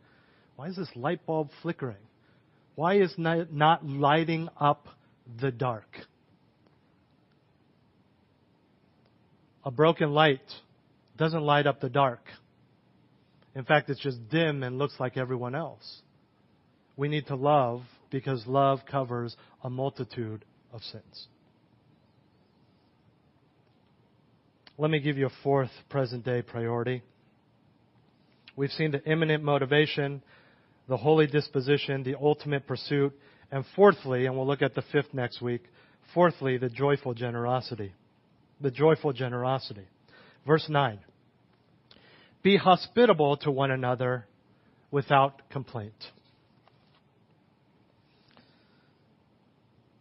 Why 0.57 0.69
is 0.69 0.77
this 0.77 0.89
light 0.97 1.27
bulb 1.27 1.51
flickering? 1.61 1.97
Why 2.77 2.95
is 2.95 3.13
not 3.19 3.87
lighting 3.87 4.49
up 4.59 4.89
the 5.39 5.51
dark? 5.51 5.99
A 9.67 9.71
broken 9.71 10.15
light 10.15 10.41
doesn't 11.19 11.43
light 11.43 11.67
up 11.67 11.83
the 11.83 11.91
dark. 11.91 12.23
In 13.55 13.65
fact, 13.65 13.89
it's 13.89 14.01
just 14.01 14.29
dim 14.29 14.63
and 14.63 14.79
looks 14.79 14.95
like 14.99 15.17
everyone 15.17 15.55
else. 15.55 16.03
We 16.97 17.09
need 17.09 17.27
to 17.29 17.37
love 17.37 17.83
because 18.11 18.47
love 18.47 18.81
covers 18.91 19.37
a 19.63 19.71
multitude 19.71 20.45
of 20.73 20.83
sins. 20.83 21.29
Let 24.77 24.91
me 24.91 24.99
give 24.99 25.19
you 25.19 25.27
a 25.27 25.43
fourth 25.43 25.71
present 25.89 26.25
day 26.25 26.43
priority. 26.43 27.03
We've 28.57 28.71
seen 28.71 28.91
the 28.91 29.03
imminent 29.05 29.43
motivation 29.45 30.23
the 30.89 30.97
holy 30.97 31.27
disposition, 31.27 32.03
the 32.03 32.17
ultimate 32.21 32.67
pursuit, 32.67 33.13
and 33.51 33.65
fourthly, 33.75 34.27
and 34.27 34.37
we'll 34.37 34.47
look 34.47 34.63
at 34.63 34.75
the 34.75 34.83
fifth 34.93 35.13
next 35.15 35.41
week, 35.41 35.63
fourthly, 36.13 36.59
the 36.59 36.69
joyful 36.69 37.15
generosity. 37.15 37.93
The 38.61 38.71
joyful 38.71 39.13
generosity. 39.13 39.87
Verse 40.47 40.67
9. 40.69 40.99
Be 42.45 42.57
hospitable 42.57 43.39
to 43.39 43.51
one 43.51 43.73
another 43.73 44.27
without 44.93 45.43
complaint. 45.51 45.95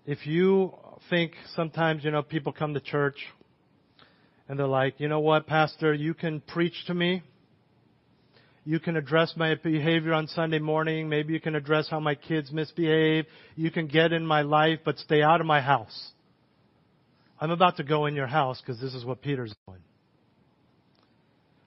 If 0.06 0.28
you 0.28 0.76
think 1.10 1.32
sometimes, 1.56 2.04
you 2.04 2.12
know, 2.12 2.22
people 2.22 2.54
come 2.54 2.76
to 2.76 2.80
church 2.80 3.18
and 4.48 4.60
they're 4.60 4.68
like, 4.68 5.00
you 5.00 5.08
know 5.08 5.22
what, 5.22 5.48
Pastor, 5.48 5.92
you 5.92 6.14
can 6.14 6.42
preach 6.42 6.76
to 6.86 6.94
me 6.94 7.24
you 8.66 8.80
can 8.80 8.96
address 8.96 9.34
my 9.36 9.56
behavior 9.56 10.14
on 10.14 10.28
Sunday 10.28 10.60
morning. 10.60 11.10
Maybe 11.10 11.34
you 11.34 11.42
can 11.42 11.56
address 11.56 11.90
how 11.90 12.00
my 12.00 12.16
kids 12.16 12.52
misbehave. 12.52 13.26
You 13.56 13.72
can 13.72 13.88
get 13.88 14.14
in 14.14 14.26
my 14.26 14.42
life, 14.42 14.80
but 14.86 14.98
stay 15.00 15.22
out 15.22 15.42
of 15.42 15.48
my 15.48 15.60
house. 15.60 16.12
I'm 17.42 17.52
about 17.52 17.78
to 17.78 17.84
go 17.84 18.06
in 18.06 18.16
your 18.16 18.28
house 18.28 18.62
because 18.62 18.80
this 18.80 18.94
is 18.94 19.04
what 19.04 19.22
Peter's 19.22 19.54
doing. 19.68 19.82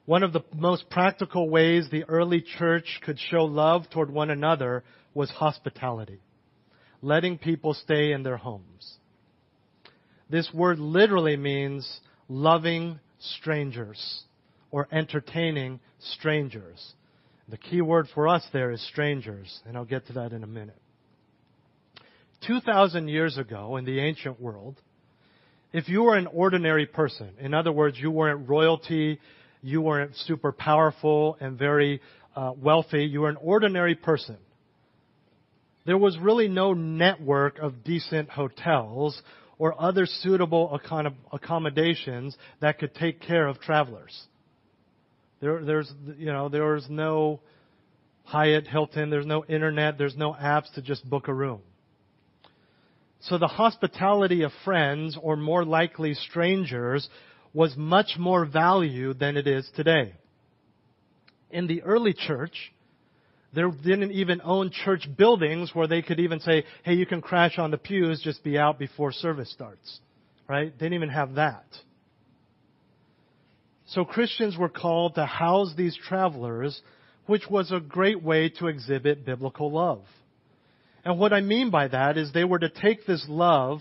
One 0.06 0.22
of 0.22 0.32
the 0.32 0.44
most 0.54 0.88
practical 0.88 1.50
ways 1.50 1.88
the 1.90 2.04
early 2.04 2.40
church 2.40 3.00
could 3.04 3.18
show 3.18 3.44
love 3.44 3.90
toward 3.90 4.08
one 4.08 4.30
another 4.30 4.84
was 5.14 5.30
hospitality, 5.30 6.20
letting 7.02 7.38
people 7.38 7.74
stay 7.74 8.12
in 8.12 8.22
their 8.22 8.36
homes. 8.36 8.98
This 10.30 10.48
word 10.54 10.78
literally 10.78 11.36
means 11.36 12.00
loving 12.28 13.00
strangers 13.18 14.22
or 14.70 14.86
entertaining 14.92 15.80
strangers. 15.98 16.94
The 17.48 17.56
key 17.56 17.80
word 17.80 18.06
for 18.14 18.28
us 18.28 18.46
there 18.52 18.70
is 18.70 18.86
strangers, 18.86 19.60
and 19.66 19.76
I'll 19.76 19.84
get 19.84 20.06
to 20.06 20.12
that 20.14 20.32
in 20.32 20.44
a 20.44 20.48
minute. 20.48 20.80
2,000 22.46 23.08
years 23.08 23.38
ago 23.38 23.76
in 23.76 23.84
the 23.84 23.98
ancient 23.98 24.40
world, 24.40 24.80
if 25.72 25.88
you 25.88 26.04
were 26.04 26.16
an 26.16 26.28
ordinary 26.28 26.86
person, 26.86 27.30
in 27.40 27.54
other 27.54 27.72
words, 27.72 27.98
you 27.98 28.10
weren't 28.10 28.48
royalty, 28.48 29.18
you 29.66 29.80
weren't 29.80 30.14
super 30.14 30.52
powerful 30.52 31.36
and 31.40 31.58
very 31.58 32.00
uh, 32.36 32.52
wealthy, 32.56 33.04
you 33.04 33.22
were 33.22 33.28
an 33.28 33.36
ordinary 33.40 33.96
person. 33.96 34.36
There 35.84 35.98
was 35.98 36.16
really 36.18 36.46
no 36.46 36.72
network 36.72 37.58
of 37.58 37.82
decent 37.82 38.30
hotels 38.30 39.20
or 39.58 39.80
other 39.80 40.06
suitable 40.06 40.78
accommodations 41.32 42.36
that 42.60 42.78
could 42.78 42.94
take 42.94 43.20
care 43.20 43.48
of 43.48 43.60
travelers. 43.60 44.16
There, 45.40 45.64
there's, 45.64 45.92
you 46.16 46.26
know, 46.26 46.48
there 46.48 46.72
was 46.72 46.86
no 46.88 47.40
Hyatt, 48.24 48.68
Hilton, 48.68 49.10
there's 49.10 49.26
no 49.26 49.44
internet, 49.44 49.98
there's 49.98 50.16
no 50.16 50.32
apps 50.32 50.72
to 50.74 50.82
just 50.82 51.08
book 51.08 51.28
a 51.28 51.34
room. 51.34 51.60
So 53.20 53.38
the 53.38 53.48
hospitality 53.48 54.42
of 54.42 54.52
friends, 54.64 55.18
or 55.20 55.36
more 55.36 55.64
likely 55.64 56.14
strangers, 56.14 57.08
was 57.56 57.74
much 57.74 58.16
more 58.18 58.44
value 58.44 59.14
than 59.14 59.38
it 59.38 59.46
is 59.46 59.66
today. 59.74 60.12
In 61.50 61.66
the 61.66 61.80
early 61.84 62.12
church, 62.12 62.52
they 63.54 63.62
didn't 63.82 64.12
even 64.12 64.42
own 64.44 64.70
church 64.84 65.08
buildings 65.16 65.70
where 65.72 65.86
they 65.86 66.02
could 66.02 66.20
even 66.20 66.38
say, 66.40 66.64
hey, 66.82 66.92
you 66.92 67.06
can 67.06 67.22
crash 67.22 67.56
on 67.56 67.70
the 67.70 67.78
pews, 67.78 68.20
just 68.22 68.44
be 68.44 68.58
out 68.58 68.78
before 68.78 69.10
service 69.10 69.50
starts. 69.50 70.00
Right? 70.46 70.70
Didn't 70.76 70.92
even 70.92 71.08
have 71.08 71.36
that. 71.36 71.64
So 73.86 74.04
Christians 74.04 74.58
were 74.58 74.68
called 74.68 75.14
to 75.14 75.24
house 75.24 75.72
these 75.78 75.96
travelers, 75.96 76.78
which 77.24 77.48
was 77.48 77.72
a 77.72 77.80
great 77.80 78.22
way 78.22 78.50
to 78.58 78.66
exhibit 78.66 79.24
biblical 79.24 79.72
love. 79.72 80.02
And 81.06 81.18
what 81.18 81.32
I 81.32 81.40
mean 81.40 81.70
by 81.70 81.88
that 81.88 82.18
is 82.18 82.34
they 82.34 82.44
were 82.44 82.58
to 82.58 82.68
take 82.68 83.06
this 83.06 83.24
love 83.30 83.80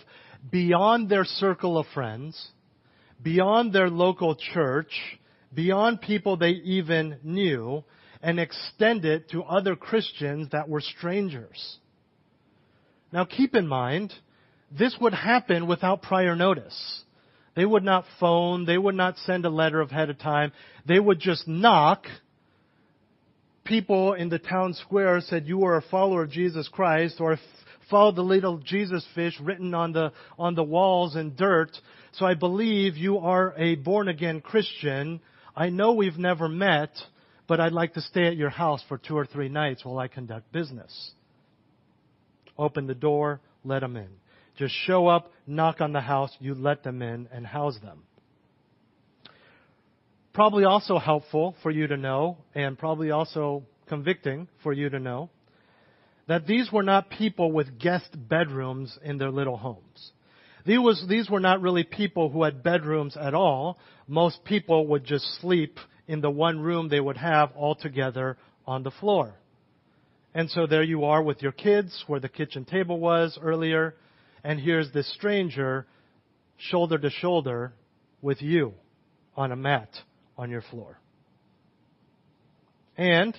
beyond 0.50 1.10
their 1.10 1.26
circle 1.26 1.78
of 1.78 1.88
friends, 1.94 2.52
beyond 3.22 3.74
their 3.74 3.90
local 3.90 4.36
church, 4.36 4.92
beyond 5.54 6.02
people 6.02 6.38
they 6.38 6.52
even 6.52 7.18
knew, 7.24 7.84
and 8.22 8.40
extend 8.40 9.06
it 9.06 9.30
to 9.30 9.44
other 9.44 9.76
Christians 9.76 10.50
that 10.52 10.68
were 10.68 10.82
strangers. 10.82 11.78
Now 13.12 13.26
keep 13.26 13.56
in 13.56 13.68
mind, 13.68 14.14
this 14.72 14.96
would 15.00 15.14
happen 15.14 15.68
without 15.68 16.02
prior 16.02 16.36
notice. 16.36 17.04
They 17.56 17.66
would 17.66 17.84
not 17.84 18.06
phone, 18.20 18.66
they 18.66 18.78
would 18.78 18.96
not 18.96 19.18
send 19.20 19.46
a 19.46 19.50
letter 19.50 19.80
ahead 19.82 20.10
of 20.10 20.20
time. 20.20 20.52
They 20.86 21.00
would 21.00 21.20
just 21.20 21.48
knock 21.48 22.06
people 23.64 24.14
in 24.14 24.30
the 24.30 24.40
town 24.40 24.74
square 24.74 25.22
said 25.22 25.48
you 25.48 25.64
are 25.64 25.78
a 25.78 25.82
follower 25.82 26.24
of 26.24 26.30
Jesus 26.30 26.68
Christ 26.68 27.20
or 27.20 27.38
followed 27.90 28.16
the 28.16 28.24
little 28.24 28.58
Jesus 28.58 29.06
fish 29.16 29.40
written 29.40 29.74
on 29.74 29.94
the, 29.94 30.12
on 30.38 30.56
the 30.56 30.64
walls 30.64 31.16
in 31.16 31.36
dirt. 31.36 31.72
So 32.14 32.26
I 32.26 32.34
believe 32.34 32.98
you 32.98 33.20
are 33.20 33.54
a 33.58 33.76
born 33.76 34.08
again 34.08 34.42
Christian. 34.42 35.22
I 35.56 35.70
know 35.70 35.94
we've 35.94 36.18
never 36.18 36.48
met, 36.48 36.92
but 37.48 37.60
I'd 37.60 37.72
like 37.72 37.94
to 37.94 38.02
stay 38.02 38.28
at 38.28 38.36
your 38.36 38.50
house 38.50 38.84
for 38.88 38.98
two 38.98 39.18
or 39.18 39.26
three 39.26 39.50
nights 39.50 39.86
while 39.86 40.00
I 40.00 40.08
conduct 40.08 40.52
business. 40.52 41.12
Open 42.58 42.88
the 42.88 42.96
door, 42.96 43.42
let 43.64 43.80
them 43.80 43.98
in. 43.98 44.10
Just 44.58 44.74
show 44.86 45.08
up, 45.08 45.32
knock 45.46 45.82
on 45.82 45.92
the 45.92 46.02
house, 46.02 46.32
you 46.40 46.56
let 46.56 46.84
them 46.84 47.02
in 47.02 47.28
and 47.32 47.46
house 47.46 47.78
them. 47.84 48.04
Probably 50.34 50.64
also 50.64 50.98
helpful 50.98 51.56
for 51.62 51.72
you 51.72 51.88
to 51.88 51.98
know, 51.98 52.38
and 52.54 52.78
probably 52.78 53.12
also 53.12 53.64
convicting 53.88 54.48
for 54.64 54.74
you 54.74 54.90
to 54.90 55.00
know, 55.00 55.30
that 56.28 56.48
these 56.48 56.72
were 56.72 56.84
not 56.84 57.10
people 57.10 57.52
with 57.52 57.80
guest 57.80 58.10
bedrooms 58.16 58.98
in 59.04 59.18
their 59.18 59.32
little 59.32 59.58
homes. 59.58 60.12
These, 60.66 61.30
were 61.30 61.40
not 61.40 61.62
really 61.62 61.84
people 61.84 62.30
who 62.30 62.44
had 62.44 62.64
bedrooms 62.64 63.16
at 63.16 63.36
all. 63.36 63.78
Most 64.08 64.44
people 64.44 64.88
would 64.88 65.06
just 65.06 65.26
sleep 65.40 65.78
in 66.08 66.22
the 66.22 66.32
one 66.32 66.60
room 66.60 66.90
they 66.90 67.00
would 67.00 67.18
have 67.18 67.52
all 67.56 67.76
together 67.76 68.38
on 68.66 68.82
the 68.82 68.92
floor. 68.92 69.36
And 70.34 70.50
so 70.50 70.66
there 70.66 70.84
you 70.84 71.06
are 71.06 71.22
with 71.22 71.42
your 71.42 71.52
kids 71.52 72.04
where 72.08 72.20
the 72.20 72.30
kitchen 72.30 72.66
table 72.66 73.00
was 73.00 73.38
earlier, 73.42 73.96
and 74.44 74.60
here's 74.60 74.92
this 74.92 75.12
stranger 75.14 75.86
shoulder 76.58 76.98
to 76.98 77.10
shoulder 77.10 77.74
with 78.22 78.42
you 78.42 78.74
on 79.38 79.52
a 79.52 79.56
mat 79.56 79.90
on 80.38 80.50
your 80.50 80.62
floor. 80.64 81.00
And 82.98 83.38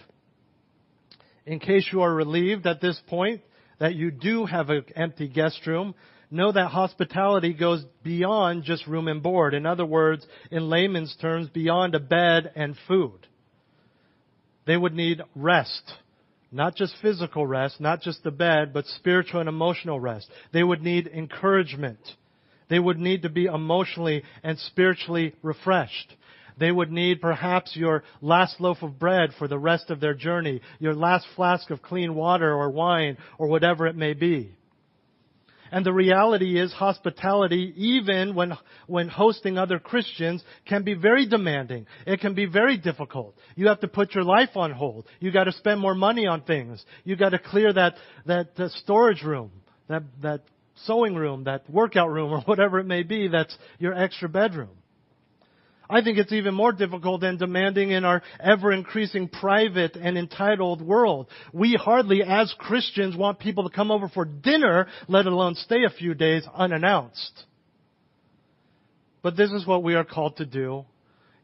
in 1.46 1.60
case 1.60 1.88
you 1.92 2.02
are 2.02 2.12
relieved 2.12 2.66
at 2.66 2.80
this 2.80 3.00
point 3.06 3.40
that 3.78 3.94
you 3.94 4.10
do 4.10 4.44
have 4.46 4.68
an 4.68 4.84
empty 4.96 5.28
guest 5.28 5.66
room, 5.66 5.94
know 6.30 6.50
that 6.50 6.68
hospitality 6.68 7.54
goes 7.54 7.84
beyond 8.02 8.64
just 8.64 8.86
room 8.86 9.06
and 9.06 9.22
board. 9.22 9.54
In 9.54 9.64
other 9.64 9.86
words, 9.86 10.26
in 10.50 10.68
layman's 10.68 11.14
terms, 11.20 11.48
beyond 11.48 11.94
a 11.94 12.00
bed 12.00 12.50
and 12.56 12.76
food. 12.88 13.26
They 14.66 14.76
would 14.76 14.94
need 14.94 15.22
rest. 15.36 15.92
Not 16.50 16.74
just 16.74 16.94
physical 17.00 17.46
rest, 17.46 17.80
not 17.80 18.00
just 18.00 18.24
the 18.24 18.30
bed, 18.30 18.72
but 18.72 18.86
spiritual 18.86 19.40
and 19.40 19.48
emotional 19.48 20.00
rest. 20.00 20.28
They 20.52 20.62
would 20.62 20.82
need 20.82 21.06
encouragement. 21.06 22.00
They 22.68 22.78
would 22.78 22.98
need 22.98 23.22
to 23.22 23.28
be 23.28 23.44
emotionally 23.44 24.24
and 24.42 24.58
spiritually 24.58 25.34
refreshed. 25.42 26.14
They 26.58 26.72
would 26.72 26.90
need 26.90 27.20
perhaps 27.20 27.76
your 27.76 28.02
last 28.20 28.60
loaf 28.60 28.78
of 28.82 28.98
bread 28.98 29.30
for 29.38 29.46
the 29.46 29.58
rest 29.58 29.90
of 29.90 30.00
their 30.00 30.14
journey, 30.14 30.62
your 30.78 30.94
last 30.94 31.26
flask 31.36 31.70
of 31.70 31.82
clean 31.82 32.14
water 32.14 32.52
or 32.52 32.70
wine 32.70 33.18
or 33.38 33.48
whatever 33.48 33.86
it 33.86 33.96
may 33.96 34.14
be. 34.14 34.52
And 35.70 35.84
the 35.84 35.92
reality 35.92 36.58
is 36.60 36.72
hospitality, 36.72 37.72
even 37.76 38.34
when, 38.34 38.52
when 38.86 39.08
hosting 39.08 39.58
other 39.58 39.78
Christians, 39.78 40.42
can 40.64 40.84
be 40.84 40.94
very 40.94 41.26
demanding. 41.26 41.86
It 42.06 42.20
can 42.20 42.34
be 42.34 42.46
very 42.46 42.76
difficult. 42.76 43.34
You 43.56 43.68
have 43.68 43.80
to 43.80 43.88
put 43.88 44.14
your 44.14 44.24
life 44.24 44.56
on 44.56 44.70
hold. 44.70 45.06
You 45.20 45.32
got 45.32 45.44
to 45.44 45.52
spend 45.52 45.80
more 45.80 45.94
money 45.94 46.26
on 46.26 46.42
things. 46.42 46.84
You 47.04 47.16
got 47.16 47.30
to 47.30 47.38
clear 47.38 47.72
that, 47.72 47.94
that, 48.26 48.56
that 48.56 48.70
storage 48.72 49.22
room, 49.22 49.50
that, 49.88 50.04
that 50.22 50.42
sewing 50.84 51.14
room, 51.14 51.44
that 51.44 51.68
workout 51.68 52.10
room, 52.10 52.32
or 52.34 52.40
whatever 52.42 52.78
it 52.78 52.86
may 52.86 53.02
be 53.02 53.28
that's 53.28 53.56
your 53.78 53.94
extra 53.94 54.28
bedroom. 54.28 54.70
I 55.88 56.02
think 56.02 56.18
it's 56.18 56.32
even 56.32 56.54
more 56.54 56.72
difficult 56.72 57.22
and 57.22 57.38
demanding 57.38 57.90
in 57.90 58.04
our 58.04 58.22
ever 58.40 58.72
increasing 58.72 59.28
private 59.28 59.96
and 59.96 60.18
entitled 60.18 60.82
world. 60.82 61.28
We 61.52 61.74
hardly, 61.74 62.22
as 62.22 62.54
Christians, 62.58 63.16
want 63.16 63.38
people 63.38 63.68
to 63.68 63.74
come 63.74 63.90
over 63.90 64.08
for 64.08 64.24
dinner, 64.24 64.88
let 65.08 65.26
alone 65.26 65.54
stay 65.54 65.84
a 65.84 65.90
few 65.90 66.14
days 66.14 66.44
unannounced. 66.54 67.44
But 69.22 69.36
this 69.36 69.50
is 69.50 69.66
what 69.66 69.82
we 69.82 69.94
are 69.94 70.04
called 70.04 70.36
to 70.36 70.46
do. 70.46 70.84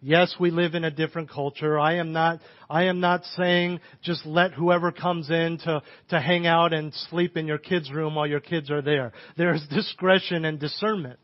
Yes, 0.04 0.34
we 0.40 0.50
live 0.50 0.74
in 0.74 0.82
a 0.82 0.90
different 0.90 1.30
culture. 1.30 1.78
I 1.78 1.94
am 1.98 2.12
not, 2.12 2.40
I 2.68 2.84
am 2.84 2.98
not 2.98 3.24
saying 3.36 3.78
just 4.02 4.26
let 4.26 4.52
whoever 4.52 4.90
comes 4.90 5.30
in 5.30 5.58
to, 5.64 5.80
to 6.08 6.20
hang 6.20 6.44
out 6.44 6.72
and 6.72 6.92
sleep 7.10 7.36
in 7.36 7.46
your 7.46 7.58
kids' 7.58 7.88
room 7.92 8.16
while 8.16 8.26
your 8.26 8.40
kids 8.40 8.68
are 8.68 8.82
there. 8.82 9.12
There's 9.36 9.64
discretion 9.68 10.44
and 10.44 10.58
discernment. 10.58 11.20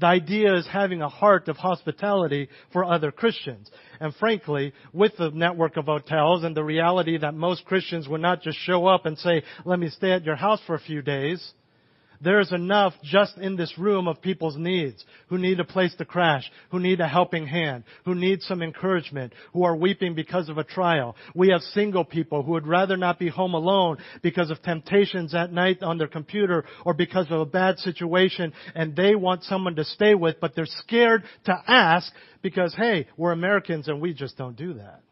The 0.00 0.06
idea 0.06 0.54
is 0.56 0.66
having 0.66 1.02
a 1.02 1.08
heart 1.08 1.48
of 1.48 1.56
hospitality 1.56 2.48
for 2.72 2.84
other 2.84 3.10
Christians. 3.10 3.70
And 4.00 4.14
frankly, 4.14 4.72
with 4.92 5.16
the 5.16 5.30
network 5.30 5.76
of 5.76 5.86
hotels 5.86 6.44
and 6.44 6.56
the 6.56 6.62
reality 6.62 7.18
that 7.18 7.34
most 7.34 7.64
Christians 7.64 8.08
would 8.08 8.20
not 8.20 8.42
just 8.42 8.58
show 8.58 8.86
up 8.86 9.06
and 9.06 9.18
say, 9.18 9.42
let 9.64 9.80
me 9.80 9.88
stay 9.88 10.12
at 10.12 10.24
your 10.24 10.36
house 10.36 10.60
for 10.66 10.76
a 10.76 10.80
few 10.80 11.02
days, 11.02 11.52
there's 12.20 12.52
enough 12.52 12.94
just 13.02 13.36
in 13.38 13.56
this 13.56 13.72
room 13.78 14.08
of 14.08 14.20
people's 14.20 14.56
needs 14.56 15.04
who 15.28 15.38
need 15.38 15.60
a 15.60 15.64
place 15.64 15.94
to 15.96 16.04
crash, 16.04 16.50
who 16.70 16.80
need 16.80 17.00
a 17.00 17.06
helping 17.06 17.46
hand, 17.46 17.84
who 18.04 18.14
need 18.14 18.42
some 18.42 18.62
encouragement, 18.62 19.32
who 19.52 19.64
are 19.64 19.76
weeping 19.76 20.14
because 20.14 20.48
of 20.48 20.58
a 20.58 20.64
trial. 20.64 21.14
We 21.34 21.50
have 21.50 21.60
single 21.60 22.04
people 22.04 22.42
who 22.42 22.52
would 22.52 22.66
rather 22.66 22.96
not 22.96 23.18
be 23.18 23.28
home 23.28 23.54
alone 23.54 23.98
because 24.22 24.50
of 24.50 24.62
temptations 24.62 25.34
at 25.34 25.52
night 25.52 25.82
on 25.82 25.98
their 25.98 26.08
computer 26.08 26.64
or 26.84 26.94
because 26.94 27.26
of 27.30 27.40
a 27.40 27.46
bad 27.46 27.78
situation 27.78 28.52
and 28.74 28.96
they 28.96 29.14
want 29.14 29.44
someone 29.44 29.76
to 29.76 29.84
stay 29.84 30.14
with, 30.14 30.40
but 30.40 30.56
they're 30.56 30.66
scared 30.66 31.22
to 31.44 31.54
ask 31.66 32.12
because, 32.42 32.74
hey, 32.74 33.06
we're 33.16 33.32
Americans 33.32 33.88
and 33.88 34.00
we 34.00 34.12
just 34.12 34.36
don't 34.36 34.56
do 34.56 34.74
that. 34.74 35.02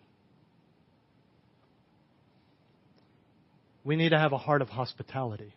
We 3.85 3.95
need 3.95 4.09
to 4.09 4.19
have 4.19 4.33
a 4.33 4.39
heart 4.39 4.63
of 4.63 4.69
hospitality. 4.69 5.55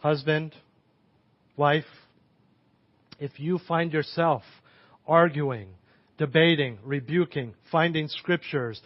Husband, 0.00 0.54
wife, 1.56 1.84
if 3.18 3.38
you 3.38 3.58
find 3.68 3.92
yourself 3.92 4.42
arguing, 5.06 5.68
debating, 6.18 6.78
rebuking, 6.84 7.54
finding 7.70 8.08
scriptures 8.08 8.80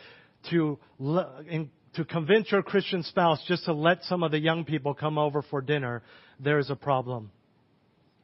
to, 0.50 0.78
to 0.98 2.04
convince 2.04 2.50
your 2.50 2.62
Christian 2.62 3.02
spouse 3.02 3.42
just 3.46 3.64
to 3.64 3.72
let 3.72 4.02
some 4.04 4.22
of 4.22 4.30
the 4.30 4.38
young 4.38 4.64
people 4.64 4.94
come 4.94 5.18
over 5.18 5.42
for 5.42 5.60
dinner, 5.60 6.02
there 6.40 6.58
is 6.58 6.70
a 6.70 6.76
problem. 6.76 7.30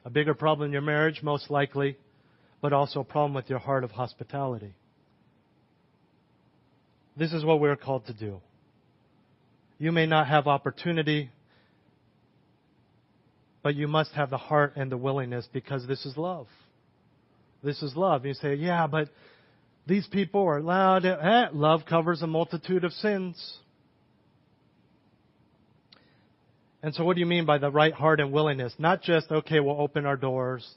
A 0.03 0.09
bigger 0.09 0.33
problem 0.33 0.67
in 0.67 0.73
your 0.73 0.81
marriage, 0.81 1.21
most 1.23 1.49
likely, 1.49 1.97
but 2.61 2.73
also 2.73 3.01
a 3.01 3.03
problem 3.03 3.33
with 3.33 3.49
your 3.49 3.59
heart 3.59 3.83
of 3.83 3.91
hospitality. 3.91 4.73
This 7.15 7.33
is 7.33 7.43
what 7.45 7.59
we're 7.59 7.75
called 7.75 8.07
to 8.07 8.13
do. 8.13 8.41
You 9.77 9.91
may 9.91 10.05
not 10.05 10.27
have 10.27 10.47
opportunity, 10.47 11.29
but 13.63 13.75
you 13.75 13.87
must 13.87 14.11
have 14.13 14.29
the 14.29 14.37
heart 14.37 14.73
and 14.75 14.91
the 14.91 14.97
willingness 14.97 15.47
because 15.51 15.87
this 15.87 16.05
is 16.05 16.17
love. 16.17 16.47
This 17.63 17.81
is 17.81 17.95
love. 17.95 18.25
You 18.25 18.33
say, 18.33 18.55
yeah, 18.55 18.87
but 18.87 19.09
these 19.87 20.07
people 20.07 20.43
are 20.43 20.61
loud. 20.61 21.05
Eh, 21.05 21.47
love 21.53 21.81
covers 21.87 22.21
a 22.21 22.27
multitude 22.27 22.83
of 22.83 22.91
sins. 22.93 23.57
And 26.83 26.95
so, 26.95 27.03
what 27.03 27.13
do 27.13 27.19
you 27.19 27.27
mean 27.27 27.45
by 27.45 27.59
the 27.59 27.69
right 27.69 27.93
heart 27.93 28.19
and 28.19 28.31
willingness? 28.31 28.73
Not 28.79 29.03
just, 29.03 29.31
okay, 29.31 29.59
we'll 29.59 29.79
open 29.79 30.05
our 30.07 30.17
doors, 30.17 30.67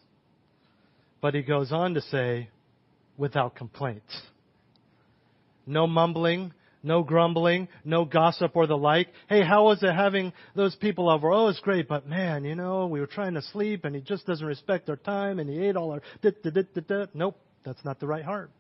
but 1.23 1.35
he 1.35 1.43
goes 1.43 1.73
on 1.73 1.95
to 1.95 2.03
say, 2.03 2.51
without 3.17 3.57
complaint. 3.57 4.03
No 5.67 5.87
mumbling, 5.87 6.53
no 6.85 7.03
grumbling, 7.03 7.69
no 7.85 8.05
gossip 8.05 8.55
or 8.55 8.67
the 8.67 8.77
like. 8.77 9.09
Hey, 9.29 9.43
how 9.43 9.65
was 9.65 9.83
it 9.83 9.93
having 9.93 10.33
those 10.55 10.77
people 10.77 11.09
over? 11.09 11.33
Oh, 11.33 11.49
it's 11.49 11.61
great, 11.61 11.89
but 11.89 12.07
man, 12.07 12.45
you 12.45 12.55
know, 12.55 12.87
we 12.87 13.01
were 13.01 13.07
trying 13.07 13.35
to 13.35 13.43
sleep 13.43 13.85
and 13.85 13.95
he 13.95 14.03
just 14.03 14.27
doesn't 14.27 14.47
respect 14.47 14.89
our 14.89 14.97
time 14.97 15.39
and 15.39 15.49
he 15.49 15.65
ate 15.65 15.77
all 15.77 15.91
our. 15.91 16.03
Nope, 17.15 17.39
that's 17.65 17.85
not 17.85 17.99
the 18.01 18.07
right 18.07 18.25
heart. 18.25 18.51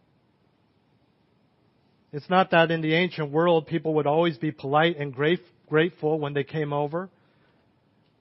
It's 2.12 2.30
not 2.30 2.52
that 2.52 2.70
in 2.70 2.80
the 2.80 2.94
ancient 2.94 3.30
world 3.30 3.66
people 3.66 3.94
would 3.94 4.06
always 4.06 4.38
be 4.38 4.52
polite 4.52 4.98
and 4.98 5.12
grateful 5.12 6.18
when 6.18 6.32
they 6.32 6.44
came 6.44 6.72
over. 6.72 7.10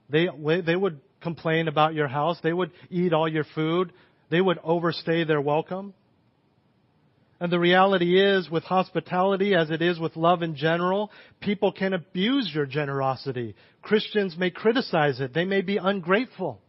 They, 0.10 0.28
they 0.66 0.76
would 0.76 1.00
complain 1.22 1.68
about 1.68 1.94
your 1.94 2.08
house. 2.08 2.38
They 2.44 2.54
would 2.54 2.72
eat 2.90 3.14
all 3.14 3.28
your 3.28 3.46
food. 3.56 3.94
They 4.30 4.42
would 4.42 4.60
overstay 4.64 5.24
their 5.26 5.40
welcome. 5.40 5.94
And 7.44 7.52
the 7.52 7.60
reality 7.60 8.18
is, 8.18 8.50
with 8.50 8.64
hospitality, 8.64 9.54
as 9.54 9.70
it 9.70 9.82
is 9.82 10.00
with 10.00 10.16
love 10.16 10.44
in 10.44 10.56
general, 10.56 11.12
people 11.42 11.74
can 11.74 11.92
abuse 11.92 12.50
your 12.56 12.66
generosity. 12.66 13.54
Christians 13.82 14.38
may 14.38 14.50
criticize 14.50 15.20
it. 15.20 15.34
They 15.34 15.44
may 15.44 15.60
be 15.60 15.76
ungrateful. 15.76 16.62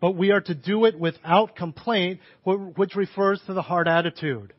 But 0.00 0.12
we 0.12 0.30
are 0.30 0.40
to 0.40 0.54
do 0.54 0.86
it 0.86 0.98
without 0.98 1.56
complaint, 1.56 2.20
which 2.42 2.96
refers 2.96 3.38
to 3.48 3.52
the 3.52 3.60
heart 3.60 3.86
attitude. 3.86 4.54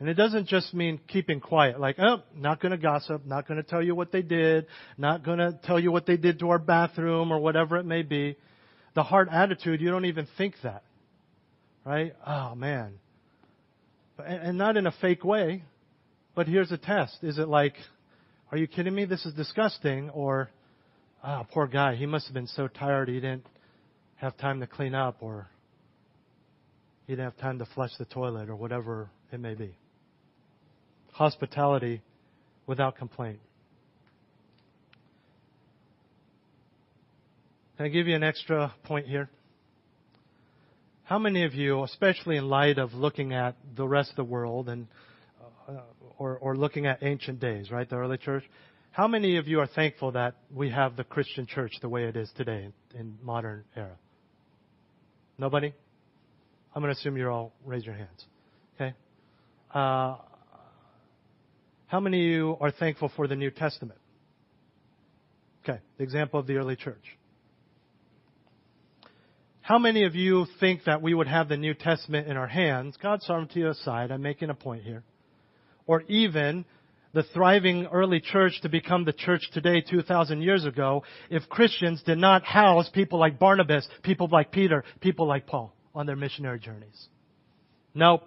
And 0.00 0.08
it 0.08 0.14
doesn't 0.14 0.48
just 0.48 0.72
mean 0.72 0.98
keeping 1.06 1.40
quiet, 1.40 1.78
like, 1.78 1.96
oh, 1.98 2.22
not 2.34 2.62
to 2.62 2.74
gossip, 2.78 3.26
not 3.26 3.46
to 3.48 3.62
tell 3.62 3.82
you 3.82 3.94
what 3.94 4.10
they 4.10 4.22
did, 4.22 4.68
not 4.96 5.22
to 5.24 5.58
tell 5.64 5.78
you 5.78 5.92
what 5.92 6.06
they 6.06 6.16
did 6.16 6.38
to 6.38 6.48
our 6.48 6.58
bathroom 6.58 7.30
or 7.30 7.38
whatever 7.40 7.76
it 7.76 7.84
may 7.84 8.00
be. 8.00 8.38
The 8.94 9.02
heart 9.02 9.28
attitude, 9.30 9.82
you 9.82 9.90
don't 9.90 10.06
even 10.06 10.26
think 10.38 10.54
that. 10.62 10.82
Right? 11.84 12.14
Oh, 12.26 12.54
man. 12.54 12.94
And 14.24 14.56
not 14.56 14.76
in 14.76 14.86
a 14.86 14.92
fake 15.00 15.24
way, 15.24 15.62
but 16.34 16.46
here's 16.46 16.72
a 16.72 16.78
test. 16.78 17.18
Is 17.22 17.38
it 17.38 17.48
like, 17.48 17.74
are 18.50 18.58
you 18.58 18.66
kidding 18.66 18.94
me? 18.94 19.04
This 19.04 19.24
is 19.26 19.34
disgusting. 19.34 20.10
Or, 20.10 20.50
oh, 21.24 21.46
poor 21.52 21.66
guy, 21.66 21.96
he 21.96 22.06
must 22.06 22.26
have 22.26 22.34
been 22.34 22.46
so 22.46 22.68
tired 22.68 23.08
he 23.08 23.16
didn't 23.16 23.46
have 24.16 24.36
time 24.38 24.60
to 24.60 24.66
clean 24.66 24.94
up, 24.94 25.18
or 25.20 25.48
he 27.06 27.12
didn't 27.12 27.24
have 27.24 27.36
time 27.36 27.58
to 27.58 27.66
flush 27.74 27.90
the 27.98 28.06
toilet, 28.06 28.48
or 28.48 28.56
whatever 28.56 29.10
it 29.30 29.40
may 29.40 29.54
be 29.54 29.76
hospitality 31.16 32.02
without 32.66 32.96
complaint. 32.96 33.38
Can 37.76 37.86
I 37.86 37.88
give 37.88 38.06
you 38.06 38.14
an 38.14 38.22
extra 38.22 38.74
point 38.84 39.06
here? 39.06 39.30
How 41.06 41.20
many 41.20 41.44
of 41.44 41.54
you, 41.54 41.84
especially 41.84 42.36
in 42.36 42.48
light 42.48 42.78
of 42.78 42.92
looking 42.92 43.32
at 43.32 43.54
the 43.76 43.86
rest 43.86 44.10
of 44.10 44.16
the 44.16 44.24
world 44.24 44.68
and 44.68 44.88
uh, 45.68 45.74
or, 46.18 46.36
or 46.38 46.56
looking 46.56 46.86
at 46.86 47.00
ancient 47.00 47.38
days, 47.38 47.70
right, 47.70 47.88
the 47.88 47.94
early 47.94 48.18
church, 48.18 48.42
how 48.90 49.06
many 49.06 49.36
of 49.36 49.46
you 49.46 49.60
are 49.60 49.68
thankful 49.68 50.10
that 50.12 50.34
we 50.52 50.68
have 50.70 50.96
the 50.96 51.04
Christian 51.04 51.46
church 51.46 51.74
the 51.80 51.88
way 51.88 52.06
it 52.06 52.16
is 52.16 52.28
today 52.36 52.70
in, 52.98 53.18
modern 53.22 53.62
era? 53.76 53.96
Nobody? 55.38 55.72
I'm 56.74 56.82
going 56.82 56.92
to 56.92 56.98
assume 56.98 57.16
you 57.16 57.28
all 57.28 57.52
raise 57.64 57.84
your 57.84 57.94
hands. 57.94 58.24
Okay. 58.74 58.92
Uh, 59.72 60.16
how 61.86 62.00
many 62.00 62.18
of 62.18 62.32
you 62.32 62.56
are 62.60 62.72
thankful 62.72 63.12
for 63.14 63.28
the 63.28 63.36
New 63.36 63.52
Testament? 63.52 64.00
Okay, 65.62 65.78
the 65.98 66.02
example 66.02 66.40
of 66.40 66.48
the 66.48 66.56
early 66.56 66.74
church. 66.74 67.16
How 69.66 69.80
many 69.80 70.04
of 70.04 70.14
you 70.14 70.46
think 70.60 70.84
that 70.84 71.02
we 71.02 71.12
would 71.12 71.26
have 71.26 71.48
the 71.48 71.56
New 71.56 71.74
Testament 71.74 72.28
in 72.28 72.36
our 72.36 72.46
hands, 72.46 72.96
God's 73.02 73.26
sovereignty 73.26 73.62
aside, 73.62 74.12
I'm 74.12 74.22
making 74.22 74.48
a 74.48 74.54
point 74.54 74.84
here, 74.84 75.02
or 75.88 76.02
even 76.02 76.64
the 77.12 77.24
thriving 77.34 77.86
early 77.86 78.20
church 78.20 78.60
to 78.62 78.68
become 78.68 79.04
the 79.04 79.12
church 79.12 79.50
today 79.52 79.80
2,000 79.80 80.40
years 80.40 80.64
ago 80.64 81.02
if 81.30 81.48
Christians 81.48 82.00
did 82.04 82.18
not 82.18 82.44
house 82.44 82.88
people 82.90 83.18
like 83.18 83.40
Barnabas, 83.40 83.88
people 84.04 84.28
like 84.30 84.52
Peter, 84.52 84.84
people 85.00 85.26
like 85.26 85.48
Paul 85.48 85.74
on 85.96 86.06
their 86.06 86.14
missionary 86.14 86.60
journeys? 86.60 87.08
Nope. 87.92 88.22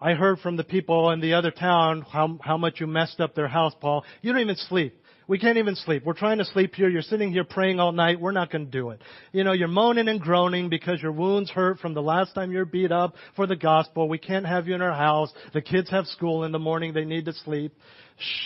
I 0.00 0.12
heard 0.12 0.38
from 0.38 0.56
the 0.56 0.62
people 0.62 1.10
in 1.10 1.20
the 1.20 1.34
other 1.34 1.50
town 1.50 2.02
how, 2.02 2.38
how 2.40 2.56
much 2.56 2.78
you 2.78 2.86
messed 2.86 3.18
up 3.18 3.34
their 3.34 3.48
house, 3.48 3.74
Paul. 3.80 4.04
You 4.22 4.30
don't 4.30 4.42
even 4.42 4.54
sleep. 4.54 4.96
We 5.28 5.40
can't 5.40 5.58
even 5.58 5.74
sleep. 5.74 6.04
We're 6.04 6.12
trying 6.12 6.38
to 6.38 6.44
sleep 6.44 6.76
here. 6.76 6.88
You're 6.88 7.02
sitting 7.02 7.32
here 7.32 7.42
praying 7.42 7.80
all 7.80 7.90
night. 7.90 8.20
We're 8.20 8.30
not 8.30 8.50
going 8.52 8.66
to 8.66 8.70
do 8.70 8.90
it. 8.90 9.00
You 9.32 9.42
know, 9.42 9.52
you're 9.52 9.66
moaning 9.66 10.06
and 10.06 10.20
groaning 10.20 10.68
because 10.68 11.02
your 11.02 11.10
wounds 11.10 11.50
hurt 11.50 11.80
from 11.80 11.94
the 11.94 12.02
last 12.02 12.34
time 12.34 12.52
you're 12.52 12.64
beat 12.64 12.92
up 12.92 13.14
for 13.34 13.48
the 13.48 13.56
gospel. 13.56 14.08
We 14.08 14.18
can't 14.18 14.46
have 14.46 14.68
you 14.68 14.76
in 14.76 14.82
our 14.82 14.94
house. 14.94 15.32
The 15.52 15.62
kids 15.62 15.90
have 15.90 16.06
school 16.06 16.44
in 16.44 16.52
the 16.52 16.60
morning. 16.60 16.92
They 16.92 17.04
need 17.04 17.24
to 17.24 17.32
sleep. 17.32 17.72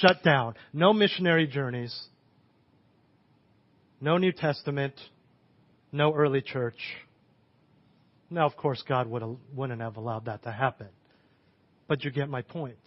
Shut 0.00 0.22
down. 0.22 0.54
No 0.72 0.94
missionary 0.94 1.46
journeys. 1.46 1.94
No 4.00 4.16
New 4.16 4.32
Testament. 4.32 4.94
No 5.92 6.14
early 6.14 6.40
church. 6.40 6.78
Now, 8.30 8.46
of 8.46 8.56
course, 8.56 8.82
God 8.88 9.06
would, 9.08 9.22
wouldn't 9.54 9.82
have 9.82 9.96
allowed 9.96 10.26
that 10.26 10.44
to 10.44 10.52
happen. 10.52 10.88
But 11.88 12.04
you 12.04 12.10
get 12.10 12.30
my 12.30 12.40
point. 12.40 12.78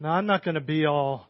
Now, 0.00 0.12
I'm 0.12 0.26
not 0.26 0.42
going 0.42 0.54
to 0.54 0.62
be 0.62 0.86
all 0.86 1.28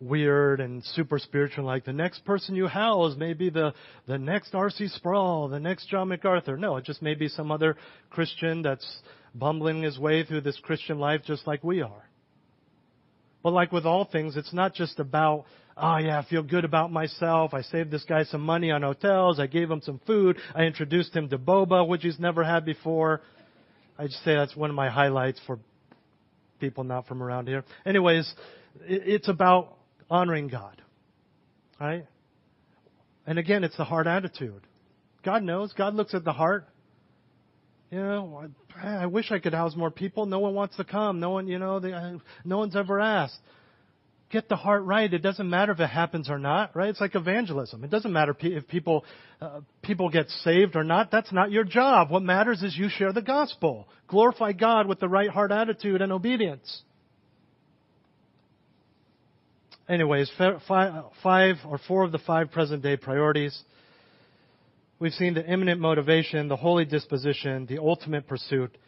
weird 0.00 0.60
and 0.60 0.82
super 0.82 1.18
spiritual 1.18 1.64
like 1.64 1.84
the 1.84 1.92
next 1.92 2.24
person 2.24 2.54
you 2.54 2.66
house 2.66 3.16
may 3.16 3.34
be 3.34 3.50
the, 3.50 3.74
the 4.06 4.18
next 4.18 4.54
R.C. 4.54 4.88
Sproul, 4.88 5.48
the 5.48 5.60
next 5.60 5.88
John 5.88 6.08
MacArthur. 6.08 6.56
No, 6.56 6.76
it 6.76 6.84
just 6.84 7.02
may 7.02 7.14
be 7.14 7.28
some 7.28 7.52
other 7.52 7.76
Christian 8.08 8.62
that's 8.62 9.00
bumbling 9.34 9.82
his 9.82 9.98
way 9.98 10.24
through 10.24 10.40
this 10.40 10.58
Christian 10.62 10.98
life 10.98 11.20
just 11.24 11.46
like 11.46 11.62
we 11.62 11.82
are. 11.82 12.08
But 13.42 13.52
like 13.52 13.72
with 13.72 13.86
all 13.86 14.04
things, 14.04 14.36
it's 14.36 14.52
not 14.52 14.74
just 14.74 14.98
about, 14.98 15.44
oh 15.76 15.98
yeah, 15.98 16.18
I 16.18 16.24
feel 16.28 16.42
good 16.42 16.64
about 16.64 16.90
myself. 16.90 17.54
I 17.54 17.62
saved 17.62 17.90
this 17.90 18.04
guy 18.04 18.24
some 18.24 18.42
money 18.42 18.70
on 18.70 18.82
hotels. 18.82 19.38
I 19.38 19.46
gave 19.46 19.70
him 19.70 19.80
some 19.82 20.00
food. 20.06 20.36
I 20.54 20.64
introduced 20.64 21.14
him 21.14 21.28
to 21.28 21.38
boba, 21.38 21.86
which 21.86 22.02
he's 22.02 22.18
never 22.18 22.42
had 22.42 22.64
before. 22.64 23.20
I 23.98 24.06
just 24.06 24.24
say 24.24 24.34
that's 24.34 24.56
one 24.56 24.70
of 24.70 24.76
my 24.76 24.88
highlights 24.88 25.40
for 25.46 25.58
people 26.58 26.84
not 26.84 27.06
from 27.06 27.22
around 27.22 27.48
here. 27.48 27.64
Anyways, 27.86 28.32
it's 28.82 29.28
about 29.28 29.76
honoring 30.10 30.48
God. 30.48 30.82
Right? 31.80 32.06
And 33.26 33.38
again, 33.38 33.64
it's 33.64 33.76
the 33.76 33.84
heart 33.84 34.06
attitude. 34.06 34.66
God 35.24 35.42
knows. 35.42 35.72
God 35.72 35.94
looks 35.94 36.14
at 36.14 36.24
the 36.24 36.32
heart. 36.32 36.66
You 37.90 37.98
know, 37.98 38.48
I, 38.76 38.88
I 38.88 39.06
wish 39.06 39.30
I 39.30 39.38
could 39.38 39.54
house 39.54 39.74
more 39.74 39.90
people. 39.90 40.26
No 40.26 40.38
one 40.38 40.54
wants 40.54 40.76
to 40.76 40.84
come. 40.84 41.20
No 41.20 41.30
one, 41.30 41.48
you 41.48 41.58
know, 41.58 41.80
they, 41.80 41.92
no 42.44 42.58
one's 42.58 42.76
ever 42.76 43.00
asked 43.00 43.38
get 44.30 44.48
the 44.48 44.56
heart 44.56 44.84
right. 44.84 45.12
It 45.12 45.18
doesn't 45.18 45.48
matter 45.48 45.72
if 45.72 45.80
it 45.80 45.88
happens 45.88 46.30
or 46.30 46.38
not, 46.38 46.74
right? 46.74 46.88
It's 46.88 47.00
like 47.00 47.14
evangelism. 47.14 47.84
It 47.84 47.90
doesn't 47.90 48.12
matter 48.12 48.34
if 48.40 48.66
people 48.68 49.04
uh, 49.40 49.60
people 49.82 50.08
get 50.08 50.28
saved 50.28 50.76
or 50.76 50.84
not. 50.84 51.10
That's 51.10 51.32
not 51.32 51.50
your 51.50 51.64
job. 51.64 52.10
What 52.10 52.22
matters 52.22 52.62
is 52.62 52.76
you 52.76 52.88
share 52.88 53.12
the 53.12 53.22
gospel. 53.22 53.88
Glorify 54.08 54.52
God 54.52 54.86
with 54.86 55.00
the 55.00 55.08
right 55.08 55.28
heart 55.28 55.52
attitude 55.52 56.00
and 56.00 56.12
obedience. 56.12 56.82
Anyways, 59.90 60.30
five 60.38 61.56
or 61.66 61.80
four 61.88 62.04
of 62.04 62.12
the 62.12 62.20
five 62.24 62.52
present 62.52 62.80
day 62.80 62.96
priorities. 62.96 63.60
We've 65.00 65.12
seen 65.12 65.34
the 65.34 65.44
imminent 65.44 65.80
motivation, 65.80 66.46
the 66.46 66.54
holy 66.54 66.84
disposition, 66.84 67.66
the 67.66 67.78
ultimate 67.78 68.28
pursuit, 68.28 68.78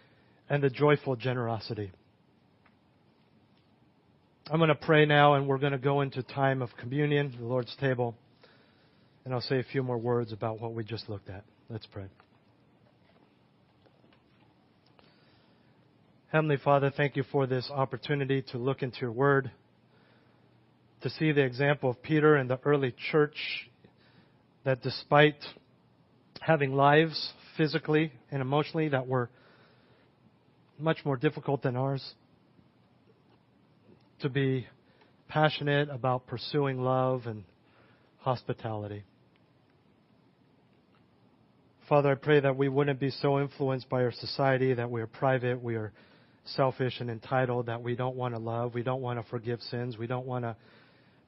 and 0.49 0.63
the 0.63 0.71
joyful 0.71 1.17
generosity. 1.17 1.91
I'm 4.49 4.59
going 4.59 4.69
to 4.69 4.77
pray 4.77 5.05
now, 5.05 5.35
and 5.35 5.49
we're 5.49 5.59
going 5.59 5.73
to 5.73 5.79
go 5.79 6.03
into 6.03 6.23
time 6.23 6.63
of 6.63 6.69
communion, 6.79 7.35
the 7.37 7.47
Lord's 7.47 7.75
table, 7.81 8.15
and 9.25 9.35
I'll 9.35 9.41
say 9.41 9.59
a 9.59 9.65
few 9.65 9.83
more 9.83 9.99
words 9.99 10.33
about 10.33 10.61
what 10.61 10.73
we 10.73 10.85
just 10.85 11.09
looked 11.09 11.29
at. 11.29 11.43
Let's 11.69 11.87
pray. 11.87 12.05
Heavenly 16.31 16.59
Father, 16.59 16.93
thank 16.97 17.17
you 17.17 17.25
for 17.33 17.49
this 17.49 17.69
opportunity 17.75 18.43
to 18.53 18.59
look 18.59 18.83
into 18.83 19.01
your 19.01 19.13
word, 19.13 19.51
to 21.03 21.11
see 21.11 21.33
the 21.33 21.43
example 21.43 21.91
of 21.91 22.03
Peter 22.03 22.37
and 22.37 22.49
the 22.49 22.59
early 22.65 22.95
church, 23.11 23.37
that 24.65 24.83
despite 24.83 25.37
having 26.41 26.73
lives 26.73 27.33
physically 27.57 28.13
and 28.31 28.41
emotionally 28.41 28.89
that 28.89 29.07
were 29.07 29.29
much 30.79 30.99
more 31.05 31.17
difficult 31.17 31.63
than 31.63 31.77
ours, 31.77 32.15
to 34.21 34.29
be 34.29 34.67
passionate 35.29 35.89
about 35.91 36.27
pursuing 36.27 36.81
love 36.81 37.27
and 37.27 37.45
hospitality. 38.19 39.03
Father, 41.89 42.13
I 42.13 42.15
pray 42.15 42.41
that 42.41 42.57
we 42.57 42.69
wouldn't 42.69 43.01
be 43.01 43.11
so 43.11 43.41
influenced 43.41 43.89
by 43.89 44.03
our 44.03 44.13
society 44.13 44.75
that 44.75 44.91
we 44.91 45.01
are 45.01 45.07
private, 45.07 45.61
we 45.63 45.75
are 45.75 45.93
selfish 46.45 47.01
and 47.01 47.11
entitled, 47.11 47.67
that 47.67 47.83
we 47.83 47.97
don't 47.97 48.17
want 48.17 48.35
to 48.35 48.41
love, 48.41 48.75
we 48.75 48.83
don't 48.83 49.03
want 49.03 49.19
to 49.23 49.29
forgive 49.29 49.61
sins, 49.63 49.99
we 49.99 50.07
don't 50.07 50.27
want 50.27 50.45
to 50.45 50.57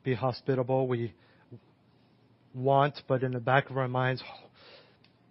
be 0.05 0.15
hospitable. 0.15 0.87
We 0.87 1.13
want, 2.55 3.01
but 3.09 3.23
in 3.23 3.33
the 3.33 3.41
back 3.41 3.71
of 3.71 3.79
our 3.79 3.89
minds, 3.89 4.23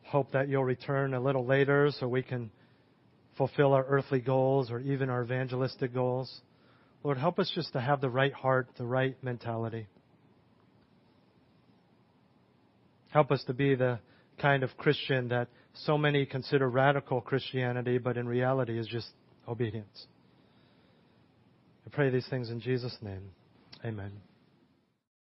hope 0.04 0.32
that 0.34 0.50
you'll 0.50 0.66
return 0.66 1.14
a 1.14 1.20
little 1.20 1.46
later 1.46 1.90
so 1.98 2.08
we 2.08 2.24
can 2.24 2.52
fulfill 3.38 3.74
our 3.74 3.86
earthly 3.86 4.20
goals 4.20 4.70
or 4.70 4.80
even 4.80 5.10
our 5.10 5.24
evangelistic 5.24 5.94
goals. 5.94 6.42
Lord, 7.04 7.18
help 7.18 7.40
us 7.40 7.52
just 7.54 7.74
to 7.74 7.82
have 7.82 8.02
the 8.02 8.10
right 8.10 8.34
heart, 8.34 8.68
the 8.78 8.86
right 8.86 9.16
mentality. 9.24 9.88
Help 13.10 13.32
us 13.32 13.44
to 13.46 13.54
be 13.54 13.76
the 13.76 14.00
kind 14.40 14.64
of 14.64 14.76
Christian 14.78 15.30
that 15.30 15.48
so 15.74 15.98
many 15.98 16.26
consider 16.26 16.70
radical 16.70 17.22
Christianity, 17.22 17.98
but 17.98 18.18
in 18.18 18.28
reality 18.28 18.78
is 18.78 18.88
just 18.88 19.08
obedience. 19.48 20.08
I 21.86 21.90
pray 21.90 22.10
these 22.10 22.28
things 22.30 22.50
in 22.50 22.60
Jesus' 22.60 22.98
name. 23.02 23.32
Amen. 23.86 24.12